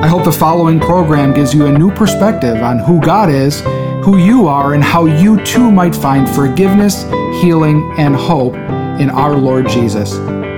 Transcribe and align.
I 0.00 0.06
hope 0.08 0.24
the 0.24 0.32
following 0.32 0.80
program 0.80 1.34
gives 1.34 1.52
you 1.52 1.66
a 1.66 1.78
new 1.78 1.90
perspective 1.90 2.62
on 2.62 2.78
who 2.78 3.02
God 3.02 3.28
is, 3.28 3.60
who 4.02 4.16
you 4.16 4.48
are, 4.48 4.72
and 4.72 4.82
how 4.82 5.04
you 5.04 5.44
too 5.44 5.70
might 5.70 5.94
find 5.94 6.26
forgiveness, 6.26 7.02
healing, 7.42 7.92
and 7.98 8.16
hope 8.16 8.54
in 8.54 9.10
our 9.10 9.36
Lord 9.36 9.68
Jesus. 9.68 10.14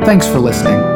Thanks 0.06 0.28
for 0.28 0.38
listening. 0.38 0.91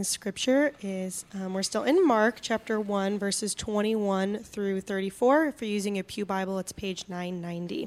Morning's 0.00 0.08
scripture 0.08 0.72
is 0.80 1.26
um, 1.34 1.52
we're 1.52 1.62
still 1.62 1.82
in 1.82 2.06
Mark 2.06 2.38
chapter 2.40 2.80
1, 2.80 3.18
verses 3.18 3.54
21 3.54 4.38
through 4.38 4.80
34. 4.80 5.48
If 5.48 5.60
you're 5.60 5.68
using 5.68 5.98
a 5.98 6.02
Pew 6.02 6.24
Bible, 6.24 6.58
it's 6.58 6.72
page 6.72 7.04
990. 7.06 7.86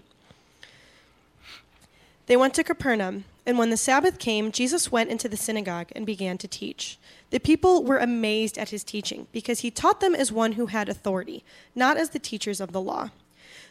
They 2.28 2.38
went 2.38 2.54
to 2.54 2.64
Capernaum, 2.64 3.24
and 3.48 3.58
when 3.58 3.72
the 3.72 3.78
Sabbath 3.78 4.20
came, 4.20 4.52
Jesus 4.52 4.92
went 4.92 5.10
into 5.10 5.28
the 5.28 5.36
synagogue 5.36 5.88
and 5.96 6.06
began 6.06 6.38
to 6.38 6.48
teach. 6.48 7.00
The 7.32 7.40
people 7.40 7.84
were 7.84 7.98
amazed 7.98 8.60
at 8.60 8.70
his 8.70 8.84
teaching, 8.84 9.26
because 9.32 9.62
he 9.62 9.72
taught 9.72 10.00
them 10.00 10.14
as 10.14 10.32
one 10.32 10.52
who 10.52 10.68
had 10.68 10.90
authority, 10.90 11.44
not 11.74 11.98
as 11.98 12.12
the 12.12 12.20
teachers 12.20 12.62
of 12.62 12.74
the 12.74 12.82
law. 12.82 13.10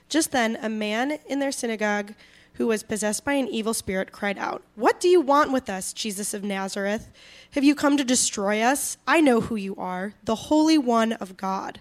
Just 0.09 0.33
then, 0.33 0.59
a 0.61 0.69
man 0.69 1.21
in 1.29 1.39
their 1.39 1.53
synagogue 1.53 2.15
who 2.63 2.69
was 2.69 2.85
possessed 2.85 3.25
by 3.25 3.33
an 3.33 3.49
evil 3.49 3.75
spirit 3.75 4.13
cried 4.13 4.39
out, 4.39 4.63
What 4.77 5.01
do 5.01 5.09
you 5.09 5.21
want 5.21 5.51
with 5.51 5.69
us, 5.69 5.93
Jesus 5.93 6.33
of 6.33 6.45
Nazareth? 6.45 7.11
Have 7.51 7.65
you 7.65 7.75
come 7.75 7.97
to 7.97 8.05
destroy 8.05 8.61
us? 8.61 8.99
I 9.05 9.21
know 9.21 9.41
who 9.41 9.57
you 9.57 9.75
are, 9.75 10.15
the 10.23 10.37
Holy 10.47 10.79
One 10.79 11.15
of 11.15 11.37
God. 11.37 11.81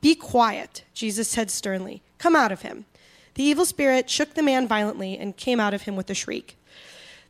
Be 0.00 0.14
quiet, 0.14 0.84
Jesus 0.94 1.28
said 1.28 1.50
sternly. 1.50 2.00
Come 2.16 2.34
out 2.34 2.52
of 2.52 2.62
him. 2.62 2.86
The 3.34 3.42
evil 3.42 3.66
spirit 3.66 4.08
shook 4.08 4.32
the 4.32 4.42
man 4.42 4.66
violently 4.66 5.18
and 5.18 5.36
came 5.36 5.60
out 5.60 5.74
of 5.74 5.82
him 5.82 5.94
with 5.94 6.08
a 6.08 6.14
shriek. 6.14 6.56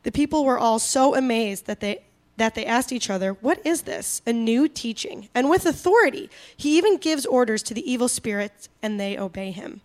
The 0.03 0.11
people 0.13 0.45
were 0.45 0.57
all 0.57 0.79
so 0.79 1.15
amazed 1.15 1.65
that 1.65 1.81
they 1.81 2.01
that 2.37 2.55
they 2.55 2.65
asked 2.65 2.93
each 2.93 3.09
other, 3.09 3.33
What 3.33 3.59
is 3.65 3.81
this? 3.81 4.21
A 4.25 4.31
new 4.31 4.69
teaching. 4.69 5.27
And 5.35 5.49
with 5.49 5.65
authority, 5.65 6.29
he 6.55 6.77
even 6.77 6.95
gives 6.95 7.25
orders 7.25 7.61
to 7.63 7.73
the 7.73 7.91
evil 7.91 8.07
spirits, 8.07 8.69
and 8.81 8.97
they 8.97 9.17
obey 9.17 9.51
him. 9.51 9.81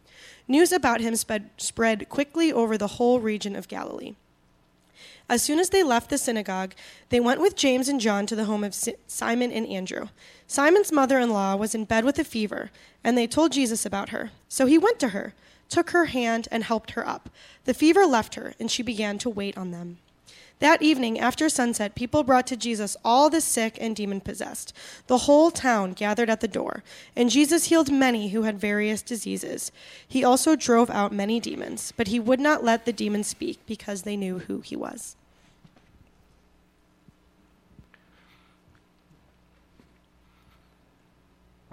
News 0.50 0.72
about 0.72 1.00
him 1.00 1.14
spread, 1.14 2.08
quickly 2.08 2.52
over 2.52 2.76
the 2.76 2.96
whole 2.98 3.20
region 3.20 3.54
of 3.54 3.68
Galilee. 3.68 4.16
As 5.28 5.44
soon 5.44 5.60
as 5.60 5.70
they 5.70 5.84
left 5.84 6.10
the 6.10 6.18
synagogue, 6.18 6.74
they 7.10 7.20
went 7.20 7.40
with 7.40 7.54
James 7.54 7.88
and 7.88 8.00
John 8.00 8.26
to 8.26 8.34
the 8.34 8.46
home 8.46 8.64
of 8.64 8.74
Simon 9.06 9.52
and 9.52 9.64
Andrew. 9.64 10.08
Simon's 10.48 10.90
mother 10.90 11.20
in 11.20 11.30
law 11.30 11.54
was 11.54 11.72
in 11.72 11.84
bed 11.84 12.04
with 12.04 12.18
a 12.18 12.24
fever, 12.24 12.72
and 13.04 13.16
they 13.16 13.28
told 13.28 13.52
Jesus 13.52 13.86
about 13.86 14.08
her. 14.08 14.32
So 14.48 14.66
he 14.66 14.76
went 14.76 14.98
to 14.98 15.10
her, 15.10 15.34
took 15.68 15.90
her 15.90 16.06
hand, 16.06 16.48
and 16.50 16.64
helped 16.64 16.90
her 16.90 17.06
up. 17.06 17.30
The 17.64 17.72
fever 17.72 18.04
left 18.04 18.34
her, 18.34 18.54
and 18.58 18.68
she 18.68 18.82
began 18.82 19.18
to 19.18 19.30
wait 19.30 19.56
on 19.56 19.70
them. 19.70 19.98
That 20.60 20.82
evening, 20.82 21.18
after 21.18 21.48
sunset, 21.48 21.94
people 21.94 22.22
brought 22.22 22.46
to 22.48 22.56
Jesus 22.56 22.94
all 23.02 23.30
the 23.30 23.40
sick 23.40 23.78
and 23.80 23.96
demon 23.96 24.20
possessed. 24.20 24.74
The 25.06 25.18
whole 25.18 25.50
town 25.50 25.94
gathered 25.94 26.28
at 26.28 26.40
the 26.40 26.48
door, 26.48 26.84
and 27.16 27.30
Jesus 27.30 27.66
healed 27.66 27.90
many 27.90 28.28
who 28.28 28.42
had 28.42 28.60
various 28.60 29.00
diseases. 29.00 29.72
He 30.06 30.22
also 30.22 30.56
drove 30.56 30.90
out 30.90 31.12
many 31.12 31.40
demons, 31.40 31.94
but 31.96 32.08
he 32.08 32.20
would 32.20 32.40
not 32.40 32.62
let 32.62 32.84
the 32.84 32.92
demons 32.92 33.26
speak 33.26 33.58
because 33.66 34.02
they 34.02 34.18
knew 34.18 34.40
who 34.40 34.60
he 34.60 34.76
was. 34.76 35.16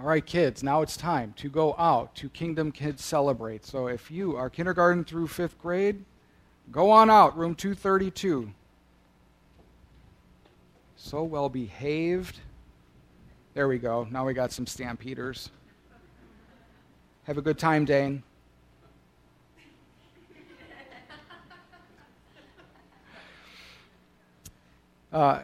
All 0.00 0.06
right, 0.06 0.24
kids, 0.24 0.62
now 0.62 0.80
it's 0.80 0.96
time 0.96 1.34
to 1.36 1.50
go 1.50 1.74
out 1.76 2.14
to 2.14 2.30
Kingdom 2.30 2.72
Kids 2.72 3.04
Celebrate. 3.04 3.66
So 3.66 3.88
if 3.88 4.10
you 4.10 4.34
are 4.34 4.48
kindergarten 4.48 5.04
through 5.04 5.26
fifth 5.26 5.58
grade, 5.58 6.04
go 6.72 6.90
on 6.90 7.10
out, 7.10 7.36
room 7.36 7.54
232 7.54 8.54
so 10.98 11.22
well 11.22 11.48
behaved. 11.48 12.40
There 13.54 13.68
we 13.68 13.78
go. 13.78 14.06
Now 14.10 14.26
we 14.26 14.34
got 14.34 14.52
some 14.52 14.66
stampeders. 14.66 15.50
Have 17.24 17.38
a 17.38 17.42
good 17.42 17.58
time, 17.58 17.84
Dane. 17.84 18.22
Uh, 25.10 25.40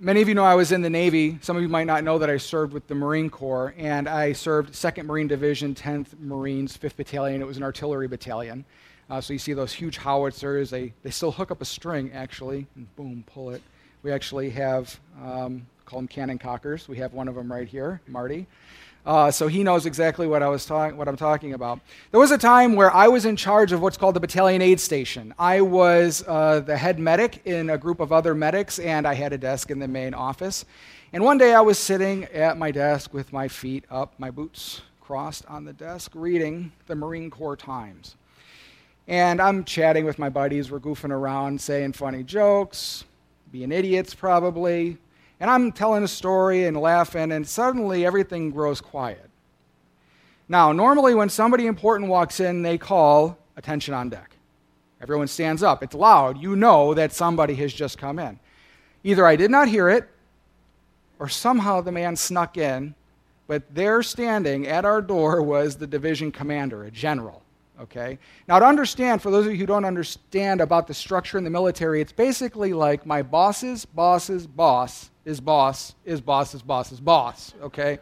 many 0.00 0.22
of 0.22 0.28
you 0.28 0.34
know 0.34 0.44
I 0.44 0.54
was 0.54 0.72
in 0.72 0.80
the 0.80 0.88
Navy. 0.88 1.38
Some 1.42 1.56
of 1.56 1.62
you 1.62 1.68
might 1.68 1.86
not 1.86 2.02
know 2.02 2.18
that 2.18 2.30
I 2.30 2.38
served 2.38 2.72
with 2.72 2.86
the 2.86 2.94
Marine 2.94 3.28
Corps, 3.28 3.74
and 3.76 4.08
I 4.08 4.32
served 4.32 4.72
2nd 4.72 5.04
Marine 5.04 5.26
Division, 5.28 5.74
10th 5.74 6.18
Marines, 6.18 6.78
5th 6.78 6.96
Battalion. 6.96 7.42
It 7.42 7.46
was 7.46 7.58
an 7.58 7.62
artillery 7.62 8.08
battalion. 8.08 8.64
Uh, 9.10 9.20
so 9.20 9.34
you 9.34 9.38
see 9.38 9.52
those 9.52 9.74
huge 9.74 9.98
howitzers. 9.98 10.70
They, 10.70 10.94
they 11.02 11.10
still 11.10 11.32
hook 11.32 11.50
up 11.50 11.60
a 11.60 11.66
string, 11.66 12.10
actually, 12.14 12.66
and 12.74 12.94
boom, 12.96 13.24
pull 13.26 13.50
it. 13.50 13.60
We 14.02 14.10
actually 14.10 14.50
have, 14.50 14.98
um, 15.22 15.66
call 15.84 16.00
them 16.00 16.08
cannon 16.08 16.38
cockers. 16.38 16.88
We 16.88 16.96
have 16.98 17.12
one 17.12 17.28
of 17.28 17.34
them 17.34 17.50
right 17.50 17.68
here, 17.68 18.00
Marty. 18.08 18.46
Uh, 19.04 19.30
so 19.30 19.48
he 19.48 19.64
knows 19.64 19.84
exactly 19.84 20.26
what 20.26 20.42
I 20.42 20.48
was 20.48 20.64
talking, 20.64 20.96
what 20.96 21.08
I'm 21.08 21.16
talking 21.16 21.54
about. 21.54 21.80
There 22.12 22.20
was 22.20 22.30
a 22.30 22.38
time 22.38 22.76
where 22.76 22.92
I 22.92 23.08
was 23.08 23.24
in 23.24 23.36
charge 23.36 23.72
of 23.72 23.80
what's 23.80 23.96
called 23.96 24.14
the 24.14 24.20
battalion 24.20 24.62
aid 24.62 24.78
station. 24.78 25.34
I 25.38 25.60
was 25.60 26.24
uh, 26.26 26.60
the 26.60 26.76
head 26.76 26.98
medic 26.98 27.42
in 27.44 27.70
a 27.70 27.78
group 27.78 27.98
of 27.98 28.12
other 28.12 28.34
medics, 28.34 28.78
and 28.78 29.06
I 29.06 29.14
had 29.14 29.32
a 29.32 29.38
desk 29.38 29.70
in 29.70 29.80
the 29.80 29.88
main 29.88 30.14
office. 30.14 30.64
And 31.12 31.24
one 31.24 31.36
day 31.36 31.52
I 31.52 31.60
was 31.60 31.78
sitting 31.78 32.24
at 32.26 32.56
my 32.58 32.70
desk 32.70 33.12
with 33.12 33.32
my 33.32 33.48
feet 33.48 33.84
up, 33.90 34.14
my 34.18 34.30
boots 34.30 34.82
crossed 35.00 35.44
on 35.46 35.64
the 35.64 35.72
desk, 35.72 36.12
reading 36.14 36.72
the 36.86 36.94
Marine 36.94 37.28
Corps 37.28 37.56
Times. 37.56 38.16
And 39.08 39.42
I'm 39.42 39.64
chatting 39.64 40.04
with 40.04 40.18
my 40.18 40.28
buddies. 40.28 40.70
We're 40.70 40.78
goofing 40.78 41.10
around, 41.10 41.60
saying 41.60 41.94
funny 41.94 42.22
jokes, 42.22 43.04
being 43.52 43.70
idiots 43.70 44.14
probably. 44.14 44.96
And 45.38 45.50
I'm 45.50 45.72
telling 45.72 46.02
a 46.02 46.08
story 46.08 46.64
and 46.64 46.76
laughing, 46.76 47.32
and 47.32 47.46
suddenly 47.46 48.06
everything 48.06 48.50
grows 48.50 48.80
quiet. 48.80 49.28
Now, 50.48 50.72
normally 50.72 51.14
when 51.14 51.28
somebody 51.28 51.66
important 51.66 52.10
walks 52.10 52.40
in, 52.40 52.62
they 52.62 52.78
call 52.78 53.38
attention 53.56 53.92
on 53.92 54.08
deck. 54.08 54.36
Everyone 55.00 55.28
stands 55.28 55.62
up. 55.62 55.82
It's 55.82 55.94
loud. 55.94 56.40
You 56.40 56.56
know 56.56 56.94
that 56.94 57.12
somebody 57.12 57.54
has 57.56 57.72
just 57.72 57.98
come 57.98 58.18
in. 58.18 58.38
Either 59.04 59.26
I 59.26 59.36
did 59.36 59.50
not 59.50 59.68
hear 59.68 59.88
it, 59.88 60.08
or 61.18 61.28
somehow 61.28 61.80
the 61.80 61.92
man 61.92 62.16
snuck 62.16 62.56
in, 62.56 62.94
but 63.46 63.62
there 63.74 64.02
standing 64.02 64.66
at 64.66 64.84
our 64.84 65.02
door 65.02 65.42
was 65.42 65.76
the 65.76 65.86
division 65.86 66.32
commander, 66.32 66.84
a 66.84 66.90
general 66.90 67.41
okay? 67.82 68.18
Now, 68.48 68.58
to 68.58 68.64
understand, 68.64 69.20
for 69.20 69.30
those 69.30 69.46
of 69.46 69.52
you 69.52 69.58
who 69.58 69.66
don't 69.66 69.84
understand 69.84 70.60
about 70.60 70.86
the 70.86 70.94
structure 70.94 71.38
in 71.38 71.44
the 71.44 71.50
military, 71.50 72.00
it's 72.00 72.12
basically 72.12 72.72
like 72.72 73.04
my 73.04 73.22
boss's 73.22 73.84
boss's 73.84 74.46
boss 74.46 75.10
is 75.24 75.40
boss 75.40 75.94
is 76.04 76.20
boss's 76.20 76.62
boss's 76.62 77.00
boss, 77.00 77.54
okay? 77.62 77.98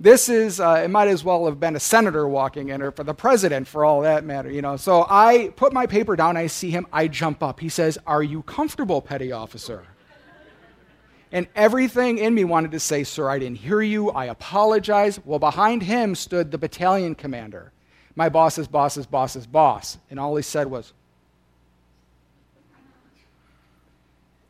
This 0.00 0.28
is, 0.28 0.58
uh, 0.58 0.82
it 0.84 0.88
might 0.88 1.08
as 1.08 1.22
well 1.22 1.46
have 1.46 1.60
been 1.60 1.76
a 1.76 1.80
senator 1.80 2.26
walking 2.26 2.70
in, 2.70 2.82
or 2.82 2.90
for 2.90 3.04
the 3.04 3.14
president, 3.14 3.68
for 3.68 3.84
all 3.84 4.00
that 4.00 4.24
matter, 4.24 4.50
you 4.50 4.60
know. 4.60 4.76
So 4.76 5.06
I 5.08 5.52
put 5.56 5.72
my 5.72 5.86
paper 5.86 6.16
down, 6.16 6.36
I 6.36 6.48
see 6.48 6.70
him, 6.70 6.86
I 6.92 7.06
jump 7.06 7.42
up. 7.42 7.60
He 7.60 7.68
says, 7.68 7.96
Are 8.06 8.22
you 8.22 8.42
comfortable, 8.42 9.00
petty 9.00 9.30
officer? 9.30 9.86
And 11.30 11.48
everything 11.56 12.18
in 12.18 12.34
me 12.34 12.44
wanted 12.44 12.72
to 12.72 12.80
say, 12.80 13.04
Sir, 13.04 13.28
I 13.28 13.38
didn't 13.38 13.58
hear 13.58 13.82
you. 13.82 14.10
I 14.10 14.26
apologize. 14.26 15.18
Well, 15.24 15.38
behind 15.38 15.82
him 15.82 16.14
stood 16.14 16.50
the 16.50 16.58
battalion 16.58 17.14
commander 17.14 17.72
my 18.16 18.28
boss's 18.28 18.68
boss's 18.68 19.06
boss's 19.06 19.46
boss. 19.46 19.98
And 20.10 20.20
all 20.20 20.36
he 20.36 20.42
said 20.42 20.70
was, 20.70 20.92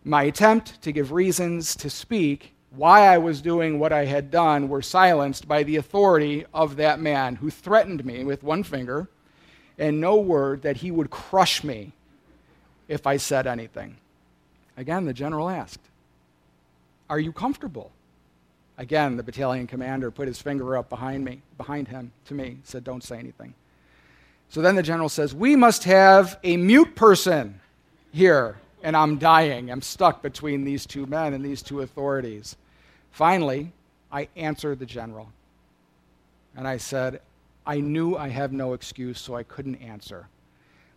My 0.05 0.25
attempt 0.25 0.83
to 0.83 0.93
give 0.93 1.13
reasons 1.13 1.75
to 1.77 1.89
speak 1.89 2.53
why 2.71 3.07
I 3.07 3.19
was 3.19 3.41
doing 3.41 3.79
what 3.79 3.93
I 3.93 4.05
had 4.05 4.31
done 4.31 4.69
were 4.69 4.83
silenced 4.83 5.49
by 5.49 5.63
the 5.63 5.77
authority 5.77 6.45
of 6.53 6.77
that 6.77 7.01
man 7.01 7.37
who 7.37 7.51
threatened 7.51 8.05
me 8.05 8.25
with 8.25 8.43
one 8.43 8.65
finger 8.65 9.09
and 9.79 10.01
no 10.01 10.17
word 10.17 10.63
that 10.63 10.79
he 10.79 10.91
would 10.91 11.11
crush 11.11 11.65
me 11.65 11.93
if 12.89 13.07
I 13.07 13.17
said 13.17 13.47
anything. 13.47 13.97
Again, 14.77 15.05
the 15.05 15.15
general 15.15 15.49
asked, 15.49 15.81
Are 17.09 17.21
you 17.21 17.33
comfortable? 17.33 17.93
Again, 18.77 19.17
the 19.17 19.23
battalion 19.23 19.67
commander 19.67 20.11
put 20.11 20.27
his 20.27 20.41
finger 20.41 20.77
up 20.77 20.89
behind 20.89 21.25
me, 21.25 21.43
behind 21.57 21.89
him 21.89 22.13
to 22.27 22.35
me, 22.35 22.59
said, 22.65 22.83
Don't 22.83 23.05
say 23.05 23.19
anything. 23.19 23.55
So 24.49 24.61
then 24.61 24.75
the 24.75 24.83
general 24.83 25.09
says, 25.09 25.35
We 25.35 25.57
must 25.57 25.85
have 25.85 26.39
a 26.43 26.57
mute 26.57 26.97
person 26.97 27.61
here. 28.13 28.57
And 28.83 28.97
I'm 28.97 29.17
dying. 29.17 29.71
I'm 29.71 29.81
stuck 29.81 30.21
between 30.23 30.65
these 30.65 30.85
two 30.85 31.07
men 31.07 31.33
and 31.33 31.45
these 31.45 31.63
two 31.63 31.81
authorities. 31.81 32.57
Finally, 33.13 33.73
I 34.13 34.29
answered 34.37 34.79
the 34.79 34.87
general. 34.87 35.31
And 36.57 36.69
I 36.69 36.77
said, 36.77 37.21
I 37.67 37.81
knew 37.81 38.17
I 38.17 38.29
have 38.29 38.53
no 38.53 38.75
excuse, 38.75 39.19
so 39.19 39.35
I 39.35 39.43
couldn't 39.43 39.77
answer. 39.77 40.27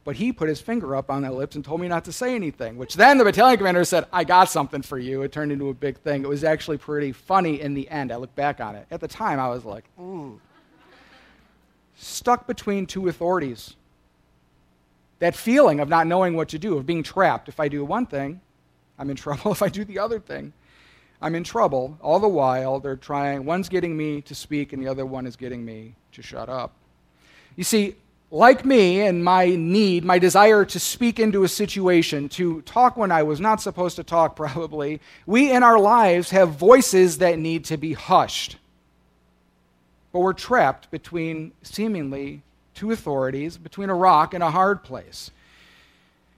But 0.08 0.16
he 0.16 0.32
put 0.32 0.48
his 0.48 0.62
finger 0.62 0.96
up 0.96 1.12
on 1.12 1.22
my 1.22 1.30
lips 1.30 1.58
and 1.58 1.66
told 1.66 1.82
me 1.82 1.90
not 1.90 2.06
to 2.06 2.14
say 2.14 2.34
anything, 2.34 2.78
which 2.78 2.96
then 2.96 3.18
the 3.18 3.26
battalion 3.26 3.58
commander 3.58 3.84
said, 3.84 4.06
I 4.14 4.24
got 4.24 4.50
something 4.50 4.82
for 4.82 4.98
you. 4.98 5.22
It 5.22 5.34
turned 5.34 5.52
into 5.52 5.68
a 5.68 5.74
big 5.74 5.98
thing. 5.98 6.24
It 6.24 6.30
was 6.30 6.46
actually 6.46 6.78
pretty 6.78 7.12
funny 7.12 7.60
in 7.60 7.74
the 7.74 7.90
end. 7.90 8.14
I 8.14 8.16
look 8.16 8.34
back 8.34 8.62
on 8.62 8.76
it. 8.76 8.88
At 8.90 9.02
the 9.02 9.08
time, 9.10 9.38
I 9.38 9.50
was 9.50 9.66
like, 9.66 9.84
ooh 10.00 10.40
stuck 11.98 12.48
between 12.48 12.86
two 12.86 13.08
authorities. 13.08 13.76
That 15.20 15.36
feeling 15.36 15.80
of 15.80 15.90
not 15.90 16.08
knowing 16.08 16.36
what 16.36 16.50
to 16.50 16.60
do, 16.60 16.78
of 16.78 16.86
being 16.86 17.04
trapped. 17.04 17.50
If 17.50 17.60
I 17.60 17.68
do 17.68 17.84
one 17.84 18.06
thing, 18.06 18.40
I'm 19.00 19.10
in 19.10 19.16
trouble. 19.26 19.52
If 19.52 19.62
I 19.62 19.70
do 19.70 19.84
the 19.84 20.00
other 20.00 20.20
thing, 20.20 20.54
I'm 21.22 21.36
in 21.36 21.44
trouble. 21.44 21.98
All 22.02 22.20
the 22.20 22.28
while, 22.28 22.80
they're 22.80 22.96
trying, 22.96 23.46
one's 23.46 23.68
getting 23.68 23.98
me 23.98 24.22
to 24.22 24.36
speak, 24.36 24.74
and 24.74 24.82
the 24.82 24.88
other 24.88 25.06
one 25.06 25.26
is 25.26 25.36
getting 25.36 25.66
me 25.66 25.96
to 26.14 26.22
shut 26.22 26.50
up. 26.50 26.74
You 27.56 27.64
see, 27.64 27.96
like 28.30 28.66
me 28.66 29.02
and 29.02 29.24
my 29.24 29.56
need, 29.56 30.04
my 30.04 30.20
desire 30.20 30.66
to 30.66 30.80
speak 30.80 31.20
into 31.20 31.44
a 31.44 31.48
situation, 31.48 32.28
to 32.30 32.62
talk 32.64 32.98
when 32.98 33.12
I 33.12 33.24
was 33.24 33.40
not 33.40 33.62
supposed 33.62 33.96
to 33.96 34.04
talk, 34.04 34.36
probably, 34.38 35.00
we 35.26 35.52
in 35.52 35.64
our 35.64 35.80
lives 35.80 36.30
have 36.32 36.50
voices 36.50 37.20
that 37.20 37.40
need 37.40 37.66
to 37.66 37.78
be 37.78 37.94
hushed 37.94 38.58
but 40.18 40.22
we're 40.22 40.34
trapped 40.34 40.90
between 40.90 41.52
seemingly 41.62 42.42
two 42.74 42.90
authorities, 42.90 43.56
between 43.56 43.92
a 43.92 43.94
rock 43.94 44.34
and 44.34 44.44
a 44.44 44.50
hard 44.50 44.82
place. 44.82 45.30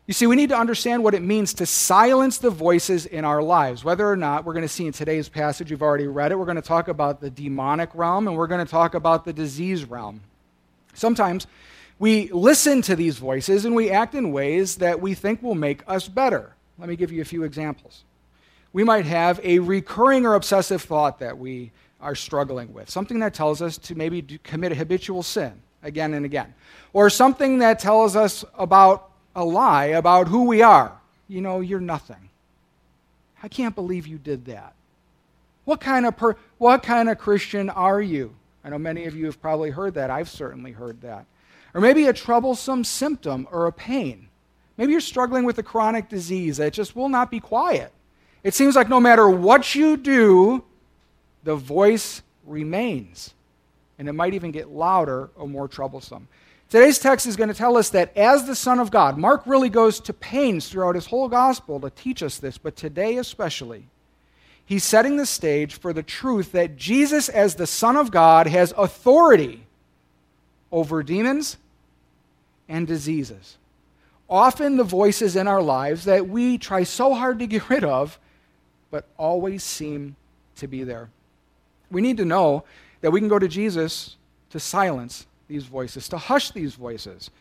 You 0.06 0.14
see, 0.14 0.28
we 0.28 0.36
need 0.36 0.50
to 0.50 0.58
understand 0.58 1.02
what 1.02 1.14
it 1.14 1.22
means 1.22 1.54
to 1.54 1.66
silence 1.66 2.40
the 2.40 2.50
voices 2.50 3.06
in 3.06 3.24
our 3.24 3.42
lives. 3.42 3.84
Whether 3.84 4.10
or 4.10 4.18
not 4.18 4.44
we're 4.44 4.52
going 4.52 4.66
to 4.66 4.68
see 4.68 4.86
in 4.86 4.92
today's 4.92 5.30
passage, 5.30 5.72
you've 5.72 5.82
already 5.82 6.08
read 6.08 6.34
it, 6.34 6.36
we're 6.36 6.44
going 6.44 6.56
to 6.58 6.62
talk 6.62 6.90
about 6.90 7.22
the 7.22 7.30
demonic 7.30 7.90
realm 7.94 8.28
and 8.28 8.36
we're 8.36 8.48
going 8.48 8.66
to 8.66 8.70
talk 8.70 8.96
about 8.96 9.24
the 9.24 9.32
disease 9.32 9.86
realm. 9.86 10.20
Sometimes 10.94 11.48
we 12.00 12.30
listen 12.31 12.81
to 12.84 12.96
these 12.96 13.18
voices 13.18 13.66
and 13.66 13.75
we 13.75 13.92
act 13.92 14.16
in 14.16 14.31
ways 14.31 14.78
that 14.78 15.01
we 15.01 15.13
think 15.13 15.44
will 15.44 15.56
make 15.56 15.84
us 15.86 16.07
better. 16.07 16.56
Let 16.78 16.88
me 16.88 16.96
give 16.96 17.12
you 17.12 17.22
a 17.22 17.25
few 17.25 17.44
examples. 17.44 18.04
We 18.72 18.86
might 18.86 19.06
have 19.06 19.40
a 19.44 19.60
recurring 19.60 20.25
or 20.25 20.36
obsessive 20.36 20.81
thought 20.81 21.19
that 21.19 21.38
we 21.38 21.72
are 22.00 22.16
struggling 22.16 22.74
with, 22.74 22.90
something 22.90 23.19
that 23.19 23.34
tells 23.34 23.62
us 23.62 23.78
to 23.80 23.96
maybe 23.96 24.22
commit 24.44 24.72
a 24.72 24.75
habitual 24.75 25.24
sin 25.24 25.62
again 25.84 26.13
and 26.13 26.25
again, 26.25 26.54
or 26.94 27.10
something 27.10 27.60
that 27.60 27.80
tells 27.80 28.16
us 28.16 28.45
about 28.57 29.10
a 29.36 29.44
lie 29.44 29.86
about 29.86 30.30
who 30.30 30.45
we 30.45 30.62
are. 30.62 30.94
You 31.28 31.42
know, 31.42 31.60
you're 31.60 31.81
nothing. 31.81 32.30
I 33.44 33.50
can't 33.50 33.75
believe 33.75 34.07
you 34.07 34.18
did 34.18 34.45
that. 34.45 34.74
What 35.66 35.81
kind 35.81 36.06
of 36.06 36.16
per, 36.16 36.36
what 36.57 36.81
kind 36.81 37.10
of 37.10 37.18
Christian 37.18 37.69
are 37.69 38.02
you? 38.02 38.34
I 38.63 38.69
know 38.69 38.78
many 38.78 39.06
of 39.06 39.16
you 39.16 39.25
have 39.25 39.42
probably 39.42 39.69
heard 39.69 39.94
that. 39.95 40.10
I've 40.10 40.30
certainly 40.30 40.72
heard 40.72 41.02
that. 41.02 41.25
Or 41.74 41.81
maybe 41.81 42.07
a 42.07 42.13
troublesome 42.13 42.83
symptom 42.83 43.48
or 43.51 43.68
a 43.68 43.71
pain. 43.71 44.30
Maybe 44.77 44.94
you're 44.94 45.01
struggling 45.01 45.44
with 45.44 45.57
a 45.57 45.63
chronic 45.63 46.10
disease 46.10 46.57
that 46.57 46.74
just 46.74 46.95
will 46.95 47.10
not 47.10 47.30
be 47.30 47.39
quiet. 47.39 47.92
It 48.44 48.54
seems 48.54 48.75
like 48.75 48.89
no 48.89 49.00
matter 49.00 49.30
what 49.30 49.75
you 49.75 49.98
do, 49.98 50.63
the 51.44 51.56
voice 51.56 52.21
remains. 52.45 53.33
And 53.98 54.07
it 54.07 54.13
might 54.13 54.33
even 54.33 54.51
get 54.51 54.69
louder 54.69 55.30
or 55.36 55.48
more 55.48 55.68
troublesome. 55.68 56.27
Today's 56.69 57.00
text 57.00 57.25
is 57.25 57.36
going 57.36 57.50
to 57.50 57.56
tell 57.56 57.77
us 57.77 57.89
that 57.89 58.16
as 58.16 58.45
the 58.45 58.56
Son 58.56 58.80
of 58.80 58.92
God, 58.92 59.18
Mark 59.18 59.44
really 59.45 59.69
goes 59.69 60.00
to 60.01 60.13
pains 60.13 60.69
throughout 60.69 60.95
his 60.95 61.07
whole 61.07 61.27
gospel 61.27 61.80
to 61.80 61.89
teach 61.89 62.21
us 62.21 62.38
this, 62.38 62.57
but 62.57 62.75
today 62.75 63.18
especially, 63.18 63.89
he's 64.66 64.83
setting 64.83 65.18
the 65.18 65.25
stage 65.25 65.80
for 65.80 65.94
the 65.94 66.04
truth 66.04 66.51
that 66.51 66.77
Jesus, 66.77 67.27
as 67.27 67.56
the 67.56 67.66
Son 67.68 67.98
of 67.98 68.12
God, 68.12 68.45
has 68.48 68.74
authority 68.77 69.66
over 70.71 71.04
demons 71.04 71.57
and 72.68 72.88
diseases. 72.88 73.57
Often 74.30 74.77
the 74.77 74.83
voices 74.83 75.36
in 75.36 75.48
our 75.48 75.62
lives 75.62 76.06
that 76.06 76.30
we 76.30 76.57
try 76.57 76.83
so 76.83 77.13
hard 77.13 77.39
to 77.39 77.48
get 77.48 77.69
rid 77.69 77.83
of, 77.83 78.19
but 78.92 79.06
always 79.18 79.63
seem 79.63 80.16
to 80.57 80.68
be 80.68 80.83
there. 80.83 81.10
We 81.89 82.01
need 82.01 82.18
to 82.18 82.25
know 82.25 82.63
that 83.01 83.12
we 83.12 83.19
can 83.19 83.30
go 83.30 83.39
to 83.39 83.48
Jesus 83.48 84.18
to 84.51 84.60
silence 84.60 85.25
these 85.48 85.66
voices, 85.66 86.07
to 86.10 86.18
hush 86.18 86.51
these 86.51 86.75
voices. 86.75 87.31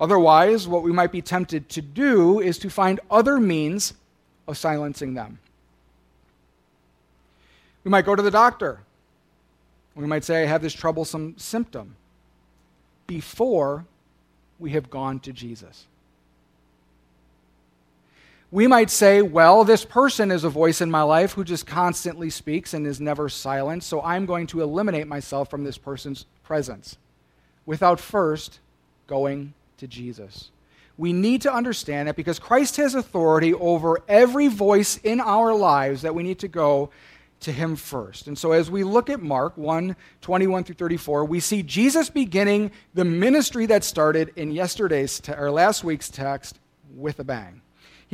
Otherwise, 0.00 0.66
what 0.66 0.82
we 0.82 0.92
might 0.92 1.12
be 1.12 1.22
tempted 1.22 1.68
to 1.68 1.80
do 1.80 2.40
is 2.40 2.58
to 2.58 2.68
find 2.68 2.98
other 3.10 3.38
means 3.38 3.94
of 4.48 4.58
silencing 4.58 5.14
them. 5.14 5.38
We 7.84 7.90
might 7.90 8.04
go 8.04 8.16
to 8.16 8.22
the 8.22 8.30
doctor. 8.30 8.80
We 9.94 10.06
might 10.06 10.24
say, 10.24 10.42
I 10.42 10.46
have 10.46 10.62
this 10.62 10.72
troublesome 10.72 11.34
symptom 11.38 11.94
before 13.06 13.86
we 14.58 14.70
have 14.70 14.90
gone 14.90 15.20
to 15.20 15.32
Jesus 15.32 15.86
we 18.54 18.68
might 18.68 18.88
say, 18.88 19.20
well, 19.20 19.64
this 19.64 19.84
person 19.84 20.30
is 20.30 20.44
a 20.44 20.48
voice 20.48 20.80
in 20.80 20.88
my 20.88 21.02
life 21.02 21.32
who 21.32 21.42
just 21.42 21.66
constantly 21.66 22.30
speaks 22.30 22.72
and 22.72 22.86
is 22.86 23.00
never 23.00 23.28
silent, 23.28 23.82
so 23.82 24.00
I'm 24.00 24.26
going 24.26 24.46
to 24.46 24.60
eliminate 24.60 25.08
myself 25.08 25.50
from 25.50 25.64
this 25.64 25.76
person's 25.76 26.26
presence 26.44 26.96
without 27.66 27.98
first 27.98 28.60
going 29.08 29.54
to 29.78 29.88
Jesus. 29.88 30.52
We 30.96 31.12
need 31.12 31.42
to 31.42 31.52
understand 31.52 32.06
that 32.06 32.14
because 32.14 32.38
Christ 32.38 32.76
has 32.76 32.94
authority 32.94 33.52
over 33.54 34.00
every 34.06 34.46
voice 34.46 34.98
in 34.98 35.18
our 35.18 35.52
lives, 35.52 36.02
that 36.02 36.14
we 36.14 36.22
need 36.22 36.38
to 36.38 36.46
go 36.46 36.90
to 37.40 37.52
him 37.52 37.76
first. 37.76 38.26
And 38.26 38.38
so 38.38 38.52
as 38.52 38.70
we 38.70 38.84
look 38.84 39.10
at 39.10 39.20
Mark 39.20 39.56
1 39.56 39.96
21 40.20 40.64
through 40.64 40.74
34, 40.76 41.24
we 41.24 41.40
see 41.40 41.62
Jesus 41.62 42.08
beginning 42.08 42.70
the 42.94 43.04
ministry 43.04 43.66
that 43.66 43.84
started 43.84 44.32
in 44.36 44.50
yesterday's 44.50 45.20
te- 45.20 45.32
or 45.32 45.50
last 45.50 45.84
week's 45.84 46.08
text 46.08 46.58
with 46.94 47.18
a 47.18 47.24
bang 47.24 47.60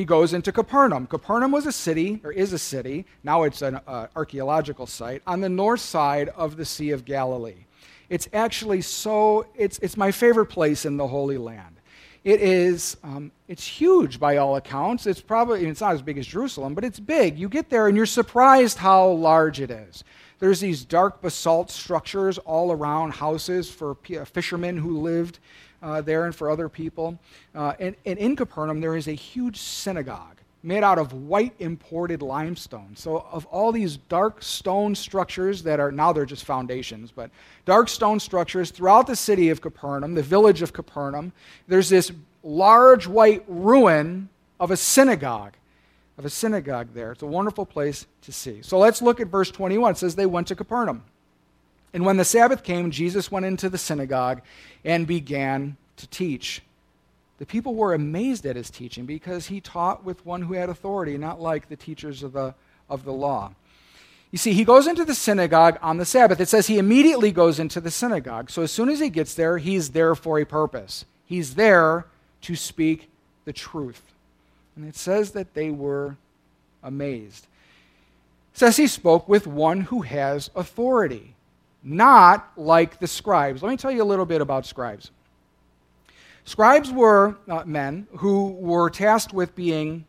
he 0.01 0.05
goes 0.05 0.33
into 0.33 0.53
Capernaum. 0.53 1.07
Capernaum 1.07 1.53
was 1.53 1.67
a 1.67 1.73
city, 1.73 2.21
or 2.25 2.33
is 2.33 2.53
a 2.53 2.59
city, 2.59 3.05
now 3.23 3.43
it's 3.43 3.63
an 3.63 3.81
uh, 3.87 4.07
archaeological 4.17 4.87
site, 4.87 5.23
on 5.27 5.41
the 5.41 5.49
north 5.49 5.81
side 5.81 6.31
of 6.31 6.57
the 6.57 6.65
Sea 6.65 6.91
of 6.93 7.05
Galilee. 7.05 7.67
It's 8.09 8.27
actually 8.33 8.81
so, 8.81 9.47
it's, 9.55 9.79
it's 9.81 9.97
my 9.97 10.11
favorite 10.11 10.47
place 10.47 10.85
in 10.85 10.97
the 10.97 11.07
Holy 11.07 11.37
Land. 11.37 11.80
It 12.23 12.43
is, 12.43 12.97
um, 13.03 13.33
it's 13.49 13.67
huge 13.67 14.21
by 14.21 14.37
all 14.37 14.57
accounts. 14.57 15.07
It's 15.07 15.23
probably, 15.23 15.65
it's 15.67 15.81
not 15.81 15.95
as 15.95 16.03
big 16.03 16.19
as 16.19 16.27
Jerusalem, 16.27 16.75
but 16.75 16.85
it's 16.85 17.01
big. 17.01 17.39
You 17.39 17.49
get 17.49 17.71
there 17.71 17.89
and 17.89 17.97
you're 17.97 18.07
surprised 18.07 18.79
how 18.79 19.09
large 19.09 19.61
it 19.61 19.71
is. 19.71 20.05
There's 20.39 20.61
these 20.61 20.85
dark 20.85 21.23
basalt 21.23 21.71
structures 21.71 22.39
all 22.39 22.73
around 22.73 23.13
houses 23.13 23.71
for 23.71 23.97
fishermen 24.27 24.77
who 24.77 25.01
lived 25.01 25.39
uh, 25.83 26.01
there 26.03 26.27
and 26.27 26.35
for 26.35 26.51
other 26.51 26.69
people. 26.69 27.19
Uh, 27.55 27.75
and, 27.79 27.97
and 28.05 28.19
in 28.19 28.37
Capernaum, 28.37 28.81
there 28.81 28.97
is 28.97 29.09
a 29.09 29.13
huge 29.13 29.59
synagogue 29.59 30.40
made 30.63 30.85
out 30.85 30.99
of 30.99 31.13
white 31.13 31.55
imported 31.59 32.23
limestone. 32.23 32.95
So, 32.95 33.27
of 33.33 33.47
all 33.47 33.73
these 33.73 33.97
dark 33.97 34.43
stone 34.43 34.95
structures 34.95 35.63
that 35.63 35.81
are 35.81 35.91
now 35.91 36.13
they're 36.13 36.27
just 36.27 36.45
foundations, 36.45 37.11
but 37.11 37.31
dark 37.65 37.89
stone 37.89 38.21
structures 38.21 38.71
throughout 38.71 39.07
the 39.07 39.17
city 39.17 39.49
of 39.49 39.61
Capernaum, 39.61 40.15
the 40.15 40.23
village 40.23 40.63
of 40.63 40.73
Capernaum, 40.73 41.33
there's 41.67 41.89
this 41.89 42.13
large 42.43 43.07
white 43.07 43.45
ruin 43.49 44.29
of 44.59 44.71
a 44.71 44.77
synagogue. 44.77 45.55
Of 46.19 46.27
a 46.27 46.31
synagogue 46.31 46.89
there. 46.93 47.13
It's 47.13 47.23
a 47.23 47.27
wonderful 47.27 47.65
place 47.65 48.07
to 48.23 48.33
see. 48.33 48.61
So 48.61 48.79
let's 48.79 49.01
look 49.01 49.21
at 49.21 49.29
verse 49.29 49.51
21. 49.51 49.93
It 49.93 49.97
says 49.97 50.17
they 50.17 50.27
went 50.27 50.49
to 50.49 50.55
Capernaum. 50.55 51.05
And 51.95 52.05
when 52.05 52.19
the 52.19 52.25
Sabbath 52.25 52.63
came, 52.63 52.91
Jesus 52.91 53.33
went 53.33 53.47
into 53.47 53.71
the 53.71 53.79
synagogue 53.79 54.43
and 54.85 55.07
began 55.07 55.79
to 55.97 56.07
teach. 56.07 56.63
The 57.41 57.47
people 57.47 57.75
were 57.75 57.95
amazed 57.95 58.45
at 58.45 58.55
his 58.55 58.69
teaching 58.69 59.07
because 59.07 59.47
he 59.47 59.63
taught 59.63 60.05
with 60.05 60.27
one 60.27 60.43
who 60.43 60.53
had 60.53 60.69
authority, 60.69 61.17
not 61.17 61.41
like 61.41 61.71
the 61.71 61.75
teachers 61.75 62.23
of 62.23 62.35
the, 62.35 62.55
of 62.91 63.05
the 63.05 63.15
law. 63.15 63.55
You 64.31 64.37
see, 64.37 64.53
he 64.53 64.63
goes 64.63 64.87
into 64.87 65.07
the 65.07 65.15
synagogue 65.15 65.79
on 65.81 65.97
the 65.97 66.05
Sabbath. 66.05 66.39
It 66.39 66.51
says 66.51 66.67
he 66.67 66.77
immediately 66.77 67.33
goes 67.33 67.59
into 67.59 67.81
the 67.81 67.91
synagogue. 67.91 68.51
So 68.51 68.63
as 68.63 68.71
soon 68.71 68.91
as 68.91 69.01
he 69.01 69.09
gets 69.09 69.33
there, 69.33 69.57
he's 69.57 69.91
there 69.91 70.15
for 70.15 70.39
a 70.39 70.45
purpose. 70.45 71.07
He's 71.25 71.55
there 71.55 72.05
to 72.43 72.55
speak 72.55 73.09
the 73.47 73.55
truth. 73.55 74.03
And 74.77 74.87
it 74.87 74.95
says 74.95 75.31
that 75.31 75.55
they 75.55 75.71
were 75.71 76.19
amazed. 76.83 77.47
It 78.53 78.59
says 78.59 78.77
he 78.77 78.87
spoke 78.87 79.27
with 79.31 79.47
one 79.47 79.81
who 79.81 80.03
has 80.03 80.51
authority 80.55 81.35
not 81.83 82.51
like 82.57 82.99
the 82.99 83.07
scribes. 83.07 83.63
Let 83.63 83.71
me 83.71 83.79
tell 83.79 83.91
you 83.91 84.03
a 84.03 84.05
little 84.05 84.27
bit 84.27 84.43
about 84.43 84.67
scribes. 84.67 85.11
Scribes 86.45 86.91
were 86.91 87.37
uh, 87.49 87.65
men 87.65 88.07
who 88.19 88.51
were 88.53 88.91
tasked 88.91 89.33
with 89.33 89.55
being 89.55 90.05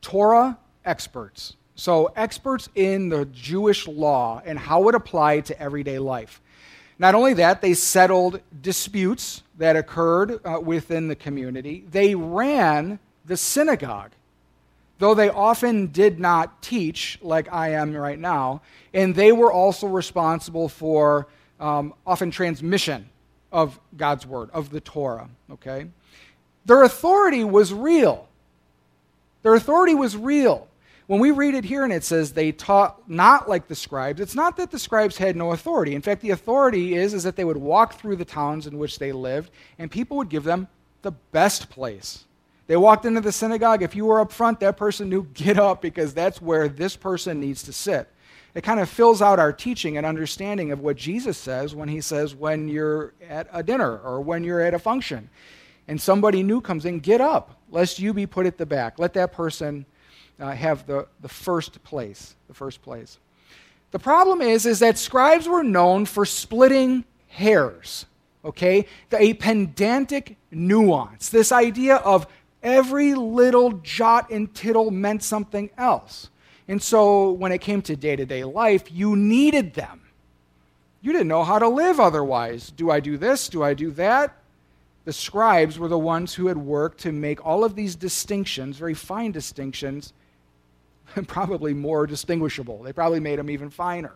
Torah 0.00 0.58
experts. 0.84 1.56
So, 1.76 2.12
experts 2.14 2.68
in 2.74 3.08
the 3.08 3.24
Jewish 3.26 3.88
law 3.88 4.40
and 4.44 4.58
how 4.58 4.88
it 4.88 4.94
applied 4.94 5.46
to 5.46 5.60
everyday 5.60 5.98
life. 5.98 6.40
Not 6.98 7.16
only 7.16 7.34
that, 7.34 7.60
they 7.60 7.74
settled 7.74 8.40
disputes 8.62 9.42
that 9.58 9.74
occurred 9.74 10.40
uh, 10.44 10.60
within 10.60 11.08
the 11.08 11.16
community. 11.16 11.84
They 11.90 12.14
ran 12.14 13.00
the 13.24 13.36
synagogue, 13.36 14.12
though 14.98 15.14
they 15.14 15.30
often 15.30 15.88
did 15.88 16.20
not 16.20 16.62
teach 16.62 17.18
like 17.22 17.52
I 17.52 17.70
am 17.70 17.92
right 17.94 18.18
now. 18.18 18.62
And 18.92 19.14
they 19.14 19.32
were 19.32 19.52
also 19.52 19.88
responsible 19.88 20.68
for 20.68 21.26
um, 21.58 21.94
often 22.06 22.30
transmission 22.30 23.08
of 23.54 23.78
God's 23.96 24.26
word, 24.26 24.50
of 24.52 24.68
the 24.70 24.80
Torah. 24.80 25.30
Okay? 25.50 25.86
Their 26.66 26.82
authority 26.82 27.44
was 27.44 27.72
real. 27.72 28.28
Their 29.42 29.54
authority 29.54 29.94
was 29.94 30.16
real. 30.16 30.66
When 31.06 31.20
we 31.20 31.30
read 31.30 31.54
it 31.54 31.64
here 31.64 31.84
and 31.84 31.92
it 31.92 32.02
says 32.02 32.32
they 32.32 32.50
taught 32.50 33.08
not 33.08 33.48
like 33.48 33.68
the 33.68 33.74
scribes, 33.74 34.20
it's 34.20 34.34
not 34.34 34.56
that 34.56 34.70
the 34.70 34.78
scribes 34.78 35.18
had 35.18 35.36
no 35.36 35.52
authority. 35.52 35.94
In 35.94 36.02
fact, 36.02 36.20
the 36.22 36.30
authority 36.30 36.94
is, 36.94 37.14
is 37.14 37.22
that 37.22 37.36
they 37.36 37.44
would 37.44 37.58
walk 37.58 37.94
through 37.94 38.16
the 38.16 38.24
towns 38.24 38.66
in 38.66 38.76
which 38.76 38.98
they 38.98 39.12
lived 39.12 39.50
and 39.78 39.90
people 39.90 40.16
would 40.16 40.30
give 40.30 40.44
them 40.44 40.66
the 41.02 41.12
best 41.12 41.70
place. 41.70 42.24
They 42.66 42.76
walked 42.76 43.04
into 43.04 43.20
the 43.20 43.32
synagogue. 43.32 43.82
If 43.82 43.94
you 43.94 44.06
were 44.06 44.20
up 44.20 44.32
front, 44.32 44.58
that 44.60 44.76
person 44.76 45.08
knew, 45.10 45.24
get 45.34 45.58
up 45.58 45.80
because 45.80 46.12
that's 46.12 46.42
where 46.42 46.66
this 46.68 46.96
person 46.96 47.38
needs 47.38 47.62
to 47.64 47.72
sit. 47.72 48.08
It 48.54 48.62
kind 48.62 48.78
of 48.78 48.88
fills 48.88 49.20
out 49.20 49.38
our 49.38 49.52
teaching 49.52 49.96
and 49.96 50.06
understanding 50.06 50.70
of 50.70 50.80
what 50.80 50.96
Jesus 50.96 51.36
says 51.36 51.74
when 51.74 51.88
he 51.88 52.00
says, 52.00 52.34
when 52.34 52.68
you're 52.68 53.12
at 53.28 53.48
a 53.52 53.62
dinner 53.62 53.98
or 53.98 54.20
when 54.20 54.44
you're 54.44 54.60
at 54.60 54.74
a 54.74 54.78
function 54.78 55.28
and 55.88 56.00
somebody 56.00 56.42
new 56.42 56.60
comes 56.60 56.84
in, 56.84 57.00
get 57.00 57.20
up, 57.20 57.58
lest 57.70 57.98
you 57.98 58.14
be 58.14 58.26
put 58.26 58.46
at 58.46 58.56
the 58.56 58.66
back. 58.66 58.98
Let 58.98 59.12
that 59.14 59.32
person 59.32 59.84
uh, 60.38 60.52
have 60.52 60.86
the, 60.86 61.08
the 61.20 61.28
first 61.28 61.82
place. 61.82 62.36
The 62.46 62.54
first 62.54 62.80
place. 62.80 63.18
The 63.90 63.98
problem 63.98 64.40
is, 64.40 64.66
is 64.66 64.78
that 64.78 64.98
scribes 64.98 65.48
were 65.48 65.64
known 65.64 66.06
for 66.06 66.24
splitting 66.24 67.04
hairs. 67.28 68.06
Okay, 68.44 68.86
the, 69.10 69.20
a 69.20 69.34
pedantic 69.34 70.36
nuance. 70.50 71.30
This 71.30 71.50
idea 71.50 71.96
of 71.96 72.26
every 72.62 73.14
little 73.14 73.72
jot 73.72 74.30
and 74.30 74.54
tittle 74.54 74.90
meant 74.90 75.22
something 75.22 75.70
else. 75.78 76.28
And 76.66 76.82
so 76.82 77.32
when 77.32 77.52
it 77.52 77.60
came 77.60 77.82
to 77.82 77.96
day 77.96 78.16
to 78.16 78.24
day 78.24 78.44
life, 78.44 78.90
you 78.90 79.16
needed 79.16 79.74
them. 79.74 80.00
You 81.02 81.12
didn't 81.12 81.28
know 81.28 81.44
how 81.44 81.58
to 81.58 81.68
live 81.68 82.00
otherwise. 82.00 82.70
Do 82.70 82.90
I 82.90 83.00
do 83.00 83.18
this? 83.18 83.48
Do 83.48 83.62
I 83.62 83.74
do 83.74 83.90
that? 83.92 84.36
The 85.04 85.12
scribes 85.12 85.78
were 85.78 85.88
the 85.88 85.98
ones 85.98 86.34
who 86.34 86.46
had 86.46 86.56
worked 86.56 87.00
to 87.00 87.12
make 87.12 87.44
all 87.44 87.62
of 87.62 87.74
these 87.74 87.94
distinctions, 87.94 88.78
very 88.78 88.94
fine 88.94 89.32
distinctions, 89.32 90.14
probably 91.26 91.74
more 91.74 92.06
distinguishable. 92.06 92.82
They 92.82 92.94
probably 92.94 93.20
made 93.20 93.38
them 93.38 93.50
even 93.50 93.68
finer. 93.68 94.12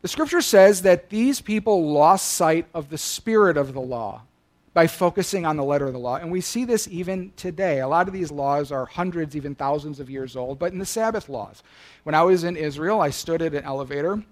The 0.00 0.08
scripture 0.08 0.40
says 0.40 0.82
that 0.82 1.10
these 1.10 1.40
people 1.42 1.92
lost 1.92 2.32
sight 2.32 2.66
of 2.72 2.88
the 2.88 2.98
spirit 2.98 3.58
of 3.58 3.74
the 3.74 3.80
law 3.80 4.22
by 4.76 4.86
focusing 4.86 5.46
on 5.46 5.56
the 5.56 5.64
letter 5.64 5.86
of 5.86 5.94
the 5.94 5.98
law. 5.98 6.16
And 6.16 6.30
we 6.30 6.42
see 6.42 6.66
this 6.66 6.86
even 6.88 7.32
today. 7.34 7.80
A 7.80 7.88
lot 7.88 8.08
of 8.08 8.12
these 8.12 8.30
laws 8.30 8.70
are 8.70 8.84
hundreds, 8.84 9.34
even 9.34 9.54
thousands 9.54 10.00
of 10.00 10.10
years 10.10 10.36
old, 10.36 10.58
but 10.58 10.70
in 10.70 10.78
the 10.78 10.84
Sabbath 10.84 11.30
laws. 11.30 11.62
When 12.02 12.14
I 12.14 12.22
was 12.24 12.44
in 12.44 12.58
Israel, 12.58 13.00
I 13.00 13.08
stood 13.08 13.40
at 13.40 13.54
an 13.54 13.64
elevator 13.64 14.22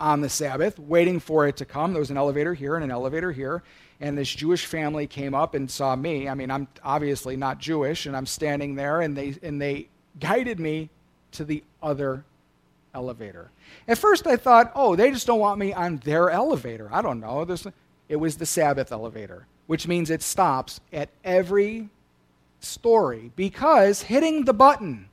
on 0.00 0.22
the 0.22 0.28
Sabbath, 0.28 0.76
waiting 0.80 1.20
for 1.20 1.46
it 1.46 1.56
to 1.58 1.64
come. 1.64 1.92
There 1.92 2.00
was 2.00 2.10
an 2.10 2.16
elevator 2.16 2.52
here 2.52 2.74
and 2.74 2.82
an 2.82 2.90
elevator 2.90 3.30
here. 3.30 3.62
And 4.00 4.18
this 4.18 4.28
Jewish 4.34 4.66
family 4.66 5.06
came 5.06 5.36
up 5.36 5.54
and 5.54 5.70
saw 5.70 5.94
me. 5.94 6.28
I 6.28 6.34
mean, 6.34 6.50
I'm 6.50 6.66
obviously 6.82 7.36
not 7.36 7.58
Jewish, 7.60 8.06
and 8.06 8.16
I'm 8.16 8.26
standing 8.26 8.74
there, 8.74 9.02
and 9.02 9.16
they, 9.16 9.36
and 9.40 9.62
they 9.62 9.86
guided 10.18 10.58
me 10.58 10.90
to 11.30 11.44
the 11.44 11.62
other 11.80 12.24
elevator. 12.92 13.52
At 13.86 13.98
first, 13.98 14.26
I 14.26 14.34
thought, 14.34 14.72
oh, 14.74 14.96
they 14.96 15.12
just 15.12 15.28
don't 15.28 15.38
want 15.38 15.60
me 15.60 15.72
on 15.72 15.98
their 15.98 16.28
elevator. 16.28 16.88
I 16.90 17.02
don't 17.02 17.20
know. 17.20 17.44
There's, 17.44 17.68
it 18.08 18.16
was 18.16 18.36
the 18.36 18.46
Sabbath 18.46 18.90
elevator, 18.90 19.46
which 19.70 19.86
means 19.86 20.10
it 20.10 20.20
stops 20.20 20.80
at 20.92 21.08
every 21.22 21.88
story 22.58 23.30
because 23.36 24.02
hitting 24.02 24.44
the 24.44 24.52
button 24.52 25.08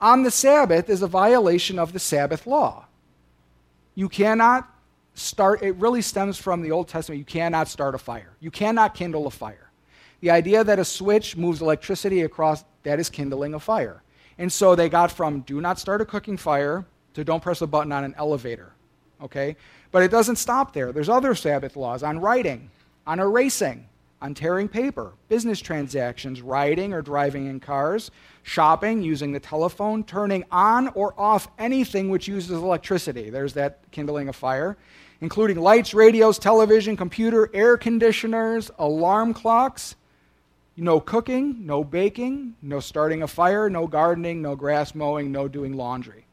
on 0.00 0.24
the 0.24 0.32
Sabbath 0.32 0.90
is 0.90 1.00
a 1.00 1.06
violation 1.06 1.78
of 1.78 1.92
the 1.92 2.00
Sabbath 2.00 2.44
law. 2.44 2.86
You 3.94 4.08
cannot 4.08 4.68
start, 5.14 5.62
it 5.62 5.76
really 5.76 6.02
stems 6.02 6.38
from 6.38 6.60
the 6.60 6.72
Old 6.72 6.88
Testament. 6.88 7.20
You 7.20 7.24
cannot 7.24 7.68
start 7.68 7.94
a 7.94 7.98
fire, 7.98 8.32
you 8.40 8.50
cannot 8.50 8.94
kindle 8.94 9.28
a 9.28 9.30
fire. 9.30 9.70
The 10.18 10.32
idea 10.32 10.64
that 10.64 10.80
a 10.80 10.84
switch 10.84 11.36
moves 11.36 11.62
electricity 11.62 12.22
across, 12.22 12.64
that 12.82 12.98
is 12.98 13.10
kindling 13.10 13.54
a 13.54 13.60
fire. 13.60 14.02
And 14.38 14.52
so 14.52 14.74
they 14.74 14.88
got 14.88 15.12
from 15.12 15.42
do 15.42 15.60
not 15.60 15.78
start 15.78 16.00
a 16.00 16.04
cooking 16.04 16.36
fire 16.36 16.84
to 17.12 17.22
don't 17.22 17.44
press 17.44 17.62
a 17.62 17.68
button 17.68 17.92
on 17.92 18.02
an 18.02 18.16
elevator. 18.18 18.72
Okay? 19.22 19.54
But 19.92 20.02
it 20.02 20.10
doesn't 20.10 20.34
stop 20.34 20.72
there. 20.72 20.90
There's 20.90 21.08
other 21.08 21.36
Sabbath 21.36 21.76
laws 21.76 22.02
on 22.02 22.18
writing, 22.18 22.70
on 23.06 23.20
erasing, 23.20 23.86
on 24.22 24.34
tearing 24.34 24.68
paper, 24.68 25.12
business 25.28 25.60
transactions, 25.60 26.40
riding 26.40 26.92
or 26.92 27.02
driving 27.02 27.46
in 27.46 27.60
cars, 27.60 28.10
shopping, 28.42 29.02
using 29.02 29.32
the 29.32 29.40
telephone, 29.40 30.02
turning 30.04 30.44
on 30.50 30.88
or 30.88 31.18
off 31.20 31.48
anything 31.58 32.08
which 32.08 32.26
uses 32.26 32.52
electricity. 32.52 33.30
There's 33.30 33.52
that 33.54 33.80
kindling 33.90 34.28
a 34.28 34.32
fire, 34.32 34.76
including 35.20 35.60
lights, 35.60 35.92
radios, 35.92 36.38
television, 36.38 36.96
computer, 36.96 37.50
air 37.52 37.76
conditioners, 37.76 38.70
alarm 38.78 39.34
clocks, 39.34 39.96
no 40.76 41.00
cooking, 41.00 41.66
no 41.66 41.84
baking, 41.84 42.56
no 42.62 42.80
starting 42.80 43.22
a 43.22 43.28
fire, 43.28 43.70
no 43.70 43.86
gardening, 43.86 44.42
no 44.42 44.56
grass 44.56 44.94
mowing, 44.94 45.30
no 45.30 45.48
doing 45.48 45.76
laundry. 45.76 46.24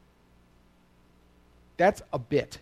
That's 1.76 2.02
a 2.12 2.18
bit. 2.18 2.58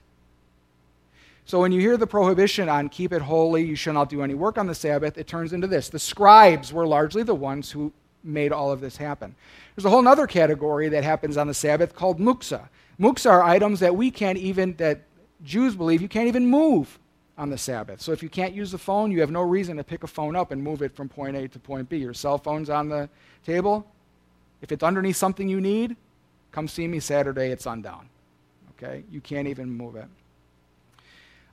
So 1.51 1.59
when 1.59 1.73
you 1.73 1.81
hear 1.81 1.97
the 1.97 2.07
prohibition 2.07 2.69
on 2.69 2.89
keep 2.89 3.13
it 3.13 3.23
holy, 3.23 3.65
you 3.65 3.75
shall 3.75 3.95
not 3.95 4.09
do 4.09 4.23
any 4.23 4.35
work 4.35 4.57
on 4.57 4.69
the 4.69 4.75
Sabbath, 4.75 5.19
it 5.19 5.27
turns 5.27 5.53
into 5.53 5.67
this. 5.67 5.89
The 5.89 5.99
scribes 5.99 6.73
were 6.73 6.87
largely 6.87 7.25
the 7.25 7.35
ones 7.35 7.73
who 7.73 7.93
made 8.23 8.53
all 8.53 8.71
of 8.71 8.81
this 8.81 8.97
happen. 8.97 9.35
There's 9.75 9.85
a 9.85 9.91
whole 9.91 10.07
other 10.07 10.29
category 10.29 10.89
that 10.91 11.03
happens 11.03 11.37
on 11.37 11.49
the 11.49 11.55
Sabbath 11.55 11.93
called 11.93 12.21
muksa. 12.21 12.69
Muksa 13.01 13.33
are 13.33 13.43
items 13.43 13.81
that 13.81 13.97
we 13.97 14.13
can't 14.13 14.39
even, 14.39 14.77
that 14.77 15.01
Jews 15.43 15.75
believe 15.75 16.01
you 16.01 16.07
can't 16.07 16.29
even 16.29 16.47
move 16.47 17.01
on 17.37 17.51
the 17.51 17.59
Sabbath. 17.59 18.01
So 18.01 18.13
if 18.13 18.23
you 18.23 18.29
can't 18.29 18.55
use 18.55 18.71
the 18.71 18.79
phone, 18.79 19.11
you 19.11 19.21
have 19.21 19.33
no 19.33 19.43
reason 19.43 19.77
to 19.79 19.83
pick 19.83 20.05
a 20.05 20.07
phone 20.07 20.37
up 20.37 20.53
and 20.53 20.63
move 20.63 20.83
it 20.83 20.95
from 20.95 21.09
point 21.09 21.37
A 21.37 21.49
to 21.49 21.59
point 21.59 21.89
B. 21.89 21.97
Your 21.97 22.15
cell 22.15 22.39
phone's 22.39 22.71
on 22.71 22.89
the 22.89 23.09
table. 23.45 23.85
If 24.63 24.71
it's 24.71 24.85
underneath 24.85 25.17
something 25.17 25.49
you 25.49 25.61
need, 25.61 25.97
come 26.53 26.69
see 26.69 26.87
me 26.87 27.01
Saturday 27.01 27.51
at 27.51 27.61
sundown. 27.61 28.09
Okay? 28.77 29.03
You 29.11 29.21
can't 29.21 29.49
even 29.49 29.69
move 29.69 29.97
it. 29.97 30.07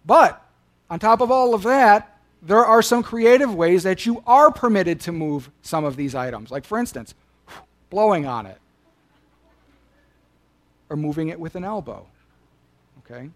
But 0.08 0.42
on 0.90 0.98
top 0.98 1.22
of 1.22 1.30
all 1.30 1.54
of 1.54 1.64
that, 1.64 2.18
there 2.42 2.66
are 2.66 2.82
some 2.82 3.04
creative 3.04 3.54
ways 3.54 3.84
that 3.84 4.06
you 4.06 4.24
are 4.26 4.52
permitted 4.52 5.02
to 5.02 5.12
move 5.12 5.52
some 5.62 5.86
of 5.86 5.96
these 5.96 6.16
items. 6.16 6.50
Like, 6.50 6.66
for 6.66 6.80
instance, 6.80 7.14
blowing 7.92 8.26
on 8.26 8.48
it 8.48 8.58
or 10.90 10.96
moving 10.96 11.28
it 11.28 11.40
with 11.40 11.56
an 11.56 11.64
elbow. 11.64 12.08
Okay? 13.00 13.30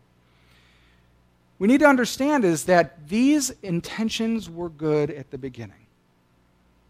we 1.62 1.68
need 1.68 1.82
to 1.82 1.86
understand 1.86 2.44
is 2.44 2.64
that 2.66 3.08
these 3.08 3.52
intentions 3.62 4.50
were 4.50 4.68
good 4.68 5.12
at 5.12 5.30
the 5.30 5.38
beginning. 5.38 5.86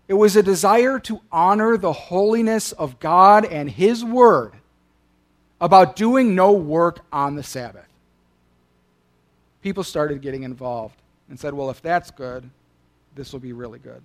It 0.08 0.14
was 0.14 0.38
a 0.38 0.44
desire 0.44 0.98
to 1.00 1.20
honor 1.30 1.76
the 1.76 1.92
holiness 1.92 2.72
of 2.72 2.98
God 2.98 3.44
and 3.44 3.70
His 3.70 4.02
Word 4.02 4.54
about 5.60 5.98
doing 5.98 6.36
no 6.36 6.54
work 6.54 7.04
on 7.12 7.36
the 7.36 7.44
Sabbath. 7.44 7.91
People 9.62 9.84
started 9.84 10.22
getting 10.22 10.44
involved 10.44 10.96
and 11.30 11.40
said, 11.40 11.54
well, 11.54 11.70
if 11.70 11.82
that's 11.82 12.12
good, 12.12 12.50
this 13.16 13.32
will 13.32 13.40
be 13.40 13.54
really 13.54 13.80
good 13.80 14.02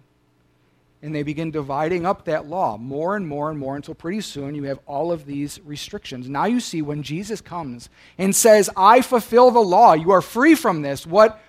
and 1.02 1.14
they 1.14 1.22
begin 1.22 1.50
dividing 1.50 2.06
up 2.06 2.24
that 2.24 2.46
law 2.46 2.76
more 2.76 3.16
and 3.16 3.26
more 3.26 3.50
and 3.50 3.58
more 3.58 3.76
until 3.76 3.94
pretty 3.94 4.20
soon 4.20 4.54
you 4.54 4.64
have 4.64 4.80
all 4.86 5.12
of 5.12 5.26
these 5.26 5.60
restrictions. 5.64 6.28
Now 6.28 6.46
you 6.46 6.58
see 6.58 6.82
when 6.82 7.02
Jesus 7.02 7.40
comes 7.40 7.88
and 8.18 8.34
says, 8.34 8.70
I 8.76 9.02
fulfill 9.02 9.50
the 9.50 9.60
law, 9.60 9.92
you 9.92 10.10
are 10.10 10.22
free 10.22 10.54
from 10.54 10.82
this, 10.82 11.06
what, 11.06 11.40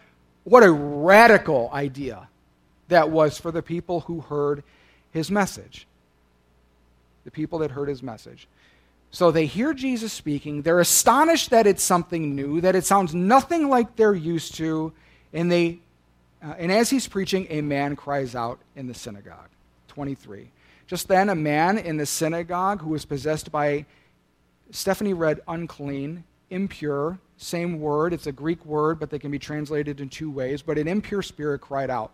what 0.44 0.64
a 0.64 0.72
radical 0.72 1.70
idea 1.74 2.28
that 2.90 3.10
was 3.10 3.40
for 3.40 3.52
the 3.52 3.62
people 3.64 4.02
who 4.02 4.22
heard 4.22 4.64
his 5.12 5.32
message. 5.32 5.88
The 7.24 7.32
people 7.32 7.60
that 7.60 7.72
heard 7.72 7.90
his 7.90 8.04
message. 8.04 8.48
So 9.18 9.32
they 9.32 9.48
hear 9.48 9.74
Jesus 9.74 10.14
speaking, 10.14 10.62
they're 10.62 10.80
astonished 10.80 11.50
that 11.50 11.66
it's 11.66 11.82
something 11.82 12.36
new, 12.36 12.62
that 12.62 12.76
it 12.76 12.86
sounds 12.86 13.16
nothing 13.16 13.68
like 13.68 13.96
they're 13.96 14.14
used 14.14 14.54
to, 14.58 14.94
and 15.34 15.52
they 15.52 15.80
uh, 16.44 16.54
and 16.60 16.72
as 16.72 16.92
he's 16.92 17.08
preaching, 17.08 17.48
a 17.50 17.62
man 17.62 17.96
cries 17.96 18.36
out 18.36 18.60
in 18.76 18.86
the 18.86 18.94
synagogue. 18.94 19.50
23. 19.88 20.52
Just 20.86 21.08
then, 21.08 21.30
a 21.30 21.36
man 21.36 21.80
in 21.80 21.98
the 21.98 22.06
synagogue 22.06 22.84
who 22.84 22.92
was 22.92 23.06
possessed 23.06 23.52
by, 23.52 23.88
Stephanie 24.70 25.16
read 25.16 25.42
unclean, 25.48 26.24
impure, 26.52 27.18
same 27.38 27.80
word. 27.80 28.14
It's 28.14 28.28
a 28.28 28.32
Greek 28.32 28.64
word, 28.68 29.00
but 29.00 29.10
they 29.10 29.18
can 29.18 29.32
be 29.32 29.40
translated 29.40 30.00
in 30.00 30.10
two 30.10 30.30
ways. 30.30 30.62
But 30.62 30.78
an 30.78 30.88
impure 30.88 31.24
spirit 31.24 31.62
cried 31.62 31.90
out. 31.90 32.12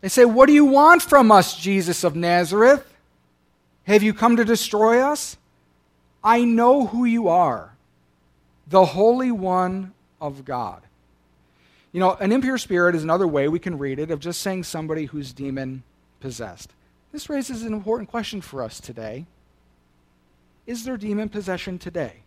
They 0.00 0.08
say, 0.08 0.24
What 0.24 0.46
do 0.46 0.54
you 0.54 0.64
want 0.64 1.02
from 1.02 1.30
us, 1.30 1.54
Jesus 1.54 2.02
of 2.02 2.16
Nazareth? 2.16 2.91
Have 3.84 4.02
you 4.02 4.14
come 4.14 4.36
to 4.36 4.44
destroy 4.44 5.00
us? 5.00 5.36
I 6.22 6.44
know 6.44 6.86
who 6.86 7.04
you 7.04 7.28
are, 7.28 7.74
the 8.68 8.84
Holy 8.84 9.32
One 9.32 9.92
of 10.20 10.44
God. 10.44 10.82
You 11.90 12.00
know, 12.00 12.14
an 12.14 12.32
impure 12.32 12.58
spirit 12.58 12.94
is 12.94 13.02
another 13.02 13.26
way 13.26 13.48
we 13.48 13.58
can 13.58 13.76
read 13.76 13.98
it 13.98 14.10
of 14.10 14.20
just 14.20 14.40
saying 14.40 14.64
somebody 14.64 15.06
who's 15.06 15.32
demon 15.32 15.82
possessed. 16.20 16.70
This 17.10 17.28
raises 17.28 17.64
an 17.64 17.74
important 17.74 18.08
question 18.08 18.40
for 18.40 18.62
us 18.62 18.80
today. 18.80 19.26
Is 20.66 20.84
there 20.84 20.96
demon 20.96 21.28
possession 21.28 21.78
today? 21.78 22.22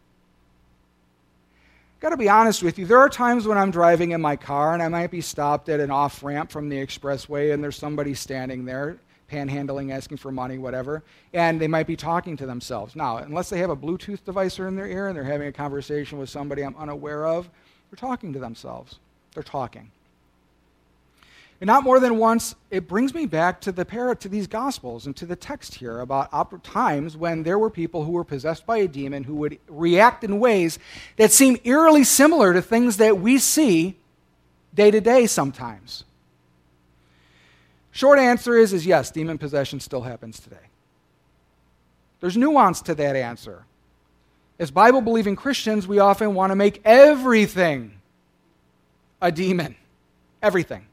Got 2.02 2.10
to 2.10 2.18
be 2.18 2.30
honest 2.30 2.62
with 2.62 2.78
you, 2.78 2.86
there 2.86 3.00
are 3.00 3.10
times 3.10 3.48
when 3.48 3.58
I'm 3.58 3.72
driving 3.72 4.12
in 4.12 4.22
my 4.22 4.36
car 4.36 4.74
and 4.74 4.84
I 4.84 4.90
might 4.90 5.10
be 5.10 5.22
stopped 5.22 5.70
at 5.70 5.80
an 5.80 5.90
off 5.90 6.22
ramp 6.22 6.52
from 6.52 6.70
the 6.70 6.76
expressway 6.76 7.54
and 7.54 7.64
there's 7.64 7.78
somebody 7.78 8.14
standing 8.14 8.66
there 8.66 8.98
panhandling, 9.32 9.91
asking 9.91 10.17
for 10.17 10.32
money, 10.32 10.58
whatever, 10.58 11.03
and 11.34 11.60
they 11.60 11.67
might 11.67 11.88
be 11.88 11.96
talking 11.96 12.38
to 12.38 12.46
themselves. 12.46 12.96
Now, 12.96 13.17
unless 13.17 13.50
they 13.50 13.60
have 13.60 13.70
a 13.70 13.75
Bluetooth 13.75 14.24
device 14.24 14.60
in 14.60 14.75
their 14.75 14.88
ear 14.88 15.08
and 15.08 15.15
they're 15.15 15.24
having 15.24 15.48
a 15.48 15.51
conversation 15.51 16.17
with 16.17 16.29
somebody 16.29 16.62
I'm 16.63 16.75
unaware 16.77 17.25
of, 17.25 17.50
they're 17.89 17.98
talking 17.98 18.34
to 18.34 18.39
themselves. 18.39 19.00
They're 19.34 19.44
talking. 19.44 19.91
And 21.62 21.67
not 21.67 21.84
more 21.84 22.01
than 22.01 22.17
once, 22.17 22.53
it 22.70 22.88
brings 22.88 23.13
me 23.13 23.25
back 23.25 23.62
to 23.62 23.72
the 23.72 23.86
parrot 23.86 24.20
to 24.22 24.29
these 24.29 24.46
gospels 24.46 25.05
and 25.05 25.15
to 25.15 25.25
the 25.25 25.38
text 25.38 25.75
here 25.75 26.01
about 26.01 26.63
times 26.63 27.15
when 27.15 27.44
there 27.44 27.58
were 27.58 27.70
people 27.70 28.03
who 28.03 28.12
were 28.12 28.25
possessed 28.25 28.65
by 28.65 28.77
a 28.77 28.88
demon 28.88 29.24
who 29.24 29.36
would 29.36 29.58
react 29.67 30.24
in 30.25 30.39
ways 30.39 30.77
that 31.15 31.32
seem 31.32 31.58
eerily 31.63 32.03
similar 32.03 32.53
to 32.53 32.62
things 32.62 32.98
that 32.98 33.20
we 33.20 33.38
see 33.38 33.96
day 34.74 34.91
to 34.91 35.00
day 35.00 35.25
sometimes. 35.27 36.03
Short 37.96 38.20
answer 38.20 38.58
is, 38.58 38.74
is 38.74 38.86
yes, 38.86 39.10
demon 39.10 39.38
possession 39.38 39.80
still 39.80 40.02
happens 40.02 40.42
today. 40.42 40.68
There's 42.20 42.36
nuance 42.36 42.82
to 42.82 42.96
that 42.96 43.16
answer. 43.16 43.64
As 44.60 44.70
Bible 44.70 45.00
believing 45.00 45.38
Christians, 45.38 45.88
we 45.88 46.00
often 46.00 46.36
want 46.36 46.52
to 46.52 46.58
make 46.58 46.82
everything 46.84 47.94
a 49.22 49.32
demon. 49.32 49.78
Everything. 50.44 50.86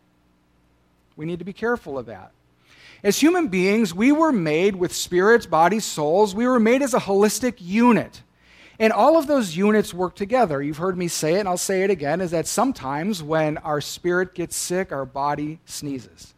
We 1.17 1.27
need 1.27 1.41
to 1.41 1.45
be 1.45 1.53
careful 1.53 1.99
of 1.99 2.07
that. 2.07 2.31
As 3.03 3.19
human 3.19 3.49
beings, 3.49 3.93
we 3.93 4.13
were 4.13 4.31
made 4.31 4.77
with 4.77 4.95
spirits, 4.95 5.45
bodies, 5.45 5.85
souls. 5.85 6.37
We 6.37 6.47
were 6.47 6.61
made 6.61 6.83
as 6.83 6.95
a 6.95 7.01
holistic 7.01 7.55
unit. 7.59 8.23
And 8.79 8.93
all 8.93 9.17
of 9.17 9.27
those 9.27 9.57
units 9.57 9.93
work 9.93 10.15
together. 10.15 10.63
You've 10.63 10.77
heard 10.77 10.97
me 10.97 11.09
say 11.09 11.35
it, 11.35 11.41
and 11.41 11.49
I'll 11.49 11.57
say 11.57 11.83
it 11.83 11.91
again 11.91 12.21
is 12.21 12.31
that 12.31 12.47
sometimes 12.47 13.25
when 13.25 13.59
our 13.59 13.81
spirit 13.81 14.37
gets 14.37 14.55
sick, 14.55 14.93
our 14.93 15.05
body 15.05 15.59
sneezes. 15.65 16.35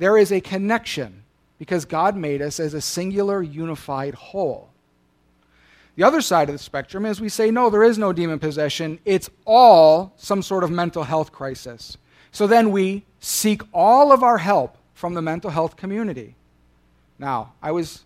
There 0.00 0.16
is 0.16 0.32
a 0.32 0.40
connection 0.40 1.24
because 1.58 1.84
God 1.84 2.16
made 2.16 2.40
us 2.40 2.58
as 2.58 2.72
a 2.72 2.80
singular, 2.80 3.42
unified 3.42 4.14
whole. 4.14 4.70
The 5.94 6.04
other 6.04 6.22
side 6.22 6.48
of 6.48 6.54
the 6.54 6.58
spectrum 6.58 7.04
is 7.04 7.20
we 7.20 7.28
say, 7.28 7.50
no, 7.50 7.68
there 7.68 7.82
is 7.82 7.98
no 7.98 8.10
demon 8.10 8.38
possession. 8.38 8.98
It's 9.04 9.28
all 9.44 10.14
some 10.16 10.40
sort 10.40 10.64
of 10.64 10.70
mental 10.70 11.02
health 11.02 11.32
crisis. 11.32 11.98
So 12.32 12.46
then 12.46 12.70
we 12.70 13.04
seek 13.20 13.60
all 13.74 14.10
of 14.10 14.22
our 14.22 14.38
help 14.38 14.78
from 14.94 15.12
the 15.12 15.20
mental 15.20 15.50
health 15.50 15.76
community. 15.76 16.34
Now, 17.18 17.52
I 17.62 17.70
was 17.72 18.04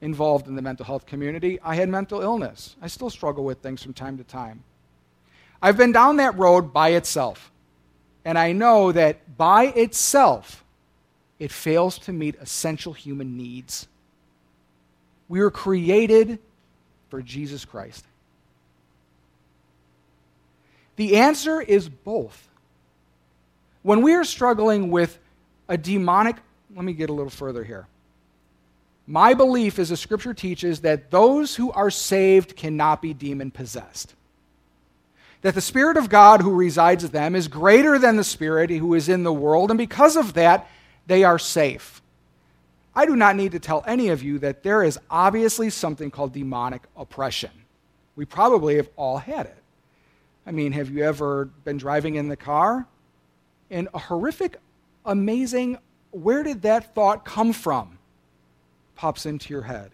involved 0.00 0.48
in 0.48 0.56
the 0.56 0.62
mental 0.62 0.86
health 0.86 1.04
community. 1.04 1.60
I 1.62 1.74
had 1.74 1.90
mental 1.90 2.22
illness. 2.22 2.74
I 2.80 2.86
still 2.86 3.10
struggle 3.10 3.44
with 3.44 3.58
things 3.58 3.82
from 3.82 3.92
time 3.92 4.16
to 4.16 4.24
time. 4.24 4.62
I've 5.60 5.76
been 5.76 5.92
down 5.92 6.16
that 6.16 6.38
road 6.38 6.72
by 6.72 6.90
itself. 6.90 7.52
And 8.24 8.38
I 8.38 8.52
know 8.52 8.92
that 8.92 9.36
by 9.36 9.66
itself, 9.66 10.62
it 11.38 11.52
fails 11.52 11.98
to 12.00 12.12
meet 12.12 12.36
essential 12.40 12.92
human 12.92 13.36
needs. 13.36 13.88
We 15.28 15.40
were 15.40 15.50
created 15.50 16.38
for 17.10 17.20
Jesus 17.20 17.64
Christ. 17.64 18.04
The 20.96 21.16
answer 21.16 21.60
is 21.60 21.88
both. 21.88 22.48
When 23.82 24.02
we 24.02 24.14
are 24.14 24.24
struggling 24.24 24.90
with 24.90 25.18
a 25.68 25.76
demonic, 25.76 26.36
let 26.74 26.84
me 26.84 26.92
get 26.92 27.10
a 27.10 27.12
little 27.12 27.30
further 27.30 27.62
here. 27.62 27.86
My 29.06 29.34
belief 29.34 29.78
is 29.78 29.90
the 29.90 29.96
scripture 29.96 30.34
teaches 30.34 30.80
that 30.80 31.10
those 31.10 31.54
who 31.54 31.70
are 31.70 31.90
saved 31.90 32.56
cannot 32.56 33.00
be 33.00 33.14
demon 33.14 33.50
possessed. 33.50 34.14
That 35.42 35.54
the 35.54 35.60
Spirit 35.60 35.96
of 35.96 36.08
God 36.08 36.40
who 36.40 36.52
resides 36.52 37.04
in 37.04 37.12
them 37.12 37.36
is 37.36 37.46
greater 37.46 37.98
than 37.98 38.16
the 38.16 38.24
Spirit 38.24 38.70
who 38.70 38.94
is 38.94 39.08
in 39.08 39.22
the 39.22 39.32
world, 39.32 39.70
and 39.70 39.78
because 39.78 40.16
of 40.16 40.32
that, 40.34 40.68
they 41.06 41.24
are 41.24 41.38
safe. 41.38 42.02
I 42.94 43.06
do 43.06 43.14
not 43.14 43.36
need 43.36 43.52
to 43.52 43.58
tell 43.58 43.84
any 43.86 44.08
of 44.08 44.22
you 44.22 44.38
that 44.38 44.62
there 44.62 44.82
is 44.82 44.98
obviously 45.10 45.70
something 45.70 46.10
called 46.10 46.32
demonic 46.32 46.82
oppression. 46.96 47.50
We 48.16 48.24
probably 48.24 48.76
have 48.76 48.88
all 48.96 49.18
had 49.18 49.46
it. 49.46 49.62
I 50.46 50.52
mean, 50.52 50.72
have 50.72 50.90
you 50.90 51.04
ever 51.04 51.46
been 51.64 51.76
driving 51.76 52.14
in 52.14 52.28
the 52.28 52.36
car 52.36 52.86
and 53.70 53.88
a 53.92 53.98
horrific, 53.98 54.56
amazing, 55.04 55.78
where 56.12 56.42
did 56.42 56.62
that 56.62 56.94
thought 56.94 57.24
come 57.24 57.52
from? 57.52 57.96
pops 58.96 59.26
into 59.26 59.52
your 59.52 59.62
head. 59.62 59.92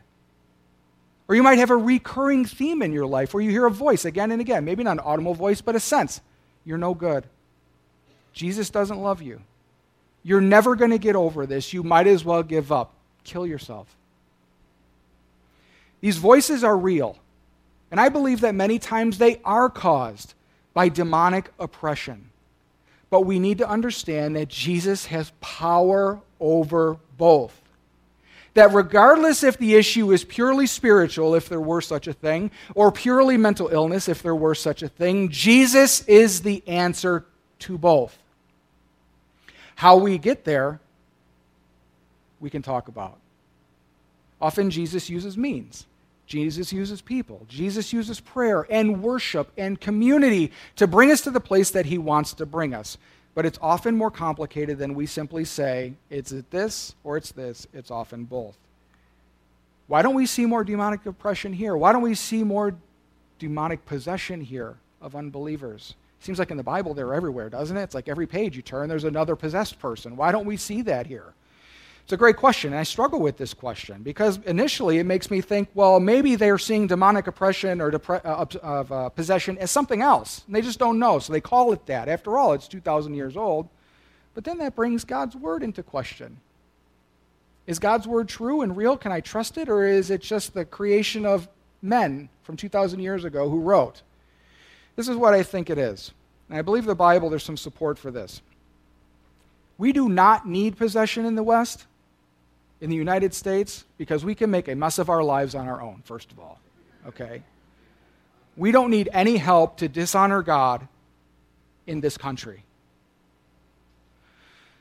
Or 1.28 1.34
you 1.34 1.42
might 1.42 1.58
have 1.58 1.70
a 1.70 1.76
recurring 1.76 2.44
theme 2.44 2.82
in 2.82 2.92
your 2.92 3.06
life 3.06 3.34
where 3.34 3.42
you 3.42 3.50
hear 3.50 3.66
a 3.66 3.70
voice 3.70 4.04
again 4.04 4.30
and 4.30 4.40
again, 4.40 4.64
maybe 4.64 4.82
not 4.82 4.92
an 4.92 5.00
audible 5.00 5.34
voice, 5.34 5.60
but 5.60 5.76
a 5.76 5.80
sense. 5.80 6.20
You're 6.64 6.78
no 6.78 6.94
good. 6.94 7.26
Jesus 8.32 8.70
doesn't 8.70 8.98
love 8.98 9.20
you. 9.20 9.42
You're 10.22 10.40
never 10.40 10.76
going 10.76 10.90
to 10.90 10.98
get 10.98 11.16
over 11.16 11.46
this. 11.46 11.72
You 11.72 11.82
might 11.82 12.06
as 12.06 12.24
well 12.24 12.42
give 12.42 12.70
up. 12.70 12.94
Kill 13.24 13.46
yourself. 13.46 13.94
These 16.00 16.16
voices 16.16 16.64
are 16.64 16.76
real. 16.76 17.18
And 17.90 18.00
I 18.00 18.08
believe 18.08 18.40
that 18.40 18.54
many 18.54 18.78
times 18.78 19.18
they 19.18 19.40
are 19.44 19.68
caused 19.68 20.34
by 20.74 20.88
demonic 20.88 21.50
oppression. 21.58 22.30
But 23.10 23.22
we 23.22 23.38
need 23.38 23.58
to 23.58 23.68
understand 23.68 24.36
that 24.36 24.48
Jesus 24.48 25.06
has 25.06 25.32
power 25.40 26.20
over 26.40 26.96
both. 27.18 27.58
That 28.54 28.72
regardless 28.72 29.42
if 29.42 29.58
the 29.58 29.74
issue 29.74 30.12
is 30.12 30.24
purely 30.24 30.66
spiritual, 30.66 31.34
if 31.34 31.48
there 31.48 31.60
were 31.60 31.80
such 31.80 32.06
a 32.06 32.12
thing, 32.12 32.50
or 32.74 32.90
purely 32.90 33.36
mental 33.36 33.68
illness, 33.68 34.08
if 34.08 34.22
there 34.22 34.36
were 34.36 34.54
such 34.54 34.82
a 34.82 34.88
thing, 34.88 35.28
Jesus 35.28 36.06
is 36.06 36.42
the 36.42 36.66
answer 36.66 37.26
to 37.60 37.78
both. 37.78 38.21
How 39.76 39.96
we 39.96 40.18
get 40.18 40.44
there, 40.44 40.80
we 42.40 42.50
can 42.50 42.62
talk 42.62 42.88
about. 42.88 43.18
Often 44.40 44.70
Jesus 44.70 45.08
uses 45.08 45.36
means. 45.36 45.86
Jesus 46.26 46.72
uses 46.72 47.00
people. 47.00 47.46
Jesus 47.48 47.92
uses 47.92 48.20
prayer 48.20 48.66
and 48.70 49.02
worship 49.02 49.50
and 49.56 49.80
community 49.80 50.52
to 50.76 50.86
bring 50.86 51.10
us 51.10 51.20
to 51.22 51.30
the 51.30 51.40
place 51.40 51.70
that 51.70 51.86
he 51.86 51.98
wants 51.98 52.32
to 52.34 52.46
bring 52.46 52.74
us. 52.74 52.96
But 53.34 53.46
it's 53.46 53.58
often 53.62 53.96
more 53.96 54.10
complicated 54.10 54.78
than 54.78 54.94
we 54.94 55.06
simply 55.06 55.44
say, 55.44 55.94
it's 56.10 56.34
this 56.50 56.94
or 57.04 57.16
it's 57.16 57.32
this. 57.32 57.66
It's 57.72 57.90
often 57.90 58.24
both. 58.24 58.56
Why 59.86 60.02
don't 60.02 60.14
we 60.14 60.26
see 60.26 60.46
more 60.46 60.64
demonic 60.64 61.04
oppression 61.06 61.52
here? 61.52 61.76
Why 61.76 61.92
don't 61.92 62.02
we 62.02 62.14
see 62.14 62.44
more 62.44 62.74
demonic 63.38 63.84
possession 63.84 64.40
here 64.40 64.76
of 65.00 65.14
unbelievers? 65.14 65.94
Seems 66.22 66.38
like 66.38 66.52
in 66.52 66.56
the 66.56 66.62
Bible 66.62 66.94
they're 66.94 67.14
everywhere, 67.14 67.50
doesn't 67.50 67.76
it? 67.76 67.82
It's 67.82 67.94
like 67.94 68.08
every 68.08 68.28
page 68.28 68.54
you 68.54 68.62
turn, 68.62 68.88
there's 68.88 69.02
another 69.02 69.34
possessed 69.34 69.80
person. 69.80 70.16
Why 70.16 70.30
don't 70.30 70.46
we 70.46 70.56
see 70.56 70.82
that 70.82 71.08
here? 71.08 71.34
It's 72.04 72.12
a 72.12 72.16
great 72.16 72.36
question, 72.36 72.72
and 72.72 72.80
I 72.80 72.84
struggle 72.84 73.20
with 73.20 73.36
this 73.36 73.54
question 73.54 74.02
because 74.02 74.38
initially 74.44 74.98
it 74.98 75.04
makes 75.04 75.30
me 75.30 75.40
think, 75.40 75.68
well, 75.74 75.98
maybe 75.98 76.36
they're 76.36 76.58
seeing 76.58 76.86
demonic 76.86 77.26
oppression 77.26 77.80
or 77.80 77.90
depre- 77.90 78.24
uh, 78.24 78.58
of 78.62 78.92
uh, 78.92 79.08
possession 79.08 79.58
as 79.58 79.70
something 79.70 80.00
else. 80.00 80.42
And 80.46 80.54
they 80.54 80.62
just 80.62 80.78
don't 80.78 80.98
know, 80.98 81.18
so 81.18 81.32
they 81.32 81.40
call 81.40 81.72
it 81.72 81.86
that. 81.86 82.08
After 82.08 82.36
all, 82.36 82.52
it's 82.52 82.68
2,000 82.68 83.14
years 83.14 83.36
old. 83.36 83.68
But 84.34 84.44
then 84.44 84.58
that 84.58 84.76
brings 84.76 85.04
God's 85.04 85.36
word 85.36 85.62
into 85.62 85.82
question. 85.82 86.38
Is 87.66 87.78
God's 87.78 88.06
word 88.06 88.28
true 88.28 88.62
and 88.62 88.76
real? 88.76 88.96
Can 88.96 89.12
I 89.12 89.20
trust 89.20 89.58
it? 89.58 89.68
Or 89.68 89.84
is 89.84 90.10
it 90.10 90.20
just 90.20 90.54
the 90.54 90.64
creation 90.64 91.26
of 91.26 91.48
men 91.82 92.28
from 92.42 92.56
2,000 92.56 93.00
years 93.00 93.24
ago 93.24 93.48
who 93.48 93.60
wrote? 93.60 94.02
This 94.96 95.08
is 95.08 95.16
what 95.16 95.34
I 95.34 95.42
think 95.42 95.70
it 95.70 95.78
is. 95.78 96.12
And 96.48 96.58
I 96.58 96.62
believe 96.62 96.84
the 96.84 96.94
Bible, 96.94 97.30
there's 97.30 97.44
some 97.44 97.56
support 97.56 97.98
for 97.98 98.10
this. 98.10 98.42
We 99.78 99.92
do 99.92 100.08
not 100.08 100.46
need 100.46 100.76
possession 100.76 101.24
in 101.24 101.34
the 101.34 101.42
West 101.42 101.86
in 102.80 102.90
the 102.90 102.96
United 102.96 103.32
States 103.32 103.84
because 103.96 104.24
we 104.24 104.34
can 104.34 104.50
make 104.50 104.68
a 104.68 104.74
mess 104.74 104.98
of 104.98 105.08
our 105.08 105.22
lives 105.22 105.54
on 105.54 105.68
our 105.68 105.80
own, 105.80 106.02
first 106.04 106.30
of 106.30 106.38
all. 106.38 106.58
Okay? 107.06 107.42
We 108.56 108.70
don't 108.70 108.90
need 108.90 109.08
any 109.12 109.38
help 109.38 109.78
to 109.78 109.88
dishonor 109.88 110.42
God 110.42 110.86
in 111.86 112.00
this 112.00 112.18
country. 112.18 112.64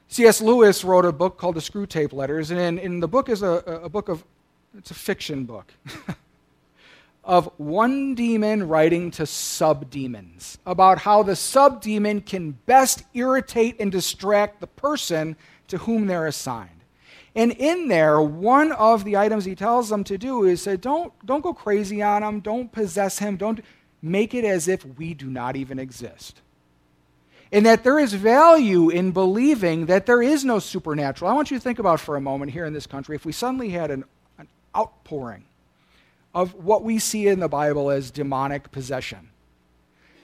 C.S. 0.08 0.42
Lewis 0.42 0.84
wrote 0.84 1.06
a 1.06 1.12
book 1.14 1.38
called 1.38 1.56
The 1.56 1.62
Screwtape 1.62 2.12
Letters, 2.12 2.52
and 2.52 2.60
in, 2.60 2.80
in 2.80 3.00
the 3.00 3.08
book 3.08 3.30
is 3.30 3.44
a, 3.44 3.64
a 3.84 3.88
book 3.88 4.10
of, 4.10 4.26
it's 4.78 4.92
a 4.92 4.94
fiction 4.94 5.46
book, 5.46 5.74
of 7.32 7.50
one 7.56 8.14
demon 8.14 8.68
writing 8.68 9.10
to 9.10 9.24
subdemons 9.24 10.58
about 10.66 10.98
how 10.98 11.24
the 11.24 11.32
subdemon 11.32 12.26
can 12.26 12.52
best 12.66 13.04
irritate 13.14 13.74
and 13.80 13.90
distract 13.90 14.60
the 14.60 14.68
person 14.68 15.38
to 15.70 15.78
whom 15.78 16.08
they're 16.08 16.28
assigned. 16.28 16.82
And 17.34 17.54
in 17.54 17.88
there, 17.88 18.22
one 18.22 18.74
of 18.74 19.06
the 19.06 19.16
items 19.16 19.46
he 19.46 19.56
tells 19.56 19.88
them 19.88 20.04
to 20.04 20.18
do 20.18 20.44
is 20.44 20.62
say, 20.62 20.76
don't, 20.76 21.14
don't 21.26 21.40
go 21.40 21.54
crazy 21.54 22.02
on 22.02 22.22
him, 22.22 22.42
don't 22.42 22.70
possess 22.70 23.20
him, 23.20 23.38
don't 23.38 23.62
make 24.02 24.34
it 24.34 24.44
as 24.44 24.68
if 24.68 24.86
we 24.98 25.14
do 25.14 25.30
not 25.30 25.56
even 25.56 25.80
exist. 25.80 26.42
And 27.50 27.66
that 27.66 27.86
there 27.86 27.98
is 27.98 28.14
value 28.14 28.90
in 28.90 29.12
believing 29.12 29.86
that 29.86 30.06
there 30.06 30.22
is 30.22 30.44
no 30.44 30.60
supernatural. 30.60 31.32
I 31.32 31.34
want 31.34 31.50
you 31.50 31.56
to 31.56 31.64
think 31.64 31.80
about 31.80 32.02
for 32.02 32.18
a 32.18 32.22
moment 32.22 32.52
here 32.52 32.66
in 32.66 32.74
this 32.74 32.88
country 32.88 33.16
if 33.16 33.24
we 33.24 33.32
suddenly 33.32 33.70
had 33.70 33.90
an, 33.90 34.04
an 34.38 34.50
outpouring 34.76 35.46
of 36.34 36.54
what 36.54 36.84
we 36.84 37.00
see 37.00 37.28
in 37.28 37.40
the 37.40 37.48
Bible 37.48 37.90
as 37.90 38.12
demonic 38.12 38.72
possession. 38.72 39.30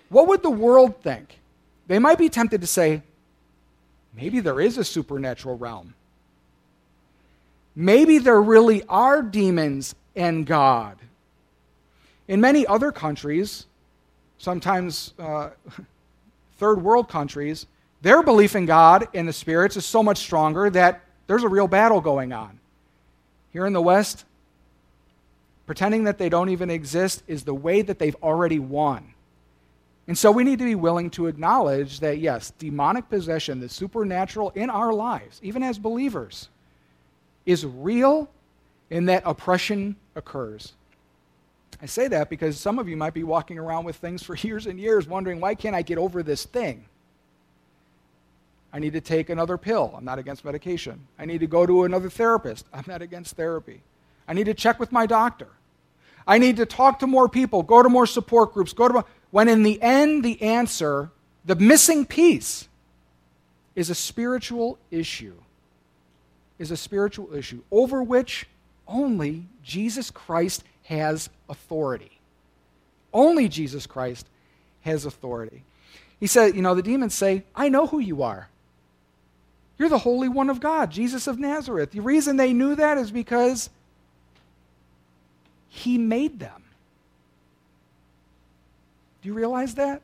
What 0.09 0.27
would 0.27 0.41
the 0.41 0.49
world 0.49 1.01
think? 1.01 1.39
They 1.87 1.99
might 1.99 2.17
be 2.17 2.29
tempted 2.29 2.61
to 2.61 2.67
say, 2.67 3.01
maybe 4.13 4.39
there 4.39 4.59
is 4.59 4.77
a 4.77 4.83
supernatural 4.83 5.57
realm. 5.57 5.93
Maybe 7.75 8.17
there 8.17 8.41
really 8.41 8.83
are 8.89 9.21
demons 9.21 9.95
and 10.15 10.45
God. 10.45 10.97
In 12.27 12.41
many 12.41 12.65
other 12.65 12.91
countries, 12.91 13.65
sometimes 14.37 15.13
uh, 15.19 15.49
third 16.57 16.81
world 16.81 17.07
countries, 17.09 17.67
their 18.01 18.23
belief 18.23 18.55
in 18.55 18.65
God 18.65 19.07
and 19.13 19.27
the 19.27 19.33
spirits 19.33 19.77
is 19.77 19.85
so 19.85 20.03
much 20.03 20.17
stronger 20.17 20.69
that 20.69 21.01
there's 21.27 21.43
a 21.43 21.47
real 21.47 21.67
battle 21.67 22.01
going 22.01 22.33
on. 22.33 22.59
Here 23.53 23.65
in 23.65 23.73
the 23.73 23.81
West, 23.81 24.25
pretending 25.67 26.05
that 26.05 26.17
they 26.17 26.29
don't 26.29 26.49
even 26.49 26.71
exist 26.71 27.21
is 27.27 27.43
the 27.43 27.53
way 27.53 27.83
that 27.83 27.99
they've 27.99 28.15
already 28.23 28.57
won. 28.57 29.13
And 30.07 30.17
so 30.17 30.31
we 30.31 30.45
need 30.45 30.59
to 30.59 30.65
be 30.65 30.75
willing 30.75 31.09
to 31.11 31.27
acknowledge 31.27 31.99
that, 31.99 32.19
yes, 32.19 32.51
demonic 32.57 33.09
possession, 33.09 33.59
the 33.59 33.67
supernatural 33.67 34.51
in 34.55 34.69
our 34.69 34.93
lives, 34.93 35.39
even 35.43 35.61
as 35.61 35.77
believers, 35.77 36.47
is 37.45 37.65
real 37.65 38.29
and 38.89 39.09
that 39.09 39.23
oppression 39.25 39.97
occurs. 40.15 40.73
I 41.81 41.85
say 41.85 42.07
that 42.07 42.29
because 42.29 42.57
some 42.57 42.79
of 42.79 42.87
you 42.87 42.95
might 42.95 43.13
be 43.13 43.23
walking 43.23 43.59
around 43.59 43.83
with 43.83 43.97
things 43.97 44.23
for 44.23 44.35
years 44.47 44.65
and 44.65 44.79
years 44.79 45.07
wondering, 45.07 45.41
why 45.41 45.53
can't 45.53 45.75
I 45.75 45.81
get 45.81 45.97
over 45.97 46.23
this 46.23 46.45
thing? 46.45 46.85
I 48.71 48.79
need 48.79 48.93
to 48.93 49.01
take 49.01 49.29
another 49.29 49.57
pill. 49.57 49.93
I'm 49.95 50.05
not 50.05 50.19
against 50.19 50.45
medication. 50.45 51.07
I 51.19 51.25
need 51.25 51.39
to 51.39 51.47
go 51.47 51.65
to 51.65 51.83
another 51.83 52.09
therapist. 52.09 52.65
I'm 52.73 52.83
not 52.87 53.01
against 53.01 53.35
therapy. 53.35 53.81
I 54.27 54.33
need 54.33 54.45
to 54.45 54.53
check 54.53 54.79
with 54.79 54.91
my 54.91 55.05
doctor. 55.05 55.47
I 56.27 56.37
need 56.37 56.57
to 56.57 56.65
talk 56.65 56.99
to 56.99 57.07
more 57.07 57.29
people, 57.29 57.63
go 57.63 57.81
to 57.81 57.89
more 57.89 58.05
support 58.05 58.53
groups, 58.53 58.73
go 58.73 58.87
to 58.87 58.93
more, 58.95 59.05
when 59.31 59.47
in 59.47 59.63
the 59.63 59.81
end 59.81 60.23
the 60.23 60.41
answer, 60.41 61.09
the 61.45 61.55
missing 61.55 62.05
piece 62.05 62.67
is 63.75 63.89
a 63.89 63.95
spiritual 63.95 64.77
issue. 64.91 65.35
Is 66.59 66.71
a 66.71 66.77
spiritual 66.77 67.33
issue 67.35 67.61
over 67.71 68.01
which 68.01 68.47
only 68.87 69.45
Jesus 69.63 70.09
Christ 70.09 70.63
has 70.85 71.29
authority. 71.47 72.19
Only 73.13 73.47
Jesus 73.47 73.85
Christ 73.85 74.27
has 74.81 75.05
authority. 75.05 75.63
He 76.19 76.27
said, 76.27 76.55
you 76.55 76.61
know, 76.61 76.73
the 76.73 76.81
demons 76.81 77.13
say, 77.13 77.43
I 77.55 77.69
know 77.69 77.85
who 77.85 77.99
you 77.99 78.23
are. 78.23 78.49
You're 79.77 79.89
the 79.89 79.99
Holy 79.99 80.27
One 80.27 80.49
of 80.49 80.59
God, 80.59 80.89
Jesus 80.89 81.27
of 81.27 81.37
Nazareth. 81.37 81.91
The 81.91 81.99
reason 81.99 82.37
they 82.37 82.53
knew 82.53 82.73
that 82.75 82.97
is 82.97 83.11
because 83.11 83.69
he 85.69 85.97
made 85.97 86.39
them. 86.39 86.63
Do 89.21 89.29
you 89.29 89.33
realize 89.33 89.75
that? 89.75 90.01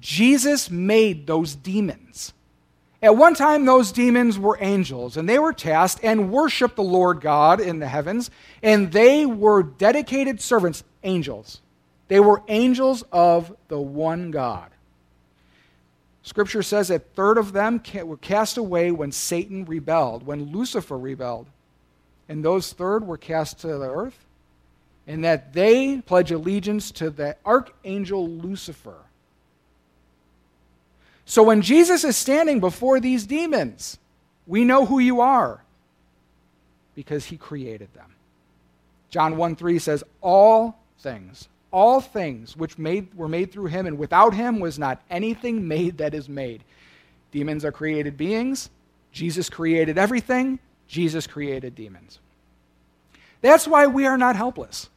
Jesus 0.00 0.70
made 0.70 1.26
those 1.26 1.54
demons. 1.54 2.32
At 3.02 3.16
one 3.16 3.34
time, 3.34 3.64
those 3.64 3.90
demons 3.90 4.38
were 4.38 4.56
angels, 4.60 5.16
and 5.16 5.28
they 5.28 5.38
were 5.38 5.52
tasked 5.52 6.04
and 6.04 6.30
worshiped 6.30 6.76
the 6.76 6.82
Lord 6.82 7.20
God 7.20 7.60
in 7.60 7.80
the 7.80 7.88
heavens, 7.88 8.30
and 8.62 8.92
they 8.92 9.26
were 9.26 9.62
dedicated 9.62 10.40
servants, 10.40 10.84
angels. 11.02 11.60
They 12.06 12.20
were 12.20 12.42
angels 12.46 13.02
of 13.10 13.56
the 13.68 13.80
one 13.80 14.30
God. 14.30 14.70
Scripture 16.22 16.62
says 16.62 16.90
a 16.90 17.00
third 17.00 17.38
of 17.38 17.52
them 17.52 17.82
were 18.04 18.16
cast 18.16 18.56
away 18.56 18.92
when 18.92 19.10
Satan 19.10 19.64
rebelled, 19.64 20.24
when 20.24 20.52
Lucifer 20.52 20.96
rebelled. 20.96 21.48
And 22.28 22.44
those 22.44 22.72
third 22.72 23.04
were 23.04 23.18
cast 23.18 23.58
to 23.60 23.66
the 23.66 23.90
earth 23.90 24.24
and 25.06 25.24
that 25.24 25.52
they 25.52 26.00
pledge 26.00 26.30
allegiance 26.30 26.90
to 26.92 27.10
the 27.10 27.36
archangel 27.44 28.28
Lucifer. 28.28 28.98
So 31.24 31.42
when 31.42 31.62
Jesus 31.62 32.04
is 32.04 32.16
standing 32.16 32.60
before 32.60 33.00
these 33.00 33.26
demons, 33.26 33.98
we 34.46 34.64
know 34.64 34.86
who 34.86 34.98
you 34.98 35.20
are 35.20 35.62
because 36.94 37.24
he 37.24 37.36
created 37.36 37.92
them. 37.94 38.14
John 39.10 39.36
1 39.36 39.56
3 39.56 39.78
says, 39.78 40.04
All 40.20 40.78
things, 40.98 41.48
all 41.70 42.00
things 42.00 42.56
which 42.56 42.78
made, 42.78 43.14
were 43.14 43.28
made 43.28 43.52
through 43.52 43.66
him, 43.66 43.86
and 43.86 43.98
without 43.98 44.34
him 44.34 44.60
was 44.60 44.78
not 44.78 45.02
anything 45.10 45.66
made 45.68 45.98
that 45.98 46.14
is 46.14 46.28
made. 46.28 46.62
Demons 47.30 47.64
are 47.64 47.72
created 47.72 48.16
beings. 48.16 48.70
Jesus 49.10 49.48
created 49.50 49.98
everything. 49.98 50.58
Jesus 50.86 51.26
created 51.26 51.74
demons. 51.74 52.18
That's 53.42 53.68
why 53.68 53.86
we 53.86 54.06
are 54.06 54.16
not 54.16 54.36
helpless. 54.36 54.88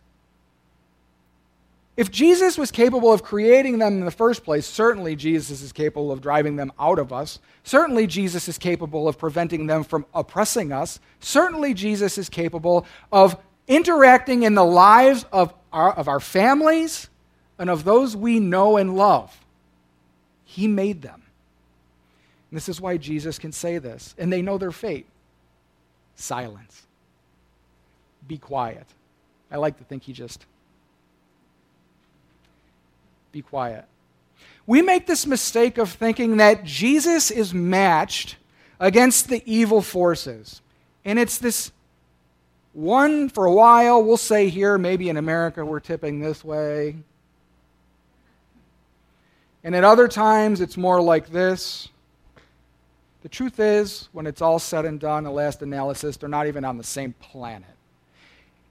If 1.97 2.11
Jesus 2.11 2.57
was 2.57 2.71
capable 2.71 3.13
of 3.13 3.23
creating 3.23 3.79
them 3.79 3.99
in 3.99 4.05
the 4.05 4.11
first 4.11 4.43
place, 4.43 4.65
certainly 4.65 5.15
Jesus 5.15 5.61
is 5.61 5.71
capable 5.71 6.11
of 6.11 6.21
driving 6.21 6.57
them 6.57 6.73
out 6.77 6.99
of 6.99 7.13
us. 7.13 7.39
Certainly 7.63 8.07
Jesus 8.07 8.49
is 8.49 8.57
capable 8.57 9.07
of 9.07 9.17
preventing 9.17 9.67
them 9.67 9.83
from 9.83 10.05
oppressing 10.13 10.73
us. 10.73 10.99
Certainly 11.21 11.73
Jesus 11.73 12.17
is 12.17 12.27
capable 12.27 12.85
of 13.13 13.37
interacting 13.67 14.43
in 14.43 14.55
the 14.55 14.65
lives 14.65 15.25
of 15.31 15.53
our, 15.71 15.93
of 15.93 16.07
our 16.09 16.19
families 16.19 17.09
and 17.57 17.69
of 17.69 17.85
those 17.85 18.15
we 18.15 18.41
know 18.41 18.75
and 18.75 18.95
love. 18.97 19.39
He 20.43 20.67
made 20.67 21.01
them. 21.01 21.23
And 22.51 22.57
this 22.57 22.67
is 22.67 22.81
why 22.81 22.97
Jesus 22.97 23.39
can 23.39 23.53
say 23.53 23.77
this. 23.77 24.15
And 24.17 24.31
they 24.31 24.41
know 24.41 24.57
their 24.57 24.71
fate 24.71 25.05
silence. 26.15 26.84
Be 28.27 28.37
quiet. 28.37 28.85
I 29.51 29.57
like 29.57 29.77
to 29.77 29.83
think 29.83 30.03
he 30.03 30.13
just 30.13 30.45
be 33.31 33.41
quiet. 33.41 33.85
We 34.65 34.81
make 34.81 35.05
this 35.05 35.27
mistake 35.27 35.77
of 35.77 35.91
thinking 35.91 36.37
that 36.37 36.63
Jesus 36.63 37.29
is 37.29 37.53
matched 37.53 38.37
against 38.79 39.29
the 39.29 39.43
evil 39.45 39.81
forces. 39.81 40.61
And 41.03 41.19
it's 41.19 41.37
this 41.37 41.71
one 42.73 43.29
for 43.29 43.45
a 43.45 43.53
while, 43.53 44.03
we'll 44.03 44.17
say 44.17 44.49
here, 44.49 44.77
maybe 44.77 45.09
in 45.09 45.17
America 45.17 45.63
we're 45.63 45.79
tipping 45.79 46.19
this 46.19 46.43
way. 46.43 46.95
And 49.63 49.75
at 49.75 49.83
other 49.83 50.07
times 50.07 50.61
it's 50.61 50.77
more 50.77 51.01
like 51.01 51.29
this. 51.29 51.89
The 53.23 53.29
truth 53.29 53.59
is, 53.59 54.09
when 54.11 54.27
it's 54.27 54.41
all 54.41 54.59
said 54.59 54.85
and 54.85 54.99
done, 54.99 55.23
the 55.23 55.31
last 55.31 55.61
analysis, 55.61 56.17
they're 56.17 56.29
not 56.29 56.47
even 56.47 56.63
on 56.63 56.77
the 56.77 56.83
same 56.83 57.13
planet. 57.13 57.74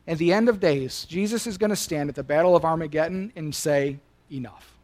At 0.06 0.18
the 0.18 0.32
end 0.32 0.48
of 0.48 0.60
days, 0.60 1.06
Jesus 1.06 1.46
is 1.46 1.56
going 1.56 1.70
to 1.70 1.76
stand 1.76 2.08
at 2.08 2.14
the 2.14 2.22
Battle 2.22 2.54
of 2.54 2.64
Armageddon 2.64 3.32
and 3.36 3.54
say, 3.54 3.98
enough. 4.30 4.76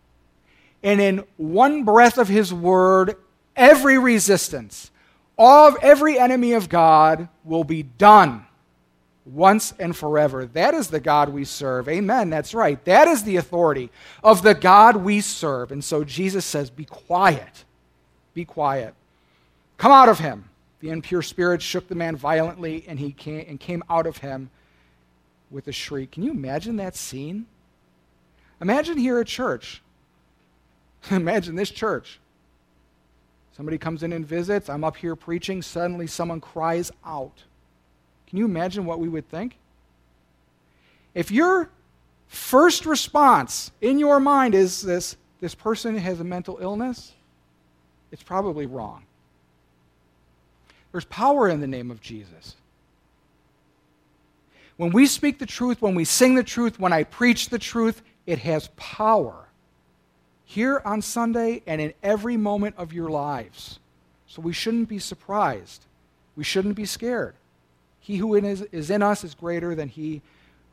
And 0.83 1.00
in 1.00 1.24
one 1.37 1.85
breath 1.85 2.16
of 2.16 2.28
his 2.28 2.54
word, 2.54 3.16
every 3.54 3.98
resistance, 3.98 4.90
of 5.38 5.76
every 5.83 6.18
enemy 6.18 6.52
of 6.52 6.68
God 6.68 7.28
will 7.44 7.64
be 7.64 7.83
done 7.83 8.46
once 9.24 9.72
and 9.78 9.94
forever. 9.96 10.46
That 10.46 10.74
is 10.74 10.88
the 10.88 11.00
God 11.00 11.28
we 11.28 11.44
serve. 11.44 11.88
Amen. 11.88 12.30
That's 12.30 12.54
right. 12.54 12.83
That 12.85 13.09
is 13.09 13.24
the 13.24 13.37
authority 13.37 13.90
of 14.24 14.42
the 14.42 14.54
God 14.54 14.96
we 14.96 15.20
serve. 15.20 15.72
And 15.72 15.85
so 15.85 16.04
Jesus 16.04 16.44
says, 16.44 16.70
Be 16.70 16.85
quiet. 16.85 17.64
Be 18.35 18.44
quiet. 18.44 18.94
Come 19.76 19.92
out 19.92 20.09
of 20.09 20.18
him. 20.18 20.44
The 20.80 20.90
impure 20.90 21.22
spirit 21.22 21.61
shook 21.61 21.88
the 21.88 21.94
man 21.94 22.16
violently, 22.16 22.85
and 22.88 22.98
he 22.98 23.12
came, 23.12 23.44
and 23.46 23.61
came 23.61 23.83
out 23.90 24.06
of 24.06 24.18
him 24.18 24.50
with 25.50 25.68
a 25.68 25.72
shriek. 25.72 26.12
Can 26.12 26.22
you 26.22 26.30
imagine 26.30 26.76
that 26.76 26.96
scene? 26.96 27.46
Imagine 28.60 28.98
here 28.98 29.18
at 29.18 29.26
church. 29.26 29.82
Imagine 31.10 31.56
this 31.56 31.70
church. 31.70 32.20
Somebody 33.56 33.78
comes 33.78 34.02
in 34.02 34.12
and 34.12 34.26
visits. 34.26 34.68
I'm 34.68 34.84
up 34.84 34.96
here 34.96 35.16
preaching. 35.16 35.60
Suddenly, 35.62 36.06
someone 36.06 36.40
cries 36.40 36.90
out. 37.04 37.42
Can 38.26 38.38
you 38.38 38.44
imagine 38.44 38.84
what 38.84 39.00
we 39.00 39.08
would 39.08 39.28
think? 39.28 39.58
If 41.14 41.30
your 41.30 41.68
first 42.28 42.86
response 42.86 43.72
in 43.80 43.98
your 43.98 44.20
mind 44.20 44.54
is 44.54 44.80
this, 44.82 45.16
this 45.40 45.54
person 45.54 45.96
has 45.98 46.20
a 46.20 46.24
mental 46.24 46.58
illness, 46.60 47.12
it's 48.12 48.22
probably 48.22 48.66
wrong. 48.66 49.04
There's 50.92 51.04
power 51.06 51.48
in 51.48 51.60
the 51.60 51.66
name 51.66 51.90
of 51.90 52.00
Jesus. 52.00 52.56
When 54.81 54.93
we 54.93 55.05
speak 55.05 55.38
the 55.38 55.45
truth, 55.45 55.83
when 55.83 55.95
we 55.95 56.07
sing 56.07 56.37
the 56.37 56.43
truth, 56.43 56.81
when 56.81 56.90
I 56.90 57.05
preach 57.05 57.51
the 57.51 57.59
truth, 57.59 58.01
it 58.25 58.38
has 58.38 58.69
power 58.77 59.47
here 60.47 60.81
on 60.87 61.03
Sunday 61.03 61.62
and 61.66 61.83
in 61.83 61.93
every 62.03 62.38
moment 62.38 62.77
of 62.79 62.95
your 62.95 63.11
lives. 63.11 63.79
So 64.27 64.40
we 64.40 64.55
shouldn't 64.55 64.88
be 64.88 64.99
surprised. 64.99 65.85
We 66.35 66.45
shouldn't 66.45 66.77
be 66.77 66.87
scared. 66.87 67.35
He 68.01 68.16
who 68.16 68.35
is 68.35 68.90
in 68.90 69.03
us 69.03 69.23
is 69.23 69.35
greater 69.35 69.75
than 69.75 69.90
he 69.90 70.23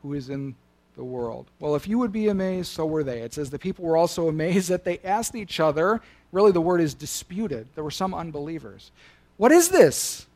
who 0.00 0.14
is 0.14 0.30
in 0.30 0.54
the 0.96 1.04
world. 1.04 1.44
Well, 1.60 1.76
if 1.76 1.86
you 1.86 1.98
would 1.98 2.10
be 2.10 2.28
amazed, 2.28 2.72
so 2.72 2.86
were 2.86 3.04
they. 3.04 3.20
It 3.20 3.34
says 3.34 3.50
the 3.50 3.58
people 3.58 3.84
were 3.84 3.98
also 3.98 4.28
amazed 4.30 4.70
that 4.70 4.84
they 4.84 5.00
asked 5.04 5.34
each 5.34 5.60
other, 5.60 6.00
really 6.32 6.52
the 6.52 6.62
word 6.62 6.80
is 6.80 6.94
disputed. 6.94 7.68
There 7.74 7.84
were 7.84 7.90
some 7.90 8.14
unbelievers. 8.14 8.90
What 9.36 9.52
is 9.52 9.68
this? 9.68 10.26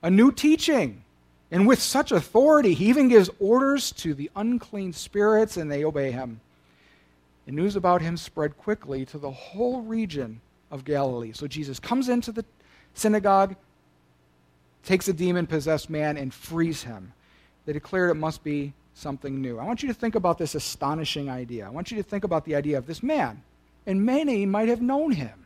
A 0.00 0.08
new 0.08 0.30
teaching. 0.30 1.02
And 1.52 1.66
with 1.66 1.82
such 1.82 2.10
authority, 2.10 2.72
he 2.72 2.88
even 2.88 3.08
gives 3.08 3.28
orders 3.38 3.92
to 3.92 4.14
the 4.14 4.30
unclean 4.34 4.94
spirits, 4.94 5.58
and 5.58 5.70
they 5.70 5.84
obey 5.84 6.10
him. 6.10 6.40
And 7.46 7.54
news 7.54 7.76
about 7.76 8.00
him 8.00 8.16
spread 8.16 8.56
quickly 8.56 9.04
to 9.06 9.18
the 9.18 9.30
whole 9.30 9.82
region 9.82 10.40
of 10.70 10.86
Galilee. 10.86 11.32
So 11.34 11.46
Jesus 11.46 11.78
comes 11.78 12.08
into 12.08 12.32
the 12.32 12.46
synagogue, 12.94 13.54
takes 14.82 15.08
a 15.08 15.12
demon 15.12 15.46
possessed 15.46 15.90
man, 15.90 16.16
and 16.16 16.32
frees 16.32 16.84
him. 16.84 17.12
They 17.66 17.74
declared 17.74 18.10
it 18.10 18.14
must 18.14 18.42
be 18.42 18.72
something 18.94 19.40
new. 19.42 19.58
I 19.58 19.64
want 19.64 19.82
you 19.82 19.88
to 19.88 19.94
think 19.94 20.14
about 20.14 20.38
this 20.38 20.54
astonishing 20.54 21.28
idea. 21.28 21.66
I 21.66 21.70
want 21.70 21.90
you 21.90 21.98
to 21.98 22.02
think 22.02 22.24
about 22.24 22.46
the 22.46 22.54
idea 22.54 22.78
of 22.78 22.86
this 22.86 23.02
man, 23.02 23.42
and 23.86 24.06
many 24.06 24.46
might 24.46 24.68
have 24.68 24.80
known 24.80 25.12
him, 25.12 25.41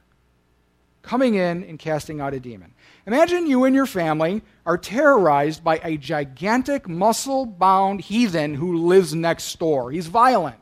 coming 1.07 1.37
in 1.37 1.63
and 1.65 1.79
casting 1.79 2.21
out 2.21 2.35
a 2.35 2.41
demon. 2.41 2.75
Imagine 3.07 3.47
you 3.47 3.65
and 3.65 3.75
your 3.75 3.87
family 3.87 4.43
are 4.67 4.77
terrorized 4.77 5.63
by 5.63 5.81
a 5.85 5.97
gigantic, 5.97 6.89
muscle 6.89 7.47
bound 7.47 8.01
heathen 8.01 8.55
who 8.55 8.79
lives 8.79 9.15
next 9.15 9.57
door. 9.59 9.93
He's 9.93 10.09
violent. 10.09 10.57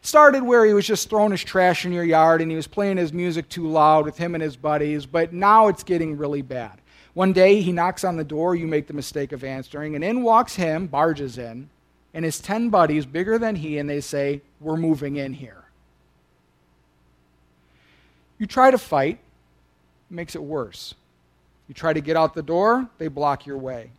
Started 0.00 0.44
where 0.44 0.64
he 0.64 0.72
was 0.72 0.86
just 0.86 1.10
throwing 1.10 1.32
his 1.32 1.42
trash 1.42 1.84
in 1.84 1.92
your 1.92 2.04
yard 2.04 2.40
and 2.40 2.48
he 2.48 2.56
was 2.56 2.68
playing 2.68 2.96
his 2.96 3.12
music 3.12 3.48
too 3.48 3.66
loud 3.66 4.04
with 4.04 4.16
him 4.16 4.36
and 4.36 4.42
his 4.42 4.56
buddies, 4.56 5.04
but 5.04 5.32
now 5.32 5.66
it's 5.66 5.82
getting 5.82 6.16
really 6.16 6.42
bad. 6.42 6.80
One 7.14 7.32
day 7.32 7.60
he 7.60 7.72
knocks 7.72 8.04
on 8.04 8.16
the 8.16 8.22
door, 8.22 8.54
you 8.54 8.68
make 8.68 8.86
the 8.86 8.94
mistake 8.94 9.32
of 9.32 9.42
answering, 9.42 9.96
and 9.96 10.04
in 10.04 10.22
walks 10.22 10.54
him, 10.54 10.86
barges 10.86 11.36
in, 11.36 11.68
and 12.14 12.24
his 12.24 12.38
10 12.38 12.70
buddies, 12.70 13.04
bigger 13.04 13.38
than 13.38 13.56
he, 13.56 13.78
and 13.78 13.90
they 13.90 14.00
say, 14.00 14.42
We're 14.60 14.76
moving 14.76 15.16
in 15.16 15.32
here. 15.32 15.64
You 18.38 18.46
try 18.46 18.70
to 18.70 18.78
fight, 18.78 19.18
makes 20.10 20.34
it 20.34 20.42
worse. 20.42 20.94
You 21.68 21.74
try 21.74 21.92
to 21.92 22.00
get 22.00 22.16
out 22.16 22.34
the 22.34 22.42
door, 22.42 22.88
they 22.98 23.08
block 23.08 23.46
your 23.46 23.58
way. 23.58 23.90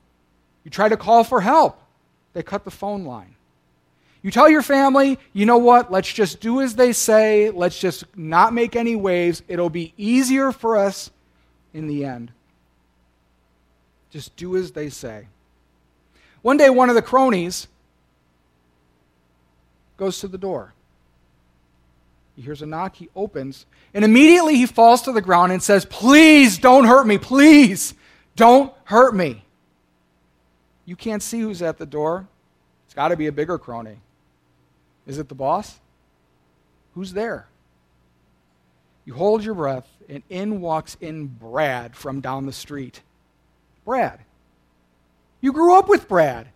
You 0.63 0.71
try 0.71 0.89
to 0.89 0.97
call 0.97 1.23
for 1.23 1.41
help, 1.41 1.81
they 2.33 2.43
cut 2.43 2.65
the 2.65 2.71
phone 2.71 3.05
line. 3.05 3.35
You 4.21 4.31
tell 4.31 4.49
your 4.49 4.61
family, 4.61 5.17
you 5.31 5.45
know 5.45 5.57
what, 5.57 5.91
let's 5.91 6.11
just 6.11 6.41
do 6.41 6.61
as 6.61 6.75
they 6.75 6.91
say, 6.91 7.51
let's 7.51 7.79
just 7.79 8.03
not 8.17 8.53
make 8.53 8.75
any 8.75 8.95
waves. 8.95 9.43
It'll 9.47 9.69
be 9.69 9.93
easier 9.95 10.51
for 10.51 10.75
us 10.75 11.09
in 11.73 11.87
the 11.87 12.03
end. 12.03 12.31
Just 14.09 14.35
do 14.35 14.57
as 14.57 14.71
they 14.71 14.89
say. 14.89 15.27
One 16.41 16.57
day, 16.57 16.69
one 16.69 16.89
of 16.89 16.95
the 16.95 17.01
cronies 17.01 17.67
goes 19.97 20.19
to 20.19 20.27
the 20.27 20.37
door. 20.37 20.73
He 22.39 22.45
hears 22.45 22.61
a 22.61 22.65
knock, 22.65 22.95
he 22.95 23.09
opens, 23.17 23.65
and 23.93 24.05
immediately 24.05 24.55
he 24.55 24.65
falls 24.65 25.01
to 25.01 25.11
the 25.11 25.19
ground 25.19 25.51
and 25.51 25.61
says, 25.61 25.83
Please 25.83 26.57
don't 26.57 26.85
hurt 26.85 27.05
me, 27.05 27.17
please 27.17 27.93
don't 28.37 28.73
hurt 28.85 29.13
me. 29.13 29.43
You 30.85 30.95
can't 30.95 31.21
see 31.21 31.41
who's 31.41 31.61
at 31.61 31.77
the 31.77 31.85
door. 31.85 32.29
It's 32.85 32.93
got 32.93 33.09
to 33.09 33.17
be 33.17 33.27
a 33.27 33.33
bigger 33.33 33.57
crony. 33.57 33.97
Is 35.05 35.17
it 35.17 35.27
the 35.27 35.35
boss? 35.35 35.81
Who's 36.95 37.11
there? 37.11 37.49
You 39.03 39.15
hold 39.15 39.43
your 39.43 39.55
breath, 39.55 39.89
and 40.07 40.23
in 40.29 40.61
walks 40.61 40.95
in 41.01 41.27
Brad 41.27 41.93
from 41.93 42.21
down 42.21 42.45
the 42.45 42.53
street. 42.53 43.01
Brad. 43.83 44.21
You 45.41 45.51
grew 45.51 45.77
up 45.77 45.89
with 45.89 46.07
Brad. 46.07 46.47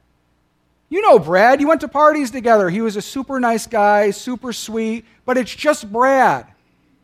You 0.94 1.02
know 1.02 1.18
Brad. 1.18 1.60
You 1.60 1.68
went 1.68 1.82
to 1.82 1.88
parties 1.88 2.30
together. 2.30 2.70
He 2.70 2.80
was 2.80 2.96
a 2.96 3.02
super 3.02 3.40
nice 3.40 3.66
guy, 3.66 4.12
super 4.12 4.54
sweet, 4.54 5.06
but 5.26 5.40
it's 5.40 5.56
just 5.56 5.92
Brad. 5.92 6.46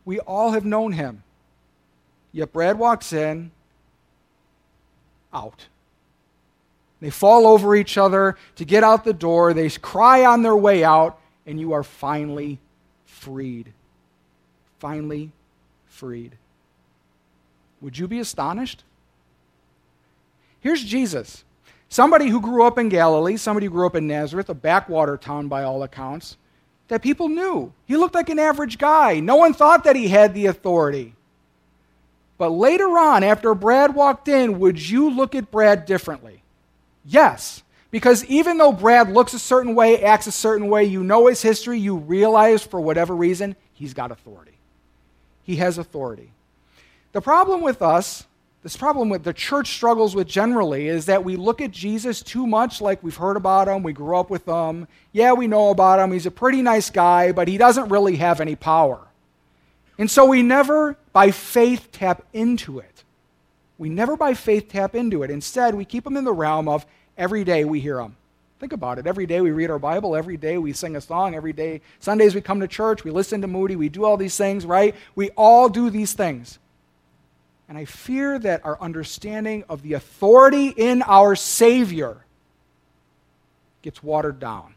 We 0.04 0.20
all 0.20 0.52
have 0.52 0.64
known 0.64 0.92
him. 0.92 1.24
Yet 2.30 2.52
Brad 2.52 2.78
walks 2.78 3.12
in, 3.12 3.50
out. 5.34 5.66
They 7.00 7.10
fall 7.10 7.48
over 7.48 7.74
each 7.74 7.98
other 7.98 8.36
to 8.54 8.64
get 8.64 8.84
out 8.84 9.02
the 9.02 9.12
door. 9.12 9.54
They 9.54 9.68
cry 9.70 10.24
on 10.24 10.42
their 10.42 10.56
way 10.56 10.84
out, 10.84 11.18
and 11.44 11.58
you 11.58 11.72
are 11.72 11.82
finally 11.82 12.60
freed. 13.06 13.72
Finally 14.78 15.32
freed. 15.86 16.36
Would 17.80 17.98
you 17.98 18.06
be 18.06 18.20
astonished? 18.20 18.84
Here's 20.60 20.84
Jesus. 20.84 21.42
Somebody 21.90 22.28
who 22.28 22.40
grew 22.40 22.64
up 22.64 22.78
in 22.78 22.88
Galilee, 22.88 23.36
somebody 23.36 23.66
who 23.66 23.72
grew 23.72 23.86
up 23.86 23.96
in 23.96 24.06
Nazareth, 24.06 24.48
a 24.48 24.54
backwater 24.54 25.16
town 25.16 25.48
by 25.48 25.64
all 25.64 25.82
accounts, 25.82 26.36
that 26.86 27.02
people 27.02 27.28
knew. 27.28 27.72
He 27.84 27.96
looked 27.96 28.14
like 28.14 28.28
an 28.28 28.38
average 28.38 28.78
guy. 28.78 29.18
No 29.18 29.34
one 29.34 29.52
thought 29.52 29.84
that 29.84 29.96
he 29.96 30.06
had 30.06 30.32
the 30.32 30.46
authority. 30.46 31.14
But 32.38 32.50
later 32.50 32.96
on, 32.96 33.24
after 33.24 33.54
Brad 33.56 33.94
walked 33.94 34.28
in, 34.28 34.60
would 34.60 34.88
you 34.88 35.10
look 35.10 35.34
at 35.34 35.50
Brad 35.50 35.84
differently? 35.84 36.42
Yes. 37.04 37.64
Because 37.90 38.24
even 38.26 38.56
though 38.56 38.72
Brad 38.72 39.10
looks 39.10 39.34
a 39.34 39.38
certain 39.40 39.74
way, 39.74 40.00
acts 40.02 40.28
a 40.28 40.32
certain 40.32 40.68
way, 40.68 40.84
you 40.84 41.02
know 41.02 41.26
his 41.26 41.42
history, 41.42 41.80
you 41.80 41.96
realize 41.96 42.62
for 42.62 42.80
whatever 42.80 43.16
reason, 43.16 43.56
he's 43.74 43.94
got 43.94 44.12
authority. 44.12 44.58
He 45.42 45.56
has 45.56 45.76
authority. 45.76 46.30
The 47.12 47.20
problem 47.20 47.62
with 47.62 47.82
us 47.82 48.24
this 48.62 48.76
problem 48.76 49.08
with 49.08 49.24
the 49.24 49.32
church 49.32 49.72
struggles 49.72 50.14
with 50.14 50.28
generally 50.28 50.88
is 50.88 51.06
that 51.06 51.24
we 51.24 51.36
look 51.36 51.62
at 51.62 51.70
Jesus 51.70 52.22
too 52.22 52.46
much 52.46 52.82
like 52.82 53.02
we've 53.02 53.16
heard 53.16 53.38
about 53.38 53.68
him, 53.68 53.82
we 53.82 53.94
grew 53.94 54.16
up 54.16 54.28
with 54.28 54.46
him. 54.46 54.86
Yeah, 55.12 55.32
we 55.32 55.46
know 55.46 55.70
about 55.70 55.98
him. 55.98 56.12
He's 56.12 56.26
a 56.26 56.30
pretty 56.30 56.60
nice 56.60 56.90
guy, 56.90 57.32
but 57.32 57.48
he 57.48 57.56
doesn't 57.56 57.88
really 57.88 58.16
have 58.16 58.40
any 58.40 58.56
power. 58.56 59.00
And 59.98 60.10
so 60.10 60.26
we 60.26 60.42
never 60.42 60.96
by 61.12 61.30
faith 61.30 61.88
tap 61.90 62.22
into 62.34 62.78
it. 62.78 63.04
We 63.78 63.88
never 63.88 64.14
by 64.14 64.34
faith 64.34 64.68
tap 64.68 64.94
into 64.94 65.22
it. 65.22 65.30
Instead, 65.30 65.74
we 65.74 65.86
keep 65.86 66.06
him 66.06 66.18
in 66.18 66.24
the 66.24 66.32
realm 66.32 66.68
of 66.68 66.84
every 67.16 67.44
day 67.44 67.64
we 67.64 67.80
hear 67.80 67.98
him. 67.98 68.16
Think 68.58 68.74
about 68.74 68.98
it. 68.98 69.06
Every 69.06 69.24
day 69.24 69.40
we 69.40 69.52
read 69.52 69.70
our 69.70 69.78
Bible. 69.78 70.14
Every 70.14 70.36
day 70.36 70.58
we 70.58 70.74
sing 70.74 70.96
a 70.96 71.00
song. 71.00 71.34
Every 71.34 71.54
day, 71.54 71.80
Sundays 71.98 72.34
we 72.34 72.42
come 72.42 72.60
to 72.60 72.68
church. 72.68 73.04
We 73.04 73.10
listen 73.10 73.40
to 73.40 73.46
Moody. 73.46 73.74
We 73.74 73.88
do 73.88 74.04
all 74.04 74.18
these 74.18 74.36
things, 74.36 74.66
right? 74.66 74.94
We 75.14 75.30
all 75.30 75.70
do 75.70 75.88
these 75.88 76.12
things. 76.12 76.58
And 77.70 77.78
I 77.78 77.84
fear 77.84 78.36
that 78.40 78.66
our 78.66 78.76
understanding 78.80 79.62
of 79.68 79.82
the 79.82 79.92
authority 79.92 80.70
in 80.76 81.02
our 81.02 81.36
Savior 81.36 82.26
gets 83.80 84.02
watered 84.02 84.40
down. 84.40 84.74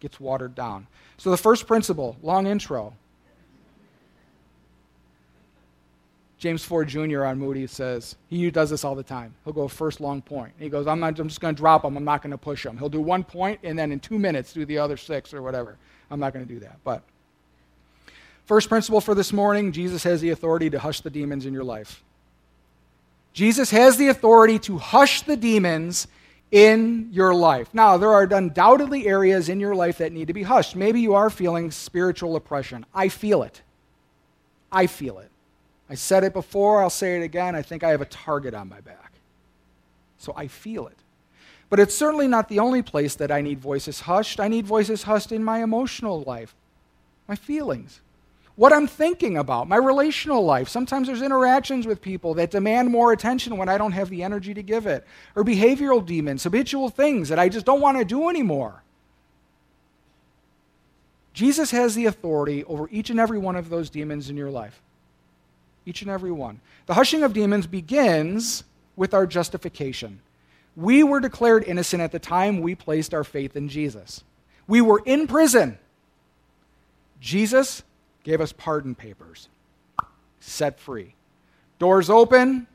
Gets 0.00 0.18
watered 0.18 0.54
down. 0.54 0.86
So, 1.18 1.30
the 1.30 1.36
first 1.36 1.66
principle, 1.66 2.16
long 2.22 2.46
intro. 2.46 2.94
James 6.38 6.64
Ford 6.64 6.88
Jr. 6.88 7.24
on 7.24 7.38
Moody 7.38 7.66
says, 7.66 8.16
he 8.30 8.50
does 8.50 8.70
this 8.70 8.82
all 8.82 8.94
the 8.94 9.02
time. 9.02 9.34
He'll 9.44 9.52
go 9.52 9.68
first 9.68 10.00
long 10.00 10.22
point. 10.22 10.54
He 10.58 10.70
goes, 10.70 10.86
I'm, 10.86 11.00
not, 11.00 11.18
I'm 11.18 11.28
just 11.28 11.40
going 11.40 11.54
to 11.54 11.58
drop 11.58 11.84
him. 11.84 11.98
I'm 11.98 12.04
not 12.04 12.22
going 12.22 12.30
to 12.30 12.38
push 12.38 12.64
him. 12.64 12.78
He'll 12.78 12.88
do 12.88 13.00
one 13.00 13.24
point 13.24 13.60
and 13.62 13.78
then 13.78 13.92
in 13.92 14.00
two 14.00 14.18
minutes 14.18 14.54
do 14.54 14.64
the 14.64 14.78
other 14.78 14.96
six 14.96 15.34
or 15.34 15.42
whatever. 15.42 15.76
I'm 16.10 16.20
not 16.20 16.32
going 16.32 16.46
to 16.46 16.52
do 16.52 16.60
that. 16.60 16.78
But 16.82 17.02
First 18.46 18.68
principle 18.68 19.00
for 19.00 19.14
this 19.14 19.32
morning 19.32 19.72
Jesus 19.72 20.02
has 20.04 20.20
the 20.20 20.30
authority 20.30 20.68
to 20.70 20.78
hush 20.78 21.00
the 21.00 21.10
demons 21.10 21.46
in 21.46 21.54
your 21.54 21.64
life. 21.64 22.02
Jesus 23.32 23.70
has 23.70 23.96
the 23.96 24.08
authority 24.08 24.58
to 24.60 24.78
hush 24.78 25.22
the 25.22 25.36
demons 25.36 26.06
in 26.52 27.08
your 27.10 27.34
life. 27.34 27.68
Now, 27.72 27.96
there 27.96 28.12
are 28.12 28.22
undoubtedly 28.22 29.08
areas 29.08 29.48
in 29.48 29.58
your 29.58 29.74
life 29.74 29.98
that 29.98 30.12
need 30.12 30.28
to 30.28 30.32
be 30.32 30.44
hushed. 30.44 30.76
Maybe 30.76 31.00
you 31.00 31.14
are 31.14 31.30
feeling 31.30 31.70
spiritual 31.72 32.36
oppression. 32.36 32.86
I 32.94 33.08
feel 33.08 33.42
it. 33.42 33.62
I 34.70 34.86
feel 34.86 35.18
it. 35.18 35.30
I 35.90 35.96
said 35.96 36.22
it 36.22 36.32
before, 36.32 36.82
I'll 36.82 36.90
say 36.90 37.20
it 37.20 37.24
again. 37.24 37.56
I 37.56 37.62
think 37.62 37.82
I 37.82 37.90
have 37.90 38.00
a 38.00 38.06
target 38.06 38.54
on 38.54 38.68
my 38.68 38.80
back. 38.80 39.12
So 40.18 40.32
I 40.36 40.46
feel 40.46 40.86
it. 40.86 40.96
But 41.70 41.80
it's 41.80 41.94
certainly 41.94 42.28
not 42.28 42.48
the 42.48 42.60
only 42.60 42.82
place 42.82 43.16
that 43.16 43.32
I 43.32 43.40
need 43.40 43.58
voices 43.58 44.00
hushed. 44.00 44.38
I 44.38 44.48
need 44.48 44.64
voices 44.64 45.02
hushed 45.02 45.32
in 45.32 45.42
my 45.42 45.62
emotional 45.62 46.22
life, 46.22 46.54
my 47.26 47.34
feelings 47.34 48.00
what 48.56 48.72
I'm 48.72 48.86
thinking 48.86 49.36
about, 49.36 49.68
my 49.68 49.76
relational 49.76 50.44
life. 50.44 50.68
Sometimes 50.68 51.08
there's 51.08 51.22
interactions 51.22 51.86
with 51.86 52.00
people 52.00 52.34
that 52.34 52.50
demand 52.50 52.90
more 52.90 53.12
attention 53.12 53.56
when 53.56 53.68
I 53.68 53.78
don't 53.78 53.92
have 53.92 54.10
the 54.10 54.22
energy 54.22 54.54
to 54.54 54.62
give 54.62 54.86
it, 54.86 55.04
or 55.34 55.44
behavioral 55.44 56.04
demons, 56.04 56.44
habitual 56.44 56.88
things 56.88 57.28
that 57.30 57.38
I 57.38 57.48
just 57.48 57.66
don't 57.66 57.80
want 57.80 57.98
to 57.98 58.04
do 58.04 58.28
anymore. 58.28 58.82
Jesus 61.32 61.72
has 61.72 61.96
the 61.96 62.06
authority 62.06 62.62
over 62.64 62.88
each 62.92 63.10
and 63.10 63.18
every 63.18 63.38
one 63.38 63.56
of 63.56 63.68
those 63.68 63.90
demons 63.90 64.30
in 64.30 64.36
your 64.36 64.50
life. 64.50 64.80
Each 65.84 66.00
and 66.00 66.10
every 66.10 66.30
one. 66.30 66.60
The 66.86 66.94
hushing 66.94 67.24
of 67.24 67.32
demons 67.32 67.66
begins 67.66 68.62
with 68.94 69.12
our 69.12 69.26
justification. 69.26 70.20
We 70.76 71.02
were 71.02 71.18
declared 71.18 71.64
innocent 71.64 72.02
at 72.02 72.12
the 72.12 72.20
time 72.20 72.60
we 72.60 72.76
placed 72.76 73.12
our 73.12 73.24
faith 73.24 73.56
in 73.56 73.68
Jesus. 73.68 74.22
We 74.68 74.80
were 74.80 75.02
in 75.04 75.26
prison. 75.26 75.78
Jesus 77.20 77.82
gave 78.24 78.40
us 78.40 78.52
pardon 78.52 78.94
papers. 78.94 79.48
Set 80.40 80.80
free. 80.80 81.14
Doors 81.78 82.10
open, 82.10 82.66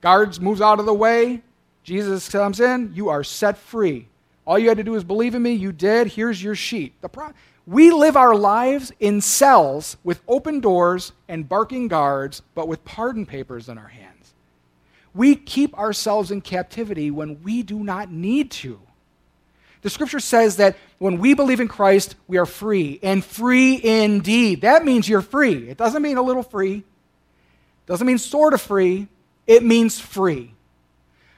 guards 0.00 0.40
moves 0.40 0.60
out 0.60 0.80
of 0.80 0.86
the 0.86 0.94
way. 0.94 1.42
Jesus 1.82 2.28
comes 2.28 2.60
in, 2.60 2.92
you 2.94 3.08
are 3.08 3.24
set 3.24 3.58
free. 3.58 4.08
All 4.46 4.58
you 4.58 4.68
had 4.68 4.78
to 4.78 4.84
do 4.84 4.94
is 4.94 5.04
believe 5.04 5.34
in 5.34 5.42
me, 5.42 5.52
you 5.52 5.72
did. 5.72 6.06
Here's 6.06 6.42
your 6.42 6.54
sheet. 6.54 6.94
Pro- 7.12 7.32
we 7.66 7.90
live 7.90 8.16
our 8.16 8.34
lives 8.34 8.92
in 8.98 9.20
cells 9.20 9.98
with 10.02 10.22
open 10.26 10.60
doors 10.60 11.12
and 11.28 11.46
barking 11.46 11.88
guards, 11.88 12.40
but 12.54 12.66
with 12.66 12.82
pardon 12.84 13.26
papers 13.26 13.68
in 13.68 13.76
our 13.76 13.88
hands. 13.88 14.32
We 15.14 15.34
keep 15.36 15.76
ourselves 15.76 16.30
in 16.30 16.40
captivity 16.40 17.10
when 17.10 17.42
we 17.42 17.62
do 17.62 17.84
not 17.84 18.10
need 18.10 18.50
to. 18.52 18.80
The 19.82 19.90
scripture 19.90 20.20
says 20.20 20.56
that 20.56 20.76
when 20.98 21.18
we 21.18 21.34
believe 21.34 21.60
in 21.60 21.68
Christ, 21.68 22.16
we 22.26 22.38
are 22.38 22.46
free, 22.46 22.98
and 23.02 23.24
free 23.24 23.80
indeed. 23.82 24.62
That 24.62 24.84
means 24.84 25.08
you're 25.08 25.22
free. 25.22 25.68
It 25.68 25.76
doesn't 25.76 26.02
mean 26.02 26.16
a 26.16 26.22
little 26.22 26.42
free, 26.42 26.84
doesn't 27.86 28.06
mean 28.06 28.18
sort 28.18 28.54
of 28.54 28.60
free, 28.60 29.08
it 29.46 29.62
means 29.62 29.98
free. 29.98 30.54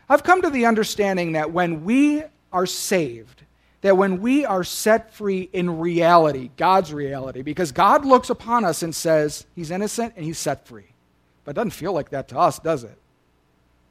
I've 0.09 0.25
come 0.25 0.43
to 0.43 0.51
the 0.51 0.67
understanding 0.67 1.33
that 1.33 1.53
when 1.53 1.85
we 1.85 2.23
are 2.53 2.67
saved, 2.67 3.43
that 3.83 3.97
when 3.97 4.21
we 4.21 4.45
are 4.45 4.65
set 4.65 5.15
free 5.15 5.49
in 5.53 5.79
reality, 5.79 6.51
God's 6.57 6.93
reality, 6.93 7.43
because 7.43 7.73
God 7.73 8.05
looks 8.05 8.31
upon 8.31 8.65
us 8.65 8.83
and 8.83 8.95
says, 8.95 9.47
He's 9.55 9.71
innocent 9.71 10.15
and 10.17 10.25
He's 10.25 10.39
set 10.39 10.67
free. 10.67 10.87
But 11.45 11.53
it 11.53 11.55
doesn't 11.55 11.71
feel 11.71 11.93
like 11.93 12.11
that 12.11 12.29
to 12.29 12.39
us, 12.39 12.59
does 12.59 12.85
it? 12.85 12.99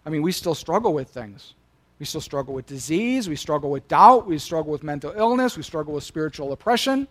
I 0.05 0.09
mean, 0.09 0.21
we 0.21 0.31
still 0.31 0.55
struggle 0.55 0.93
with 0.93 1.09
things. 1.09 1.53
We 1.99 2.05
still 2.05 2.21
struggle 2.21 2.53
with 2.53 2.65
disease. 2.65 3.27
We 3.27 3.35
struggle 3.35 3.69
with 3.69 3.87
doubt. 3.87 4.25
We 4.25 4.39
struggle 4.39 4.71
with 4.71 4.83
mental 4.83 5.13
illness. 5.15 5.57
We 5.57 5.63
struggle 5.63 5.93
with 5.93 6.03
spiritual 6.03 6.53
oppression. 6.53 7.07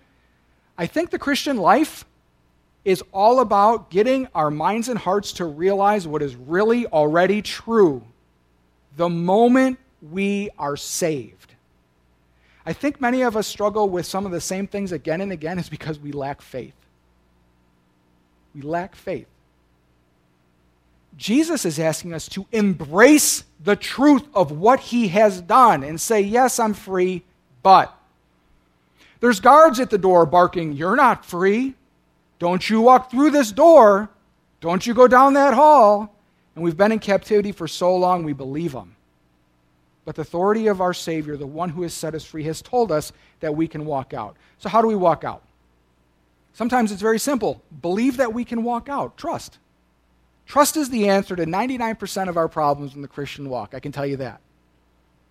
I 0.79 0.87
think 0.87 1.11
the 1.11 1.19
Christian 1.19 1.59
life 1.59 2.05
is 2.85 3.03
all 3.13 3.41
about 3.41 3.91
getting 3.91 4.29
our 4.35 4.51
minds 4.51 4.89
and 4.89 4.99
hearts 4.99 5.33
to 5.35 5.45
realize 5.45 6.07
what 6.07 6.23
is 6.23 6.35
really 6.37 6.87
already 6.87 7.43
true 7.43 8.03
the 8.97 9.09
moment 9.09 9.79
we 10.11 10.49
are 10.59 10.77
saved. 10.77 11.55
I 12.65 12.73
think 12.73 13.01
many 13.01 13.23
of 13.23 13.37
us 13.37 13.47
struggle 13.47 13.89
with 13.89 14.07
some 14.07 14.27
of 14.27 14.33
the 14.33 14.41
same 14.41 14.67
things 14.67 14.93
again 14.93 15.21
and 15.21 15.33
again 15.33 15.59
is 15.59 15.69
because 15.69 15.99
we 15.99 16.13
lack 16.13 16.41
faith. 16.41 16.75
We 18.55 18.63
lack 18.63 18.95
faith. 18.95 19.27
Jesus 21.17 21.65
is 21.65 21.79
asking 21.79 22.15
us 22.15 22.29
to 22.29 22.47
embrace 22.53 23.45
the 23.63 23.77
truth 23.77 24.25
of 24.35 24.53
what 24.53 24.81
he 24.81 25.09
has 25.09 25.41
done 25.41 25.83
and 25.83 26.01
say, 26.01 26.21
Yes, 26.21 26.59
I'm 26.59 26.75
free, 26.75 27.23
but. 27.63 27.95
There's 29.21 29.41
guards 29.41 29.81
at 29.81 29.91
the 29.91 29.99
door 29.99 30.27
barking, 30.27 30.75
You're 30.75 30.97
not 30.97 31.25
free. 31.25 31.75
Don't 32.39 32.69
you 32.71 32.81
walk 32.81 33.11
through 33.11 33.31
this 33.31 33.51
door. 33.51 34.09
Don't 34.61 34.87
you 34.87 34.95
go 34.95 35.09
down 35.09 35.35
that 35.35 35.55
hall. 35.55 36.15
And 36.55 36.65
we've 36.65 36.77
been 36.77 36.93
in 36.93 36.99
captivity 36.99 37.53
for 37.53 37.69
so 37.69 37.95
long, 37.97 38.25
we 38.25 38.33
believe 38.33 38.73
them. 38.73 38.95
But 40.05 40.15
the 40.17 40.23
authority 40.23 40.69
of 40.69 40.81
our 40.81 40.95
Savior, 40.95 41.37
the 41.37 41.47
one 41.47 41.69
who 41.69 41.83
has 41.83 41.93
set 41.93 42.15
us 42.15 42.25
free, 42.25 42.45
has 42.45 42.63
told 42.63 42.91
us 42.91 43.13
that 43.41 43.55
we 43.55 43.69
can 43.69 43.85
walk 43.85 44.15
out. 44.15 44.37
So, 44.59 44.69
how 44.69 44.81
do 44.81 44.89
we 44.89 44.97
walk 44.97 45.23
out? 45.23 45.43
Sometimes 46.55 46.91
it's 46.91 47.03
very 47.03 47.19
simple 47.19 47.63
believe 47.83 48.17
that 48.17 48.33
we 48.33 48.45
can 48.45 48.65
walk 48.65 48.89
out, 48.89 49.17
trust. 49.17 49.59
Trust 50.49 50.79
is 50.79 50.89
the 50.89 51.11
answer 51.11 51.37
to 51.37 51.45
99% 51.45 52.29
of 52.29 52.39
our 52.39 52.49
problems 52.49 52.95
in 52.95 53.03
the 53.03 53.09
Christian 53.09 53.51
walk. 53.51 53.75
I 53.75 53.81
can 53.81 53.93
tell 53.93 54.07
you 54.07 54.17
that. 54.17 54.41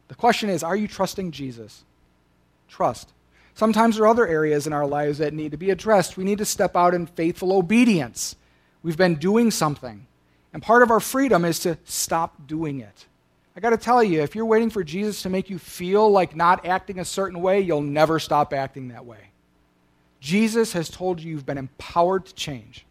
The 0.10 0.16
question 0.16 0.48
is 0.48 0.64
are 0.64 0.76
you 0.76 0.88
trusting 0.88 1.32
Jesus? 1.32 1.84
Trust. 2.70 3.12
Sometimes 3.56 3.96
there 3.96 4.06
are 4.06 4.10
other 4.10 4.28
areas 4.28 4.68
in 4.68 4.74
our 4.74 4.86
lives 4.86 5.18
that 5.18 5.34
need 5.34 5.52
to 5.52 5.58
be 5.58 5.72
addressed. 5.72 6.16
We 6.16 6.24
need 6.24 6.38
to 6.38 6.46
step 6.46 6.76
out 6.76 6.94
in 6.94 7.08
faithful 7.08 7.52
obedience. 7.52 8.36
We've 8.84 8.96
been 8.96 9.16
doing 9.16 9.50
something. 9.50 10.06
And 10.54 10.62
part 10.62 10.84
of 10.84 10.92
our 10.92 11.00
freedom 11.00 11.44
is 11.44 11.60
to 11.62 11.80
stop 11.84 12.46
doing 12.46 12.80
it. 12.80 13.08
I 13.56 13.60
got 13.60 13.72
to 13.72 13.78
tell 13.78 14.04
you, 14.04 14.22
if 14.22 14.36
you're 14.36 14.46
waiting 14.46 14.70
for 14.70 14.84
Jesus 14.84 15.24
to 15.24 15.30
make 15.30 15.50
you 15.50 15.58
feel 15.58 16.12
like 16.12 16.36
not 16.36 16.68
acting 16.68 17.00
a 17.00 17.06
certain 17.06 17.42
way, 17.42 17.60
you'll 17.60 17.82
never 17.82 18.20
stop 18.20 18.54
acting 18.54 18.90
that 18.90 19.08
way. 19.08 19.32
Jesus 20.20 20.74
has 20.74 20.90
told 20.90 21.20
you 21.20 21.32
you've 21.32 21.46
been 21.46 21.58
empowered 21.58 22.28
to 22.28 22.36
change. 22.36 22.86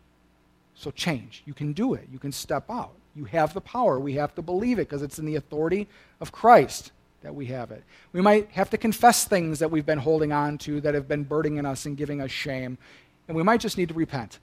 So 0.77 0.91
change. 0.91 1.43
You 1.47 1.55
can 1.55 1.73
do 1.73 1.95
it. 1.95 2.07
You 2.13 2.19
can 2.19 2.31
step 2.31 2.71
out. 2.71 2.93
You 3.17 3.25
have 3.25 3.55
the 3.55 3.63
power. 3.63 3.99
We 3.99 4.13
have 4.15 4.35
to 4.35 4.43
believe 4.43 4.79
it 4.79 4.89
because 4.89 5.03
it's 5.03 5.19
in 5.19 5.25
the 5.25 5.37
authority 5.37 5.89
of 6.21 6.31
Christ 6.31 6.93
that 7.23 7.35
we 7.35 7.47
have 7.47 7.71
it. 7.73 7.83
We 8.13 8.21
might 8.21 8.51
have 8.51 8.71
to 8.71 8.79
confess 8.79 9.25
things 9.25 9.59
that 9.59 9.71
we've 9.71 9.87
been 9.87 9.99
holding 9.99 10.33
on 10.33 10.59
to 10.59 10.81
that 10.83 10.95
have 10.95 11.09
been 11.09 11.25
burdening 11.25 11.65
us 11.65 11.87
and 11.87 11.97
giving 11.97 12.21
us 12.21 12.31
shame, 12.31 12.79
and 13.27 13.37
we 13.37 13.43
might 13.43 13.61
just 13.61 13.79
need 13.79 13.89
to 13.89 13.95
repent. 13.95 14.39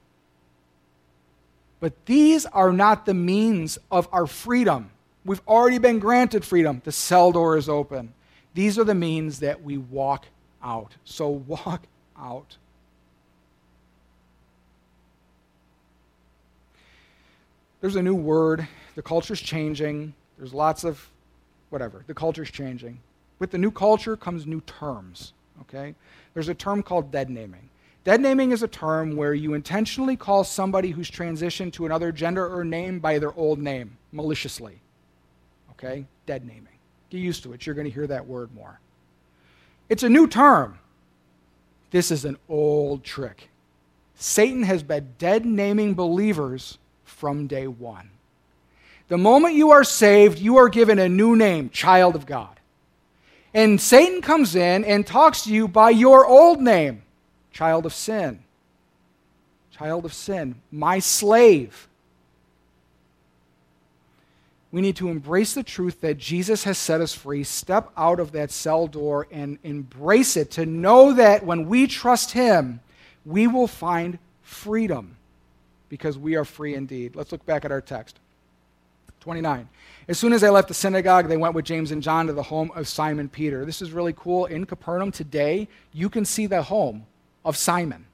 But 1.80 2.06
these 2.06 2.46
are 2.48 2.74
not 2.74 3.06
the 3.06 3.14
means 3.14 3.78
of 3.92 4.10
our 4.12 4.26
freedom. 4.26 4.90
We've 5.24 5.42
already 5.48 5.78
been 5.78 6.00
granted 6.00 6.44
freedom. 6.44 6.82
The 6.84 6.92
cell 6.92 7.32
door 7.32 7.58
is 7.58 7.70
open. 7.70 8.14
These 8.54 8.80
are 8.80 8.84
the 8.84 8.96
means 8.96 9.40
that 9.40 9.64
we 9.64 9.78
walk 9.78 10.26
out. 10.64 10.94
So 11.06 11.30
walk 11.30 11.84
out. 12.18 12.58
There's 17.84 17.98
a 17.98 18.02
new 18.02 18.16
word. 18.16 18.66
The 18.96 19.02
culture's 19.02 19.42
changing. 19.42 20.14
There's 20.38 20.54
lots 20.54 20.86
of 20.86 21.06
whatever. 21.70 22.06
The 22.08 22.14
culture's 22.14 22.50
changing. 22.50 22.98
With 23.40 23.52
the 23.52 23.58
new 23.58 23.72
culture 23.72 24.16
comes 24.16 24.48
new 24.48 24.62
terms. 24.62 25.34
Okay? 25.64 25.94
There's 26.34 26.48
a 26.48 26.54
term 26.54 26.82
called 26.82 27.12
dead 27.12 27.30
naming. 27.30 27.68
Dead 28.06 28.22
naming 28.22 28.54
is 28.54 28.64
a 28.64 28.70
term 28.70 29.18
where 29.18 29.34
you 29.34 29.54
intentionally 29.54 30.16
call 30.16 30.46
somebody 30.46 30.92
who's 30.92 31.12
transitioned 31.12 31.74
to 31.74 31.86
another 31.86 32.14
gender 32.14 32.48
or 32.48 32.64
name 32.64 33.02
by 33.02 33.20
their 33.20 33.34
old 33.34 33.60
name, 33.60 33.98
maliciously. 34.14 34.80
Okay? 35.72 36.06
Dead 36.26 36.46
naming. 36.46 36.78
Get 37.10 37.18
used 37.18 37.44
to 37.44 37.52
it. 37.52 37.66
You're 37.66 37.76
going 37.76 37.84
to 37.84 37.94
hear 37.94 38.08
that 38.08 38.26
word 38.26 38.56
more. 38.56 38.80
It's 39.90 40.04
a 40.04 40.10
new 40.10 40.30
term. 40.30 40.80
This 41.92 42.12
is 42.12 42.24
an 42.24 42.38
old 42.48 43.04
trick. 43.04 43.50
Satan 44.16 44.64
has 44.64 44.84
been 44.84 45.10
dead 45.18 45.46
naming 45.46 45.96
believers 45.96 46.78
from 47.14 47.48
day 47.48 47.68
one. 47.68 48.10
The 49.08 49.18
moment 49.18 49.56
you 49.56 49.72
are 49.72 49.84
saved, 49.84 50.40
you 50.40 50.58
are 50.58 50.70
given 50.70 51.00
a 51.00 51.08
new 51.08 51.36
name, 51.36 51.70
child 51.70 52.16
of 52.16 52.26
God. 52.26 52.60
And 53.54 53.80
Satan 53.80 54.22
comes 54.22 54.56
in 54.56 54.84
and 54.84 55.06
talks 55.06 55.44
to 55.44 55.54
you 55.54 55.68
by 55.68 55.92
your 55.92 56.26
old 56.26 56.62
name, 56.62 57.04
child 57.52 57.86
of 57.86 57.94
sin. 57.94 58.40
Child 59.72 60.06
of 60.06 60.14
sin, 60.14 60.56
my 60.72 61.00
slave. 61.00 61.88
We 64.72 64.82
need 64.82 64.96
to 64.96 65.10
embrace 65.10 65.54
the 65.54 65.64
truth 65.64 66.02
that 66.02 66.18
Jesus 66.18 66.64
has 66.64 66.80
set 66.80 67.00
us 67.00 67.14
free, 67.14 67.44
step 67.44 67.92
out 67.96 68.20
of 68.20 68.32
that 68.32 68.50
cell 68.50 68.88
door 68.88 69.28
and 69.32 69.60
embrace 69.64 70.36
it 70.36 70.50
to 70.52 70.66
know 70.66 71.14
that 71.14 71.46
when 71.46 71.68
we 71.68 71.86
trust 71.86 72.32
Him, 72.32 72.80
we 73.24 73.46
will 73.46 73.68
find 73.68 74.18
freedom 74.42 75.18
because 75.94 76.18
we 76.18 76.36
are 76.36 76.44
free 76.44 76.74
indeed. 76.74 77.16
Let's 77.16 77.32
look 77.32 77.46
back 77.46 77.66
at 77.66 77.72
our 77.72 77.80
text. 77.80 78.20
29. 79.20 79.70
As 80.08 80.18
soon 80.18 80.34
as 80.34 80.42
they 80.42 80.50
left 80.50 80.68
the 80.68 80.74
synagogue, 80.74 81.28
they 81.28 81.38
went 81.38 81.54
with 81.54 81.66
James 81.66 81.92
and 81.92 82.02
John 82.02 82.26
to 82.26 82.34
the 82.34 82.42
home 82.42 82.72
of 82.74 82.88
Simon 82.88 83.30
Peter. 83.30 83.64
This 83.64 83.80
is 83.80 83.92
really 83.92 84.14
cool. 84.18 84.46
In 84.46 84.66
Capernaum 84.66 85.12
today, 85.12 85.68
you 85.92 86.10
can 86.10 86.26
see 86.26 86.48
the 86.48 86.64
home 86.64 87.06
of 87.46 87.56
Simon. 87.56 88.08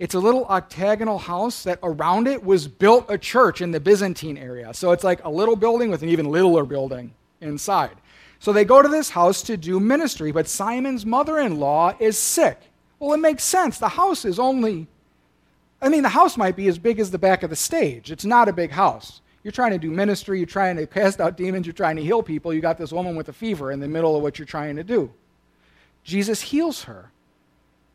It's 0.00 0.16
a 0.16 0.18
little 0.18 0.44
octagonal 0.46 1.18
house 1.18 1.62
that 1.62 1.78
around 1.84 2.26
it 2.26 2.42
was 2.42 2.66
built 2.66 3.06
a 3.08 3.16
church 3.16 3.60
in 3.60 3.70
the 3.70 3.78
Byzantine 3.78 4.36
area. 4.36 4.74
So 4.74 4.90
it's 4.90 5.04
like 5.04 5.22
a 5.24 5.30
little 5.30 5.54
building 5.54 5.92
with 5.92 6.02
an 6.02 6.08
even 6.08 6.26
littler 6.26 6.64
building 6.64 7.14
inside. 7.40 7.94
So 8.40 8.52
they 8.52 8.64
go 8.64 8.82
to 8.82 8.88
this 8.88 9.10
house 9.10 9.40
to 9.42 9.56
do 9.56 9.78
ministry, 9.78 10.32
but 10.32 10.48
Simon's 10.48 11.06
mother 11.06 11.38
in 11.38 11.60
law 11.60 11.94
is 12.00 12.18
sick. 12.18 12.58
Well, 12.98 13.12
it 13.12 13.18
makes 13.18 13.44
sense. 13.44 13.78
The 13.78 13.88
house 13.90 14.24
is 14.24 14.40
only, 14.40 14.88
I 15.80 15.88
mean, 15.88 16.02
the 16.02 16.08
house 16.08 16.36
might 16.36 16.56
be 16.56 16.68
as 16.68 16.78
big 16.78 16.98
as 16.98 17.10
the 17.10 17.18
back 17.18 17.42
of 17.42 17.50
the 17.50 17.56
stage. 17.56 18.10
It's 18.10 18.24
not 18.24 18.48
a 18.48 18.52
big 18.52 18.70
house. 18.70 19.20
You're 19.44 19.52
trying 19.52 19.70
to 19.70 19.78
do 19.78 19.90
ministry, 19.90 20.38
you're 20.38 20.46
trying 20.46 20.76
to 20.76 20.86
cast 20.86 21.20
out 21.20 21.36
demons, 21.36 21.66
you're 21.66 21.72
trying 21.72 21.96
to 21.96 22.02
heal 22.02 22.22
people. 22.22 22.52
You 22.52 22.60
got 22.60 22.78
this 22.78 22.92
woman 22.92 23.14
with 23.16 23.28
a 23.28 23.32
fever 23.32 23.70
in 23.70 23.80
the 23.80 23.88
middle 23.88 24.16
of 24.16 24.22
what 24.22 24.38
you're 24.38 24.46
trying 24.46 24.76
to 24.76 24.84
do. 24.84 25.12
Jesus 26.02 26.40
heals 26.40 26.84
her. 26.84 27.10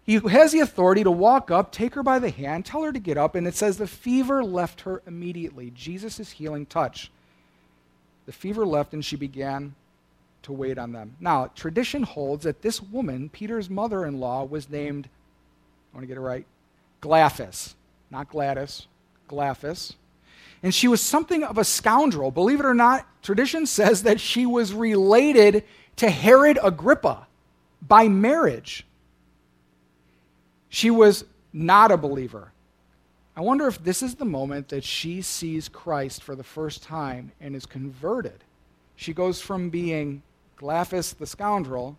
He 0.06 0.20
has 0.20 0.52
the 0.52 0.60
authority 0.60 1.04
to 1.04 1.12
walk 1.12 1.52
up, 1.52 1.72
take 1.72 1.96
her 1.96 2.04
by 2.04 2.20
the 2.20 2.30
hand, 2.30 2.66
tell 2.66 2.84
her 2.84 2.92
to 2.92 3.00
get 3.00 3.18
up, 3.18 3.36
and 3.36 3.48
it 3.48 3.56
says 3.56 3.78
the 3.78 3.88
fever 3.88 4.44
left 4.44 4.82
her 4.82 5.02
immediately. 5.08 5.72
Jesus' 5.72 6.32
healing 6.32 6.66
touch. 6.66 7.12
The 8.26 8.34
fever 8.34 8.66
left, 8.66 8.94
and 8.94 9.04
she 9.04 9.16
began 9.16 9.76
to 10.44 10.52
wait 10.52 10.78
on 10.78 10.92
them. 10.92 11.16
Now, 11.20 11.48
tradition 11.56 12.04
holds 12.04 12.44
that 12.44 12.62
this 12.62 12.82
woman, 12.82 13.30
Peter's 13.30 13.70
mother 13.70 14.06
in 14.06 14.20
law, 14.20 14.44
was 14.44 14.70
named, 14.70 15.08
I 15.94 15.98
want 15.98 16.04
to 16.04 16.08
get 16.08 16.18
it 16.18 16.22
right, 16.22 16.46
Glaphis, 17.04 17.74
not 18.10 18.30
Gladys, 18.30 18.88
Glaphis. 19.30 19.94
And 20.64 20.74
she 20.74 20.88
was 20.88 21.02
something 21.02 21.44
of 21.44 21.58
a 21.58 21.66
scoundrel. 21.66 22.32
Believe 22.32 22.62
it 22.62 22.66
or 22.66 22.74
not, 22.74 23.06
tradition 23.22 23.66
says 23.66 24.04
that 24.04 24.22
she 24.22 24.46
was 24.46 24.74
related 24.74 25.66
to 25.98 26.10
Herod 26.10 26.58
Agrippa 26.64 27.28
by 27.86 28.08
marriage. 28.08 28.88
She 30.70 30.90
was 30.90 31.26
not 31.52 31.92
a 31.92 31.98
believer. 31.98 32.54
I 33.36 33.42
wonder 33.42 33.68
if 33.68 33.84
this 33.84 34.02
is 34.02 34.16
the 34.16 34.26
moment 34.26 34.70
that 34.70 34.86
she 34.86 35.22
sees 35.22 35.68
Christ 35.68 36.24
for 36.24 36.36
the 36.36 36.44
first 36.44 36.84
time 36.84 37.34
and 37.42 37.54
is 37.54 37.66
converted. 37.66 38.46
She 38.96 39.14
goes 39.14 39.42
from 39.42 39.70
being 39.70 40.24
Gladys 40.56 41.12
the 41.14 41.28
scoundrel 41.28 41.98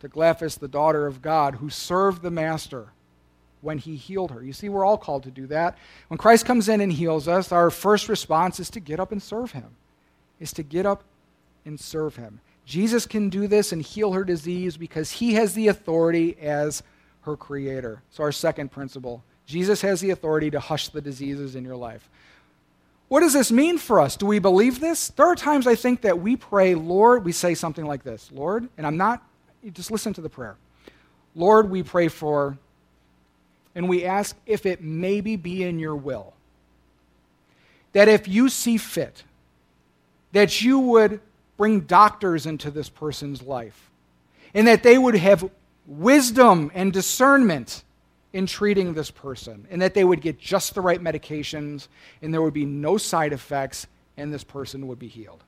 to 0.00 0.08
Gladys 0.08 0.56
the 0.56 0.68
daughter 0.68 1.06
of 1.06 1.20
God 1.20 1.56
who 1.56 1.68
served 1.68 2.22
the 2.22 2.30
master 2.30 2.92
when 3.60 3.78
he 3.78 3.96
healed 3.96 4.30
her. 4.30 4.42
You 4.42 4.52
see, 4.52 4.68
we're 4.68 4.84
all 4.84 4.98
called 4.98 5.24
to 5.24 5.30
do 5.30 5.46
that. 5.48 5.76
When 6.08 6.18
Christ 6.18 6.46
comes 6.46 6.68
in 6.68 6.80
and 6.80 6.92
heals 6.92 7.28
us, 7.28 7.52
our 7.52 7.70
first 7.70 8.08
response 8.08 8.60
is 8.60 8.70
to 8.70 8.80
get 8.80 9.00
up 9.00 9.12
and 9.12 9.22
serve 9.22 9.52
him. 9.52 9.76
Is 10.38 10.52
to 10.54 10.62
get 10.62 10.86
up 10.86 11.02
and 11.64 11.80
serve 11.80 12.16
him. 12.16 12.40
Jesus 12.64 13.06
can 13.06 13.30
do 13.30 13.46
this 13.46 13.72
and 13.72 13.80
heal 13.80 14.12
her 14.12 14.24
disease 14.24 14.76
because 14.76 15.10
he 15.10 15.34
has 15.34 15.54
the 15.54 15.68
authority 15.68 16.36
as 16.40 16.82
her 17.22 17.36
creator. 17.36 18.02
So, 18.10 18.22
our 18.22 18.32
second 18.32 18.70
principle 18.70 19.22
Jesus 19.46 19.80
has 19.82 20.00
the 20.00 20.10
authority 20.10 20.50
to 20.50 20.60
hush 20.60 20.88
the 20.88 21.00
diseases 21.00 21.54
in 21.54 21.64
your 21.64 21.76
life. 21.76 22.08
What 23.08 23.20
does 23.20 23.32
this 23.32 23.52
mean 23.52 23.78
for 23.78 24.00
us? 24.00 24.16
Do 24.16 24.26
we 24.26 24.40
believe 24.40 24.80
this? 24.80 25.10
There 25.10 25.26
are 25.26 25.36
times 25.36 25.68
I 25.68 25.76
think 25.76 26.00
that 26.00 26.18
we 26.18 26.34
pray, 26.34 26.74
Lord, 26.74 27.24
we 27.24 27.30
say 27.30 27.54
something 27.54 27.86
like 27.86 28.02
this 28.02 28.30
Lord, 28.32 28.68
and 28.76 28.86
I'm 28.86 28.96
not, 28.96 29.22
just 29.72 29.90
listen 29.90 30.12
to 30.14 30.20
the 30.20 30.28
prayer. 30.28 30.56
Lord, 31.36 31.70
we 31.70 31.82
pray 31.82 32.08
for, 32.08 32.58
and 33.76 33.88
we 33.88 34.04
ask 34.04 34.34
if 34.46 34.66
it 34.66 34.82
maybe 34.82 35.36
be 35.36 35.62
in 35.62 35.78
your 35.78 35.94
will. 35.94 36.32
That 37.92 38.08
if 38.08 38.26
you 38.26 38.48
see 38.48 38.78
fit, 38.78 39.22
that 40.32 40.62
you 40.62 40.78
would 40.80 41.20
bring 41.56 41.80
doctors 41.80 42.46
into 42.46 42.70
this 42.70 42.88
person's 42.88 43.42
life, 43.42 43.90
and 44.54 44.66
that 44.66 44.82
they 44.82 44.98
would 44.98 45.14
have 45.14 45.48
wisdom 45.86 46.72
and 46.74 46.92
discernment 46.92 47.84
in 48.32 48.46
treating 48.46 48.94
this 48.94 49.10
person, 49.10 49.66
and 49.70 49.80
that 49.82 49.94
they 49.94 50.04
would 50.04 50.22
get 50.22 50.38
just 50.38 50.74
the 50.74 50.80
right 50.80 51.02
medications, 51.02 51.88
and 52.22 52.32
there 52.32 52.42
would 52.42 52.54
be 52.54 52.66
no 52.66 52.96
side 52.96 53.32
effects, 53.32 53.86
and 54.16 54.32
this 54.32 54.44
person 54.44 54.88
would 54.88 54.98
be 54.98 55.08
healed. 55.08 55.44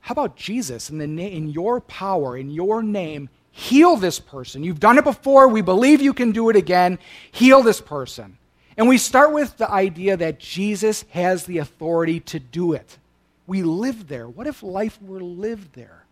How 0.00 0.12
about 0.12 0.36
Jesus 0.36 0.88
in, 0.88 0.98
the 0.98 1.06
na- 1.08 1.22
in 1.22 1.48
your 1.48 1.80
power, 1.80 2.36
in 2.36 2.50
your 2.50 2.80
name, 2.80 3.28
heal 3.56 3.96
this 3.96 4.20
person? 4.20 4.62
You've 4.62 4.80
done 4.80 4.98
it 4.98 5.04
before. 5.04 5.48
We 5.48 5.62
believe 5.62 6.02
you 6.02 6.12
can 6.12 6.30
do 6.30 6.50
it 6.50 6.56
again. 6.56 6.98
Heal 7.32 7.62
this 7.62 7.80
person. 7.80 8.36
And 8.76 8.86
we 8.86 8.98
start 8.98 9.32
with 9.32 9.56
the 9.56 9.70
idea 9.70 10.14
that 10.18 10.38
Jesus 10.38 11.06
has 11.10 11.46
the 11.46 11.58
authority 11.58 12.20
to 12.20 12.38
do 12.38 12.74
it. 12.74 12.98
We 13.46 13.62
live 13.62 14.08
there. 14.08 14.28
What 14.28 14.46
if 14.46 14.62
life 14.62 15.00
were 15.00 15.22
lived 15.22 15.74
there? 15.74 16.04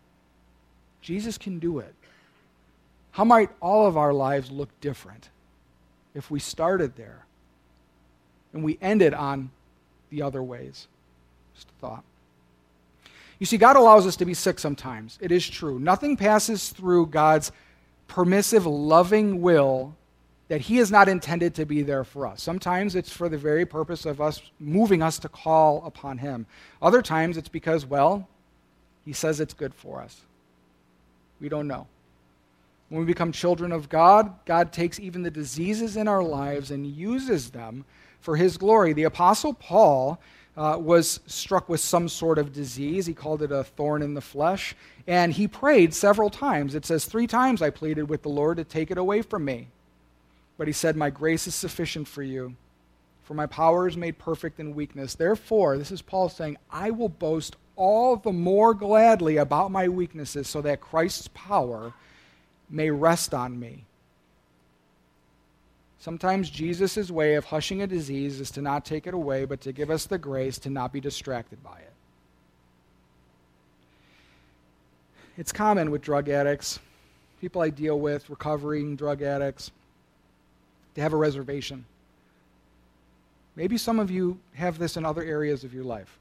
Jesus 1.01 1.37
can 1.37 1.59
do 1.59 1.77
it. 1.77 1.93
How 3.11 3.23
might 3.23 3.51
all 3.61 3.85
of 3.85 3.95
our 3.95 4.11
lives 4.11 4.49
look 4.49 4.69
different 4.81 5.29
if 6.15 6.31
we 6.31 6.39
started 6.39 6.95
there 6.95 7.25
and 8.53 8.63
we 8.63 8.79
ended 8.81 9.13
on 9.13 9.51
the 10.09 10.23
other 10.23 10.41
ways? 10.41 10.87
Just 11.53 11.67
a 11.69 11.79
thought. 11.79 12.03
You 13.39 13.45
see, 13.45 13.57
God 13.57 13.75
allows 13.75 14.07
us 14.07 14.15
to 14.17 14.25
be 14.25 14.33
sick 14.33 14.59
sometimes. 14.59 15.17
It 15.21 15.31
is 15.31 15.47
true. 15.47 15.79
Nothing 15.79 16.15
passes 16.15 16.69
through 16.69 17.07
God's 17.07 17.51
permissive, 18.07 18.65
loving 18.65 19.41
will 19.41 19.95
that 20.47 20.61
He 20.61 20.77
is 20.77 20.91
not 20.91 21.09
intended 21.09 21.55
to 21.55 21.65
be 21.65 21.81
there 21.81 22.03
for 22.03 22.27
us. 22.27 22.41
Sometimes 22.41 22.95
it's 22.95 23.11
for 23.11 23.29
the 23.29 23.37
very 23.37 23.65
purpose 23.65 24.05
of 24.05 24.21
us 24.21 24.41
moving 24.59 25.01
us 25.01 25.17
to 25.19 25.29
call 25.29 25.83
upon 25.85 26.19
Him. 26.19 26.45
Other 26.81 27.01
times 27.01 27.35
it's 27.35 27.49
because, 27.49 27.85
well, 27.85 28.27
He 29.03 29.13
says 29.13 29.39
it's 29.39 29.53
good 29.53 29.73
for 29.73 30.01
us. 30.01 30.21
We 31.41 31.49
don't 31.49 31.67
know. 31.67 31.87
When 32.89 32.99
we 32.99 33.07
become 33.07 33.31
children 33.31 33.71
of 33.71 33.89
God, 33.89 34.33
God 34.45 34.71
takes 34.71 34.99
even 34.99 35.23
the 35.23 35.31
diseases 35.31 35.97
in 35.97 36.07
our 36.07 36.23
lives 36.23 36.69
and 36.69 36.85
uses 36.85 37.49
them 37.49 37.83
for 38.19 38.35
His 38.35 38.57
glory. 38.57 38.93
The 38.93 39.03
Apostle 39.03 39.53
Paul 39.53 40.19
uh, 40.57 40.77
was 40.79 41.19
struck 41.25 41.67
with 41.67 41.81
some 41.81 42.07
sort 42.07 42.37
of 42.37 42.53
disease. 42.53 43.05
He 43.05 43.13
called 43.13 43.41
it 43.41 43.51
a 43.51 43.63
thorn 43.63 44.01
in 44.01 44.13
the 44.13 44.21
flesh. 44.21 44.75
And 45.07 45.33
he 45.33 45.47
prayed 45.47 45.93
several 45.93 46.29
times. 46.29 46.75
It 46.75 46.85
says, 46.85 47.05
Three 47.05 47.27
times 47.27 47.61
I 47.61 47.69
pleaded 47.69 48.09
with 48.09 48.23
the 48.23 48.29
Lord 48.29 48.57
to 48.57 48.63
take 48.63 48.91
it 48.91 48.97
away 48.97 49.21
from 49.21 49.45
me. 49.45 49.67
But 50.57 50.67
he 50.67 50.73
said, 50.73 50.95
My 50.95 51.09
grace 51.09 51.47
is 51.47 51.55
sufficient 51.55 52.07
for 52.07 52.23
you, 52.23 52.55
for 53.23 53.33
my 53.33 53.45
power 53.45 53.87
is 53.87 53.97
made 53.97 54.17
perfect 54.17 54.59
in 54.59 54.75
weakness. 54.75 55.15
Therefore, 55.15 55.77
this 55.77 55.91
is 55.91 56.01
Paul 56.01 56.29
saying, 56.29 56.57
I 56.71 56.91
will 56.91 57.09
boast 57.09 57.57
all 57.75 58.15
the 58.15 58.31
more 58.31 58.73
gladly 58.73 59.37
about 59.37 59.71
my 59.71 59.89
weaknesses 59.89 60.47
so 60.47 60.61
that 60.61 60.79
Christ's 60.79 61.29
power 61.33 61.93
may 62.69 62.89
rest 62.89 63.33
on 63.33 63.59
me. 63.59 63.83
Sometimes 66.05 66.51
Jesus' 66.51 67.09
way 67.09 67.33
of 67.33 67.45
hushing 67.45 67.81
a 67.81 67.87
disease 67.87 68.39
is 68.39 68.51
to 68.51 68.61
not 68.61 68.85
take 68.85 69.07
it 69.07 69.15
away, 69.15 69.45
but 69.45 69.59
to 69.61 69.71
give 69.71 69.89
us 69.89 70.05
the 70.05 70.19
grace 70.19 70.59
to 70.59 70.69
not 70.69 70.93
be 70.93 70.99
distracted 70.99 71.63
by 71.63 71.79
it. 71.79 71.93
It's 75.35 75.51
common 75.51 75.89
with 75.89 76.03
drug 76.03 76.29
addicts, 76.29 76.79
people 77.41 77.59
I 77.63 77.71
deal 77.71 77.99
with, 77.99 78.29
recovering 78.29 78.95
drug 78.95 79.23
addicts, 79.23 79.71
to 80.93 81.01
have 81.01 81.11
a 81.11 81.17
reservation. 81.17 81.85
Maybe 83.55 83.75
some 83.75 83.97
of 83.97 84.11
you 84.11 84.37
have 84.53 84.77
this 84.77 84.97
in 84.97 85.05
other 85.05 85.23
areas 85.23 85.63
of 85.63 85.73
your 85.73 85.85
life. 85.85 86.19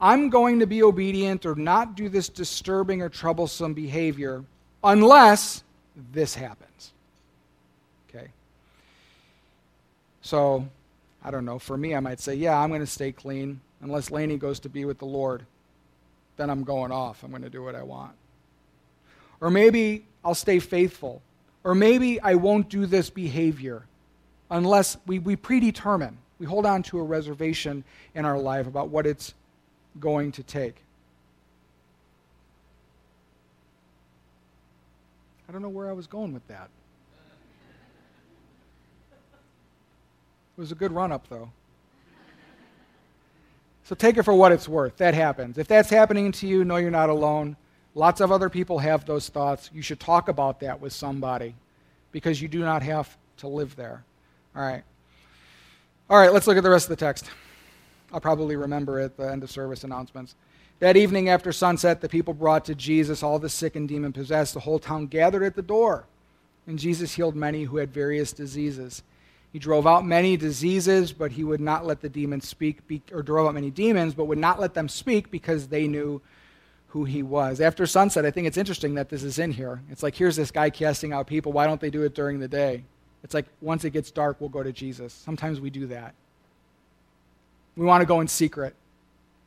I'm 0.00 0.28
going 0.28 0.58
to 0.58 0.66
be 0.66 0.82
obedient 0.82 1.46
or 1.46 1.54
not 1.54 1.94
do 1.94 2.08
this 2.08 2.28
disturbing 2.28 3.00
or 3.00 3.10
troublesome 3.10 3.74
behavior 3.74 4.42
unless 4.82 5.62
this 6.12 6.34
happens. 6.34 6.90
Okay? 8.08 8.26
So, 10.22 10.68
I 11.22 11.30
don't 11.30 11.44
know. 11.44 11.58
For 11.58 11.76
me, 11.76 11.94
I 11.94 12.00
might 12.00 12.20
say, 12.20 12.34
yeah, 12.34 12.58
I'm 12.58 12.68
going 12.68 12.80
to 12.80 12.86
stay 12.86 13.12
clean 13.12 13.60
unless 13.80 14.10
Laney 14.10 14.36
goes 14.36 14.60
to 14.60 14.68
be 14.68 14.84
with 14.84 14.98
the 14.98 15.06
Lord. 15.06 15.44
Then 16.36 16.50
I'm 16.50 16.64
going 16.64 16.92
off. 16.92 17.22
I'm 17.22 17.30
going 17.30 17.42
to 17.42 17.50
do 17.50 17.62
what 17.62 17.74
I 17.74 17.82
want. 17.82 18.12
Or 19.40 19.50
maybe 19.50 20.06
I'll 20.24 20.34
stay 20.34 20.58
faithful. 20.58 21.22
Or 21.64 21.74
maybe 21.74 22.20
I 22.20 22.34
won't 22.34 22.68
do 22.68 22.86
this 22.86 23.10
behavior 23.10 23.84
unless 24.50 24.96
we, 25.06 25.18
we 25.18 25.36
predetermine. 25.36 26.18
We 26.38 26.46
hold 26.46 26.64
on 26.64 26.82
to 26.84 26.98
a 26.98 27.02
reservation 27.02 27.84
in 28.14 28.24
our 28.24 28.38
life 28.38 28.66
about 28.66 28.88
what 28.88 29.06
it's 29.06 29.34
going 29.98 30.32
to 30.32 30.42
take. 30.42 30.76
I 35.48 35.52
don't 35.52 35.62
know 35.62 35.68
where 35.68 35.90
I 35.90 35.92
was 35.92 36.06
going 36.06 36.32
with 36.32 36.46
that. 36.48 36.70
It 40.56 40.60
was 40.60 40.72
a 40.72 40.74
good 40.74 40.92
run 40.92 41.12
up, 41.12 41.28
though. 41.28 41.50
So 43.84 43.94
take 43.94 44.16
it 44.16 44.22
for 44.22 44.34
what 44.34 44.52
it's 44.52 44.68
worth. 44.68 44.96
That 44.98 45.14
happens. 45.14 45.58
If 45.58 45.66
that's 45.66 45.90
happening 45.90 46.30
to 46.32 46.46
you, 46.46 46.64
know 46.64 46.76
you're 46.76 46.90
not 46.90 47.10
alone. 47.10 47.56
Lots 47.94 48.20
of 48.20 48.30
other 48.30 48.48
people 48.48 48.78
have 48.78 49.04
those 49.04 49.28
thoughts. 49.28 49.70
You 49.72 49.82
should 49.82 49.98
talk 49.98 50.28
about 50.28 50.60
that 50.60 50.80
with 50.80 50.92
somebody 50.92 51.56
because 52.12 52.40
you 52.40 52.46
do 52.46 52.60
not 52.60 52.82
have 52.82 53.16
to 53.38 53.48
live 53.48 53.74
there. 53.74 54.04
All 54.54 54.62
right. 54.62 54.84
All 56.08 56.18
right, 56.18 56.32
let's 56.32 56.46
look 56.46 56.56
at 56.56 56.62
the 56.62 56.70
rest 56.70 56.86
of 56.86 56.90
the 56.90 57.04
text. 57.04 57.30
I'll 58.12 58.20
probably 58.20 58.56
remember 58.56 59.00
at 59.00 59.16
the 59.16 59.30
end 59.30 59.42
of 59.42 59.50
service 59.50 59.84
announcements. 59.84 60.34
That 60.80 60.96
evening 60.96 61.28
after 61.28 61.52
sunset, 61.52 62.00
the 62.00 62.08
people 62.08 62.32
brought 62.32 62.64
to 62.66 62.74
Jesus 62.74 63.22
all 63.22 63.38
the 63.38 63.48
sick 63.48 63.76
and 63.76 63.88
demon 63.88 64.12
possessed. 64.12 64.54
The 64.54 64.60
whole 64.60 64.78
town 64.78 65.06
gathered 65.06 65.42
at 65.42 65.54
the 65.54 65.62
door, 65.62 66.04
and 66.66 66.78
Jesus 66.78 67.14
healed 67.14 67.36
many 67.36 67.64
who 67.64 67.76
had 67.76 67.92
various 67.92 68.32
diseases. 68.32 69.02
He 69.52 69.58
drove 69.58 69.86
out 69.86 70.06
many 70.06 70.36
diseases, 70.36 71.12
but 71.12 71.32
he 71.32 71.42
would 71.42 71.60
not 71.60 71.84
let 71.84 72.00
the 72.00 72.08
demons 72.08 72.46
speak, 72.46 72.80
or 73.12 73.22
drove 73.22 73.48
out 73.48 73.54
many 73.54 73.70
demons, 73.70 74.14
but 74.14 74.26
would 74.26 74.38
not 74.38 74.60
let 74.60 74.74
them 74.74 74.88
speak 74.88 75.30
because 75.30 75.68
they 75.68 75.88
knew 75.88 76.22
who 76.88 77.04
he 77.04 77.22
was. 77.22 77.60
After 77.60 77.86
sunset, 77.86 78.24
I 78.24 78.30
think 78.30 78.46
it's 78.46 78.56
interesting 78.56 78.94
that 78.94 79.08
this 79.08 79.22
is 79.22 79.38
in 79.38 79.52
here. 79.52 79.82
It's 79.90 80.02
like, 80.02 80.14
here's 80.14 80.36
this 80.36 80.50
guy 80.50 80.70
casting 80.70 81.12
out 81.12 81.26
people. 81.26 81.52
Why 81.52 81.66
don't 81.66 81.80
they 81.80 81.90
do 81.90 82.02
it 82.02 82.14
during 82.14 82.38
the 82.38 82.48
day? 82.48 82.84
It's 83.22 83.34
like, 83.34 83.46
once 83.60 83.84
it 83.84 83.90
gets 83.90 84.10
dark, 84.10 84.40
we'll 84.40 84.48
go 84.48 84.62
to 84.62 84.72
Jesus. 84.72 85.12
Sometimes 85.12 85.60
we 85.60 85.70
do 85.70 85.86
that. 85.88 86.14
We 87.76 87.86
want 87.86 88.02
to 88.02 88.06
go 88.06 88.20
in 88.20 88.28
secret. 88.28 88.74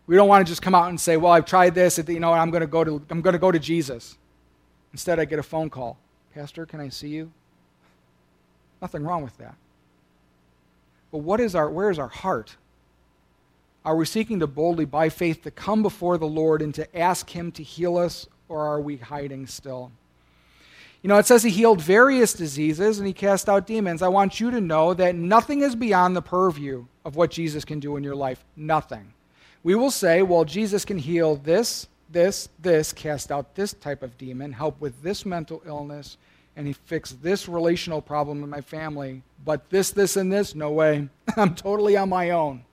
We 0.05 0.15
don't 0.15 0.27
want 0.27 0.45
to 0.45 0.51
just 0.51 0.61
come 0.61 0.75
out 0.75 0.89
and 0.89 0.99
say, 0.99 1.17
"Well, 1.17 1.31
I've 1.31 1.45
tried 1.45 1.75
this. 1.75 1.97
You 1.97 2.19
know, 2.19 2.33
I'm 2.33 2.51
going 2.51 2.61
to 2.61 2.67
go 2.67 2.83
to 2.83 3.01
I'm 3.09 3.21
going 3.21 3.33
to 3.33 3.39
go 3.39 3.51
to 3.51 3.59
Jesus." 3.59 4.17
Instead, 4.91 5.19
I 5.19 5.25
get 5.25 5.39
a 5.39 5.43
phone 5.43 5.69
call. 5.69 5.97
Pastor, 6.33 6.65
can 6.65 6.79
I 6.79 6.89
see 6.89 7.09
you? 7.09 7.31
Nothing 8.81 9.03
wrong 9.03 9.23
with 9.23 9.37
that. 9.37 9.55
But 11.13 11.19
what 11.19 11.39
is 11.39 11.55
our 11.55 11.69
where 11.69 11.89
is 11.89 11.97
our 11.97 12.09
heart? 12.09 12.57
Are 13.85 13.95
we 13.95 14.05
seeking 14.05 14.41
to 14.41 14.47
boldly 14.47 14.83
by 14.83 15.07
faith 15.07 15.43
to 15.43 15.51
come 15.51 15.81
before 15.81 16.17
the 16.17 16.27
Lord 16.27 16.61
and 16.61 16.75
to 16.75 16.97
ask 16.97 17.29
him 17.29 17.53
to 17.53 17.63
heal 17.63 17.97
us 17.97 18.27
or 18.49 18.65
are 18.65 18.81
we 18.81 18.97
hiding 18.97 19.47
still? 19.47 19.91
You 21.01 21.07
know, 21.07 21.17
it 21.17 21.25
says 21.25 21.43
he 21.43 21.49
healed 21.49 21.81
various 21.81 22.33
diseases 22.33 22.97
and 22.97 23.07
he 23.07 23.13
cast 23.13 23.47
out 23.47 23.67
demons. 23.67 24.01
I 24.01 24.07
want 24.09 24.39
you 24.41 24.51
to 24.51 24.59
know 24.59 24.93
that 24.93 25.15
nothing 25.15 25.61
is 25.61 25.75
beyond 25.75 26.15
the 26.15 26.21
purview 26.21 26.85
of 27.05 27.15
what 27.15 27.31
Jesus 27.31 27.63
can 27.63 27.79
do 27.79 27.95
in 27.95 28.03
your 28.03 28.15
life. 28.15 28.43
Nothing 28.57 29.13
we 29.63 29.75
will 29.75 29.91
say, 29.91 30.21
well, 30.21 30.43
Jesus 30.43 30.83
can 30.83 30.97
heal 30.97 31.37
this, 31.37 31.87
this, 32.11 32.49
this, 32.59 32.91
cast 32.91 33.31
out 33.31 33.55
this 33.55 33.73
type 33.73 34.03
of 34.03 34.17
demon, 34.17 34.51
help 34.51 34.79
with 34.81 35.01
this 35.01 35.25
mental 35.25 35.63
illness, 35.65 36.17
and 36.55 36.67
he 36.67 36.73
fixed 36.73 37.21
this 37.23 37.47
relational 37.47 38.01
problem 38.01 38.43
in 38.43 38.49
my 38.49 38.61
family. 38.61 39.23
But 39.43 39.69
this, 39.69 39.91
this, 39.91 40.15
and 40.17 40.31
this, 40.31 40.55
no 40.55 40.71
way. 40.71 41.09
I'm 41.37 41.55
totally 41.55 41.97
on 41.97 42.09
my 42.09 42.29
own. 42.29 42.63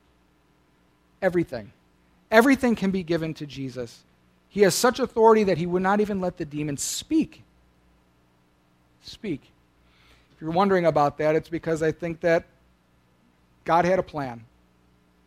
Everything. 1.22 1.72
Everything 2.30 2.74
can 2.76 2.90
be 2.90 3.02
given 3.02 3.34
to 3.34 3.46
Jesus. 3.46 4.00
He 4.48 4.62
has 4.62 4.74
such 4.74 4.98
authority 4.98 5.44
that 5.44 5.58
he 5.58 5.66
would 5.66 5.82
not 5.82 6.00
even 6.00 6.20
let 6.20 6.36
the 6.36 6.44
demons 6.44 6.82
speak. 6.82 7.42
Speak. 9.02 9.42
If 10.34 10.40
you're 10.40 10.50
wondering 10.50 10.86
about 10.86 11.18
that, 11.18 11.34
it's 11.34 11.48
because 11.48 11.82
I 11.82 11.92
think 11.92 12.20
that 12.20 12.44
God 13.64 13.84
had 13.84 13.98
a 13.98 14.02
plan. 14.02 14.44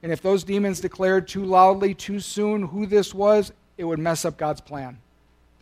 And 0.01 0.11
if 0.11 0.21
those 0.21 0.43
demons 0.43 0.79
declared 0.79 1.27
too 1.27 1.45
loudly, 1.45 1.93
too 1.93 2.19
soon 2.19 2.63
who 2.63 2.85
this 2.85 3.13
was, 3.13 3.53
it 3.77 3.85
would 3.85 3.99
mess 3.99 4.25
up 4.25 4.37
God's 4.37 4.61
plan. 4.61 4.97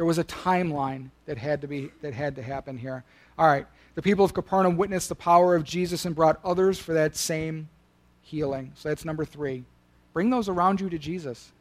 There 0.01 0.07
was 0.07 0.17
a 0.17 0.23
timeline 0.23 1.11
that 1.27 1.37
had 1.37 1.61
to 1.61 1.67
be 1.67 1.91
that 2.01 2.15
had 2.15 2.35
to 2.37 2.41
happen 2.41 2.75
here. 2.75 3.03
All 3.37 3.45
right. 3.45 3.67
The 3.93 4.01
people 4.01 4.25
of 4.25 4.33
Capernaum 4.33 4.75
witnessed 4.75 5.09
the 5.09 5.13
power 5.13 5.53
of 5.53 5.63
Jesus 5.63 6.05
and 6.05 6.15
brought 6.15 6.39
others 6.43 6.79
for 6.79 6.93
that 6.93 7.15
same 7.15 7.69
healing. 8.23 8.71
So 8.73 8.89
that's 8.89 9.05
number 9.05 9.25
3. 9.25 9.63
Bring 10.11 10.31
those 10.31 10.49
around 10.49 10.81
you 10.81 10.89
to 10.89 10.97
Jesus. 10.97 11.51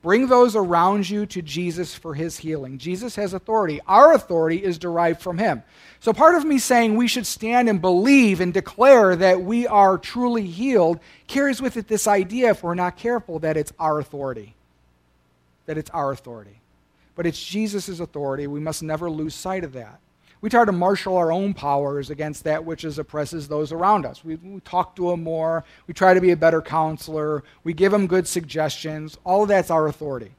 Bring 0.00 0.28
those 0.28 0.56
around 0.56 1.10
you 1.10 1.26
to 1.26 1.42
Jesus 1.42 1.94
for 1.94 2.14
his 2.14 2.38
healing. 2.38 2.78
Jesus 2.78 3.14
has 3.16 3.34
authority. 3.34 3.82
Our 3.86 4.14
authority 4.14 4.64
is 4.64 4.78
derived 4.78 5.20
from 5.20 5.36
him. 5.36 5.62
So, 6.00 6.14
part 6.14 6.34
of 6.34 6.46
me 6.46 6.58
saying 6.58 6.96
we 6.96 7.08
should 7.08 7.26
stand 7.26 7.68
and 7.68 7.82
believe 7.82 8.40
and 8.40 8.54
declare 8.54 9.14
that 9.16 9.42
we 9.42 9.66
are 9.66 9.98
truly 9.98 10.46
healed 10.46 10.98
carries 11.26 11.60
with 11.60 11.76
it 11.76 11.88
this 11.88 12.06
idea, 12.06 12.52
if 12.52 12.62
we're 12.62 12.74
not 12.74 12.96
careful, 12.96 13.38
that 13.40 13.58
it's 13.58 13.74
our 13.78 13.98
authority. 13.98 14.54
That 15.66 15.76
it's 15.76 15.90
our 15.90 16.10
authority. 16.10 16.59
But 17.20 17.26
it's 17.26 17.44
Jesus' 17.44 18.00
authority. 18.00 18.46
We 18.46 18.60
must 18.60 18.82
never 18.82 19.10
lose 19.10 19.34
sight 19.34 19.62
of 19.62 19.74
that. 19.74 20.00
We 20.40 20.48
try 20.48 20.64
to 20.64 20.72
marshal 20.72 21.18
our 21.18 21.30
own 21.30 21.52
powers 21.52 22.08
against 22.08 22.44
that 22.44 22.64
which 22.64 22.82
is 22.82 22.98
oppresses 22.98 23.46
those 23.46 23.72
around 23.72 24.06
us. 24.06 24.24
We, 24.24 24.36
we, 24.36 24.60
talk 24.60 24.96
to 24.96 25.10
them 25.10 25.22
more. 25.22 25.62
We 25.86 25.92
try 25.92 26.14
to 26.14 26.20
be 26.22 26.30
a 26.30 26.36
better 26.38 26.62
counselor. 26.62 27.44
We 27.62 27.74
give 27.74 27.92
them 27.92 28.06
good 28.06 28.26
suggestions. 28.26 29.18
All 29.22 29.42
of 29.42 29.50
that's 29.50 29.70
our 29.70 29.86
authority. 29.86 30.30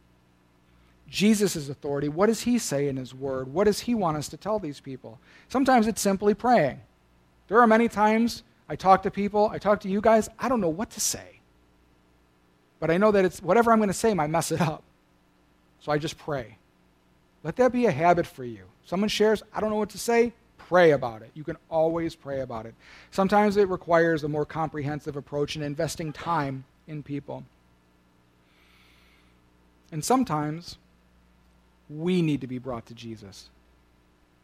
Jesus' 1.07 1.69
authority, 1.69 2.09
what 2.09 2.25
does 2.25 2.41
he 2.41 2.57
say 2.57 2.87
in 2.87 2.97
his 2.97 3.13
word? 3.13 3.53
What 3.53 3.65
does 3.65 3.81
he 3.81 3.93
want 3.93 4.17
us 4.17 4.27
to 4.29 4.37
tell 4.37 4.57
these 4.57 4.79
people? 4.79 5.19
Sometimes 5.49 5.85
it's 5.85 6.01
simply 6.01 6.33
praying. 6.33 6.81
There 7.47 7.61
are 7.61 7.67
many 7.67 7.89
times 7.89 8.41
I 8.67 8.75
talk 8.75 9.03
to 9.03 9.11
people, 9.11 9.51
I 9.53 9.59
talk 9.59 9.81
to 9.81 9.87
you 9.87 10.01
guys, 10.01 10.29
I 10.39 10.49
don't 10.49 10.61
know 10.61 10.69
what 10.69 10.89
to 10.89 10.99
say. 10.99 11.41
But 12.79 12.89
I 12.89 12.97
know 12.97 13.11
that 13.11 13.23
it's 13.23 13.39
whatever 13.39 13.71
I'm 13.71 13.77
going 13.77 13.89
to 13.89 13.93
say, 13.93 14.15
might 14.15 14.31
mess 14.31 14.51
it 14.51 14.61
up. 14.61 14.81
So 15.81 15.91
I 15.91 15.99
just 15.99 16.17
pray. 16.17 16.57
Let 17.43 17.55
that 17.57 17.71
be 17.71 17.85
a 17.85 17.91
habit 17.91 18.27
for 18.27 18.43
you. 18.43 18.63
Someone 18.85 19.09
shares, 19.09 19.41
I 19.53 19.59
don't 19.59 19.69
know 19.69 19.77
what 19.77 19.89
to 19.91 19.97
say, 19.97 20.33
pray 20.57 20.91
about 20.91 21.21
it. 21.21 21.31
You 21.33 21.43
can 21.43 21.57
always 21.69 22.15
pray 22.15 22.41
about 22.41 22.65
it. 22.65 22.73
Sometimes 23.11 23.57
it 23.57 23.67
requires 23.67 24.23
a 24.23 24.29
more 24.29 24.45
comprehensive 24.45 25.15
approach 25.15 25.55
and 25.55 25.65
investing 25.65 26.13
time 26.13 26.63
in 26.87 27.03
people. 27.03 27.43
And 29.91 30.03
sometimes 30.03 30.77
we 31.89 32.21
need 32.21 32.41
to 32.41 32.47
be 32.47 32.57
brought 32.57 32.85
to 32.87 32.93
Jesus. 32.93 33.49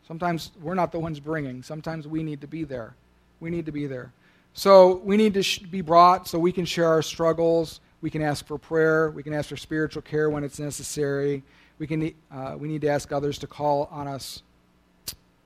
Sometimes 0.07 0.51
we're 0.61 0.73
not 0.73 0.91
the 0.91 0.99
ones 0.99 1.19
bringing. 1.19 1.63
Sometimes 1.63 2.07
we 2.07 2.23
need 2.23 2.41
to 2.41 2.47
be 2.47 2.63
there. 2.63 2.95
We 3.39 3.49
need 3.49 3.65
to 3.65 3.71
be 3.71 3.87
there. 3.87 4.11
So 4.53 4.95
we 5.03 5.17
need 5.17 5.33
to 5.35 5.43
sh- 5.43 5.59
be 5.59 5.81
brought 5.81 6.27
so 6.27 6.39
we 6.39 6.51
can 6.51 6.65
share 6.65 6.87
our 6.87 7.01
struggles. 7.01 7.79
We 8.01 8.09
can 8.09 8.21
ask 8.21 8.45
for 8.45 8.57
prayer. 8.57 9.11
We 9.11 9.23
can 9.23 9.33
ask 9.33 9.49
for 9.49 9.57
spiritual 9.57 10.01
care 10.01 10.29
when 10.29 10.43
it's 10.43 10.59
necessary. 10.59 11.43
We, 11.79 11.87
can, 11.87 12.13
uh, 12.31 12.55
we 12.57 12.67
need 12.67 12.81
to 12.81 12.87
ask 12.87 13.11
others 13.11 13.37
to 13.39 13.47
call 13.47 13.87
on 13.91 14.07
us. 14.07 14.41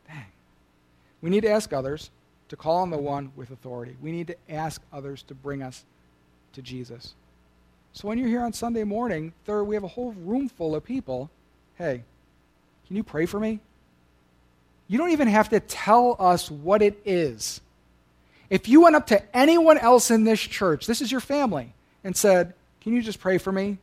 Dang. 0.07 0.25
We 1.21 1.29
need 1.29 1.41
to 1.41 1.49
ask 1.49 1.73
others 1.73 2.09
to 2.49 2.55
call 2.55 2.77
on 2.77 2.89
the 2.89 2.97
one 2.97 3.31
with 3.35 3.51
authority. 3.51 3.95
We 4.01 4.11
need 4.11 4.27
to 4.27 4.35
ask 4.49 4.81
others 4.91 5.23
to 5.23 5.33
bring 5.33 5.61
us 5.61 5.83
to 6.53 6.61
Jesus. 6.61 7.13
So 7.93 8.07
when 8.07 8.17
you're 8.17 8.27
here 8.27 8.41
on 8.41 8.53
Sunday 8.53 8.83
morning, 8.83 9.33
there, 9.45 9.63
we 9.63 9.75
have 9.75 9.83
a 9.83 9.89
whole 9.89 10.13
room 10.13 10.47
full 10.47 10.75
of 10.75 10.83
people. 10.83 11.29
Hey, 11.77 12.03
can 12.87 12.95
you 12.95 13.03
pray 13.03 13.25
for 13.25 13.39
me? 13.39 13.59
You 14.87 14.97
don't 14.97 15.11
even 15.11 15.27
have 15.27 15.49
to 15.49 15.59
tell 15.59 16.15
us 16.19 16.51
what 16.51 16.81
it 16.81 17.01
is. 17.05 17.61
If 18.49 18.67
you 18.67 18.81
went 18.81 18.97
up 18.97 19.07
to 19.07 19.35
anyone 19.35 19.77
else 19.77 20.11
in 20.11 20.25
this 20.25 20.41
church, 20.41 20.85
this 20.85 21.01
is 21.01 21.09
your 21.11 21.21
family, 21.21 21.73
and 22.03 22.15
said, 22.15 22.53
Can 22.81 22.93
you 22.93 23.01
just 23.01 23.19
pray 23.19 23.37
for 23.37 23.53
me? 23.53 23.77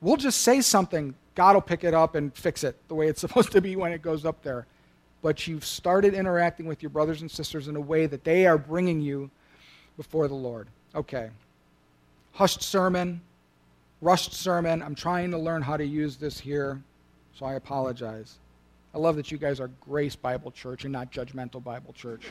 We'll 0.00 0.16
just 0.16 0.42
say 0.42 0.60
something 0.60 1.14
God 1.36 1.54
will 1.54 1.62
pick 1.62 1.84
it 1.84 1.94
up 1.94 2.16
and 2.16 2.34
fix 2.34 2.64
it 2.64 2.74
the 2.88 2.96
way 2.96 3.06
it's 3.06 3.20
supposed 3.26 3.52
to 3.52 3.60
be 3.60 3.76
when 3.76 3.92
it 3.92 4.02
goes 4.02 4.24
up 4.24 4.42
there. 4.42 4.66
But 5.22 5.46
you've 5.46 5.64
started 5.64 6.14
interacting 6.14 6.66
with 6.66 6.82
your 6.82 6.90
brothers 6.90 7.20
and 7.20 7.30
sisters 7.30 7.68
in 7.68 7.76
a 7.76 7.80
way 7.80 8.06
that 8.06 8.24
they 8.24 8.46
are 8.46 8.58
bringing 8.58 9.00
you 9.00 9.30
before 9.96 10.26
the 10.26 10.34
Lord. 10.34 10.66
Okay. 10.94 11.30
Hushed 12.32 12.62
sermon, 12.62 13.20
rushed 14.00 14.32
sermon. 14.34 14.82
I'm 14.82 14.94
trying 14.94 15.30
to 15.30 15.38
learn 15.38 15.62
how 15.62 15.76
to 15.76 15.84
use 15.84 16.16
this 16.16 16.38
here, 16.38 16.82
so 17.38 17.46
I 17.46 17.54
apologize. 17.54 18.36
I 18.94 18.98
love 18.98 19.16
that 19.16 19.30
you 19.30 19.38
guys 19.38 19.58
are 19.60 19.70
Grace 19.80 20.16
Bible 20.16 20.50
Church 20.50 20.84
and 20.84 20.92
not 20.92 21.12
Judgmental 21.12 21.62
Bible 21.62 21.92
Church. 21.92 22.26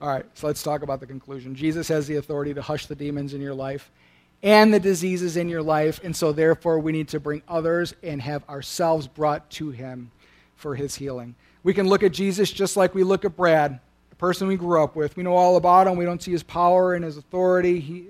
All 0.00 0.08
right, 0.08 0.24
so 0.34 0.46
let's 0.46 0.62
talk 0.62 0.82
about 0.82 1.00
the 1.00 1.06
conclusion. 1.06 1.54
Jesus 1.54 1.88
has 1.88 2.06
the 2.06 2.16
authority 2.16 2.54
to 2.54 2.62
hush 2.62 2.86
the 2.86 2.94
demons 2.94 3.34
in 3.34 3.40
your 3.40 3.54
life 3.54 3.90
and 4.42 4.72
the 4.72 4.80
diseases 4.80 5.36
in 5.36 5.48
your 5.48 5.62
life. 5.62 6.00
And 6.02 6.14
so, 6.14 6.32
therefore, 6.32 6.78
we 6.78 6.92
need 6.92 7.08
to 7.08 7.20
bring 7.20 7.42
others 7.48 7.94
and 8.02 8.22
have 8.22 8.48
ourselves 8.48 9.06
brought 9.06 9.48
to 9.50 9.70
him 9.70 10.10
for 10.56 10.74
his 10.74 10.94
healing. 10.94 11.34
We 11.62 11.74
can 11.74 11.88
look 11.88 12.02
at 12.02 12.12
Jesus 12.12 12.50
just 12.50 12.76
like 12.76 12.94
we 12.94 13.02
look 13.02 13.24
at 13.24 13.36
Brad, 13.36 13.80
the 14.10 14.16
person 14.16 14.48
we 14.48 14.56
grew 14.56 14.82
up 14.82 14.96
with. 14.96 15.16
We 15.16 15.22
know 15.22 15.34
all 15.34 15.56
about 15.56 15.86
him, 15.86 15.96
we 15.96 16.04
don't 16.04 16.22
see 16.22 16.32
his 16.32 16.42
power 16.42 16.94
and 16.94 17.04
his 17.04 17.16
authority. 17.16 17.80
He, 17.80 18.06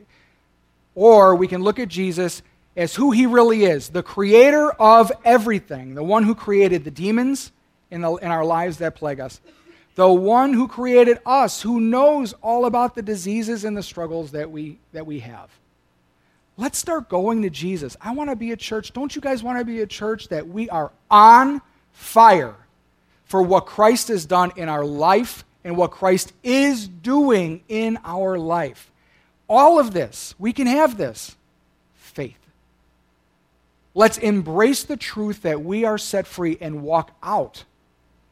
or 0.95 1.35
we 1.35 1.47
can 1.47 1.63
look 1.63 1.79
at 1.79 1.89
Jesus 1.89 2.43
as 2.77 2.95
who 2.95 3.11
he 3.11 3.27
really 3.27 3.65
is 3.65 3.89
the 3.89 4.03
creator 4.03 4.71
of 4.73 5.11
everything, 5.25 5.95
the 5.95 6.03
one 6.03 6.25
who 6.25 6.35
created 6.35 6.85
the 6.85 6.91
demons 6.91 7.53
in, 7.91 8.01
the, 8.01 8.15
in 8.17 8.31
our 8.31 8.45
lives 8.45 8.79
that 8.79 8.95
plague 8.95 9.21
us. 9.21 9.41
The 9.95 10.09
one 10.09 10.53
who 10.53 10.69
created 10.69 11.19
us, 11.27 11.63
who 11.63 11.81
knows 11.81 12.33
all 12.35 12.67
about 12.67 12.95
the 12.95 13.03
diseases 13.03 13.65
and 13.65 13.77
the 13.77 13.83
struggles 13.83 14.31
that 14.31 14.51
we, 14.51 14.79
that 14.93 15.07
we 15.07 15.19
have. 15.21 15.51
Let's 16.59 16.77
start 16.77 17.09
going 17.09 17.43
to 17.43 17.51
Jesus. 17.51 17.97
I 18.01 18.11
want 18.11 18.31
to 18.31 18.37
be 18.37 18.51
a 18.51 18.57
church. 18.57 18.93
Don't 18.93 19.15
you 19.15 19.23
guys 19.23 19.45
want 19.45 19.61
to 19.61 19.65
be 19.65 19.81
a 19.81 19.87
church 19.87 20.27
that 20.29 20.49
we 20.49 20.69
are 20.69 20.91
on 21.09 21.63
fire 21.93 22.57
for 23.27 23.41
what 23.41 23.65
Christ 23.65 24.09
has 24.09 24.27
done 24.27 24.51
in 24.57 24.69
our 24.69 24.85
life 24.85 25.45
and 25.63 25.77
what 25.77 25.93
Christ 25.93 26.33
is 26.43 26.89
doing 26.89 27.63
in 27.69 27.97
our 28.05 28.37
life? 28.37 28.91
All 29.49 29.79
of 29.79 29.93
this, 29.93 30.35
we 30.37 30.53
can 30.53 30.67
have 30.67 30.99
this 30.99 31.37
faith. 31.95 32.35
Let's 33.95 34.19
embrace 34.19 34.83
the 34.83 34.97
truth 34.97 35.43
that 35.43 35.63
we 35.63 35.85
are 35.85 35.97
set 35.97 36.27
free 36.27 36.59
and 36.61 36.83
walk 36.83 37.13
out 37.23 37.65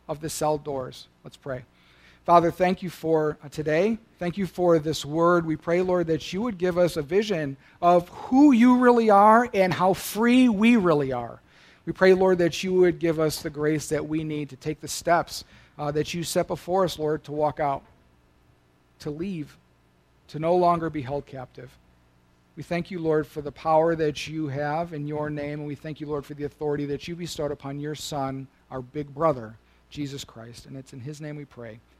of 0.08 0.20
the 0.20 0.28
cell 0.28 0.58
doors. 0.58 1.06
Let's 1.22 1.36
pray. 1.36 1.64
Father, 2.26 2.50
thank 2.50 2.82
you 2.82 2.90
for 2.90 3.38
uh, 3.44 3.48
today. 3.48 3.98
Thank 4.18 4.36
you 4.36 4.48
for 4.48 4.80
this 4.80 5.04
word. 5.04 5.46
We 5.46 5.54
pray, 5.54 5.80
Lord, 5.80 6.08
that 6.08 6.32
you 6.32 6.42
would 6.42 6.58
give 6.58 6.76
us 6.76 6.96
a 6.96 7.02
vision 7.02 7.56
of 7.80 8.08
who 8.08 8.50
you 8.50 8.78
really 8.78 9.10
are 9.10 9.48
and 9.54 9.72
how 9.72 9.92
free 9.92 10.48
we 10.48 10.74
really 10.74 11.12
are. 11.12 11.40
We 11.86 11.92
pray, 11.92 12.14
Lord, 12.14 12.38
that 12.38 12.64
you 12.64 12.72
would 12.74 12.98
give 12.98 13.20
us 13.20 13.42
the 13.42 13.48
grace 13.48 13.88
that 13.90 14.08
we 14.08 14.24
need 14.24 14.50
to 14.50 14.56
take 14.56 14.80
the 14.80 14.88
steps 14.88 15.44
uh, 15.78 15.92
that 15.92 16.14
you 16.14 16.24
set 16.24 16.48
before 16.48 16.82
us, 16.82 16.98
Lord, 16.98 17.22
to 17.24 17.32
walk 17.32 17.60
out, 17.60 17.84
to 18.98 19.10
leave, 19.10 19.56
to 20.28 20.40
no 20.40 20.56
longer 20.56 20.90
be 20.90 21.02
held 21.02 21.26
captive. 21.26 21.70
We 22.56 22.64
thank 22.64 22.90
you, 22.90 22.98
Lord, 22.98 23.28
for 23.28 23.40
the 23.40 23.52
power 23.52 23.94
that 23.94 24.26
you 24.26 24.48
have 24.48 24.94
in 24.94 25.06
your 25.06 25.30
name, 25.30 25.60
and 25.60 25.68
we 25.68 25.76
thank 25.76 26.00
you, 26.00 26.08
Lord, 26.08 26.26
for 26.26 26.34
the 26.34 26.42
authority 26.42 26.86
that 26.86 27.06
you 27.06 27.14
bestowed 27.14 27.52
upon 27.52 27.78
your 27.78 27.94
Son, 27.94 28.48
our 28.72 28.82
big 28.82 29.14
brother, 29.14 29.54
Jesus 29.90 30.24
Christ. 30.24 30.66
And 30.66 30.76
it's 30.76 30.92
in 30.92 30.98
his 30.98 31.20
name 31.20 31.36
we 31.36 31.44
pray. 31.44 31.78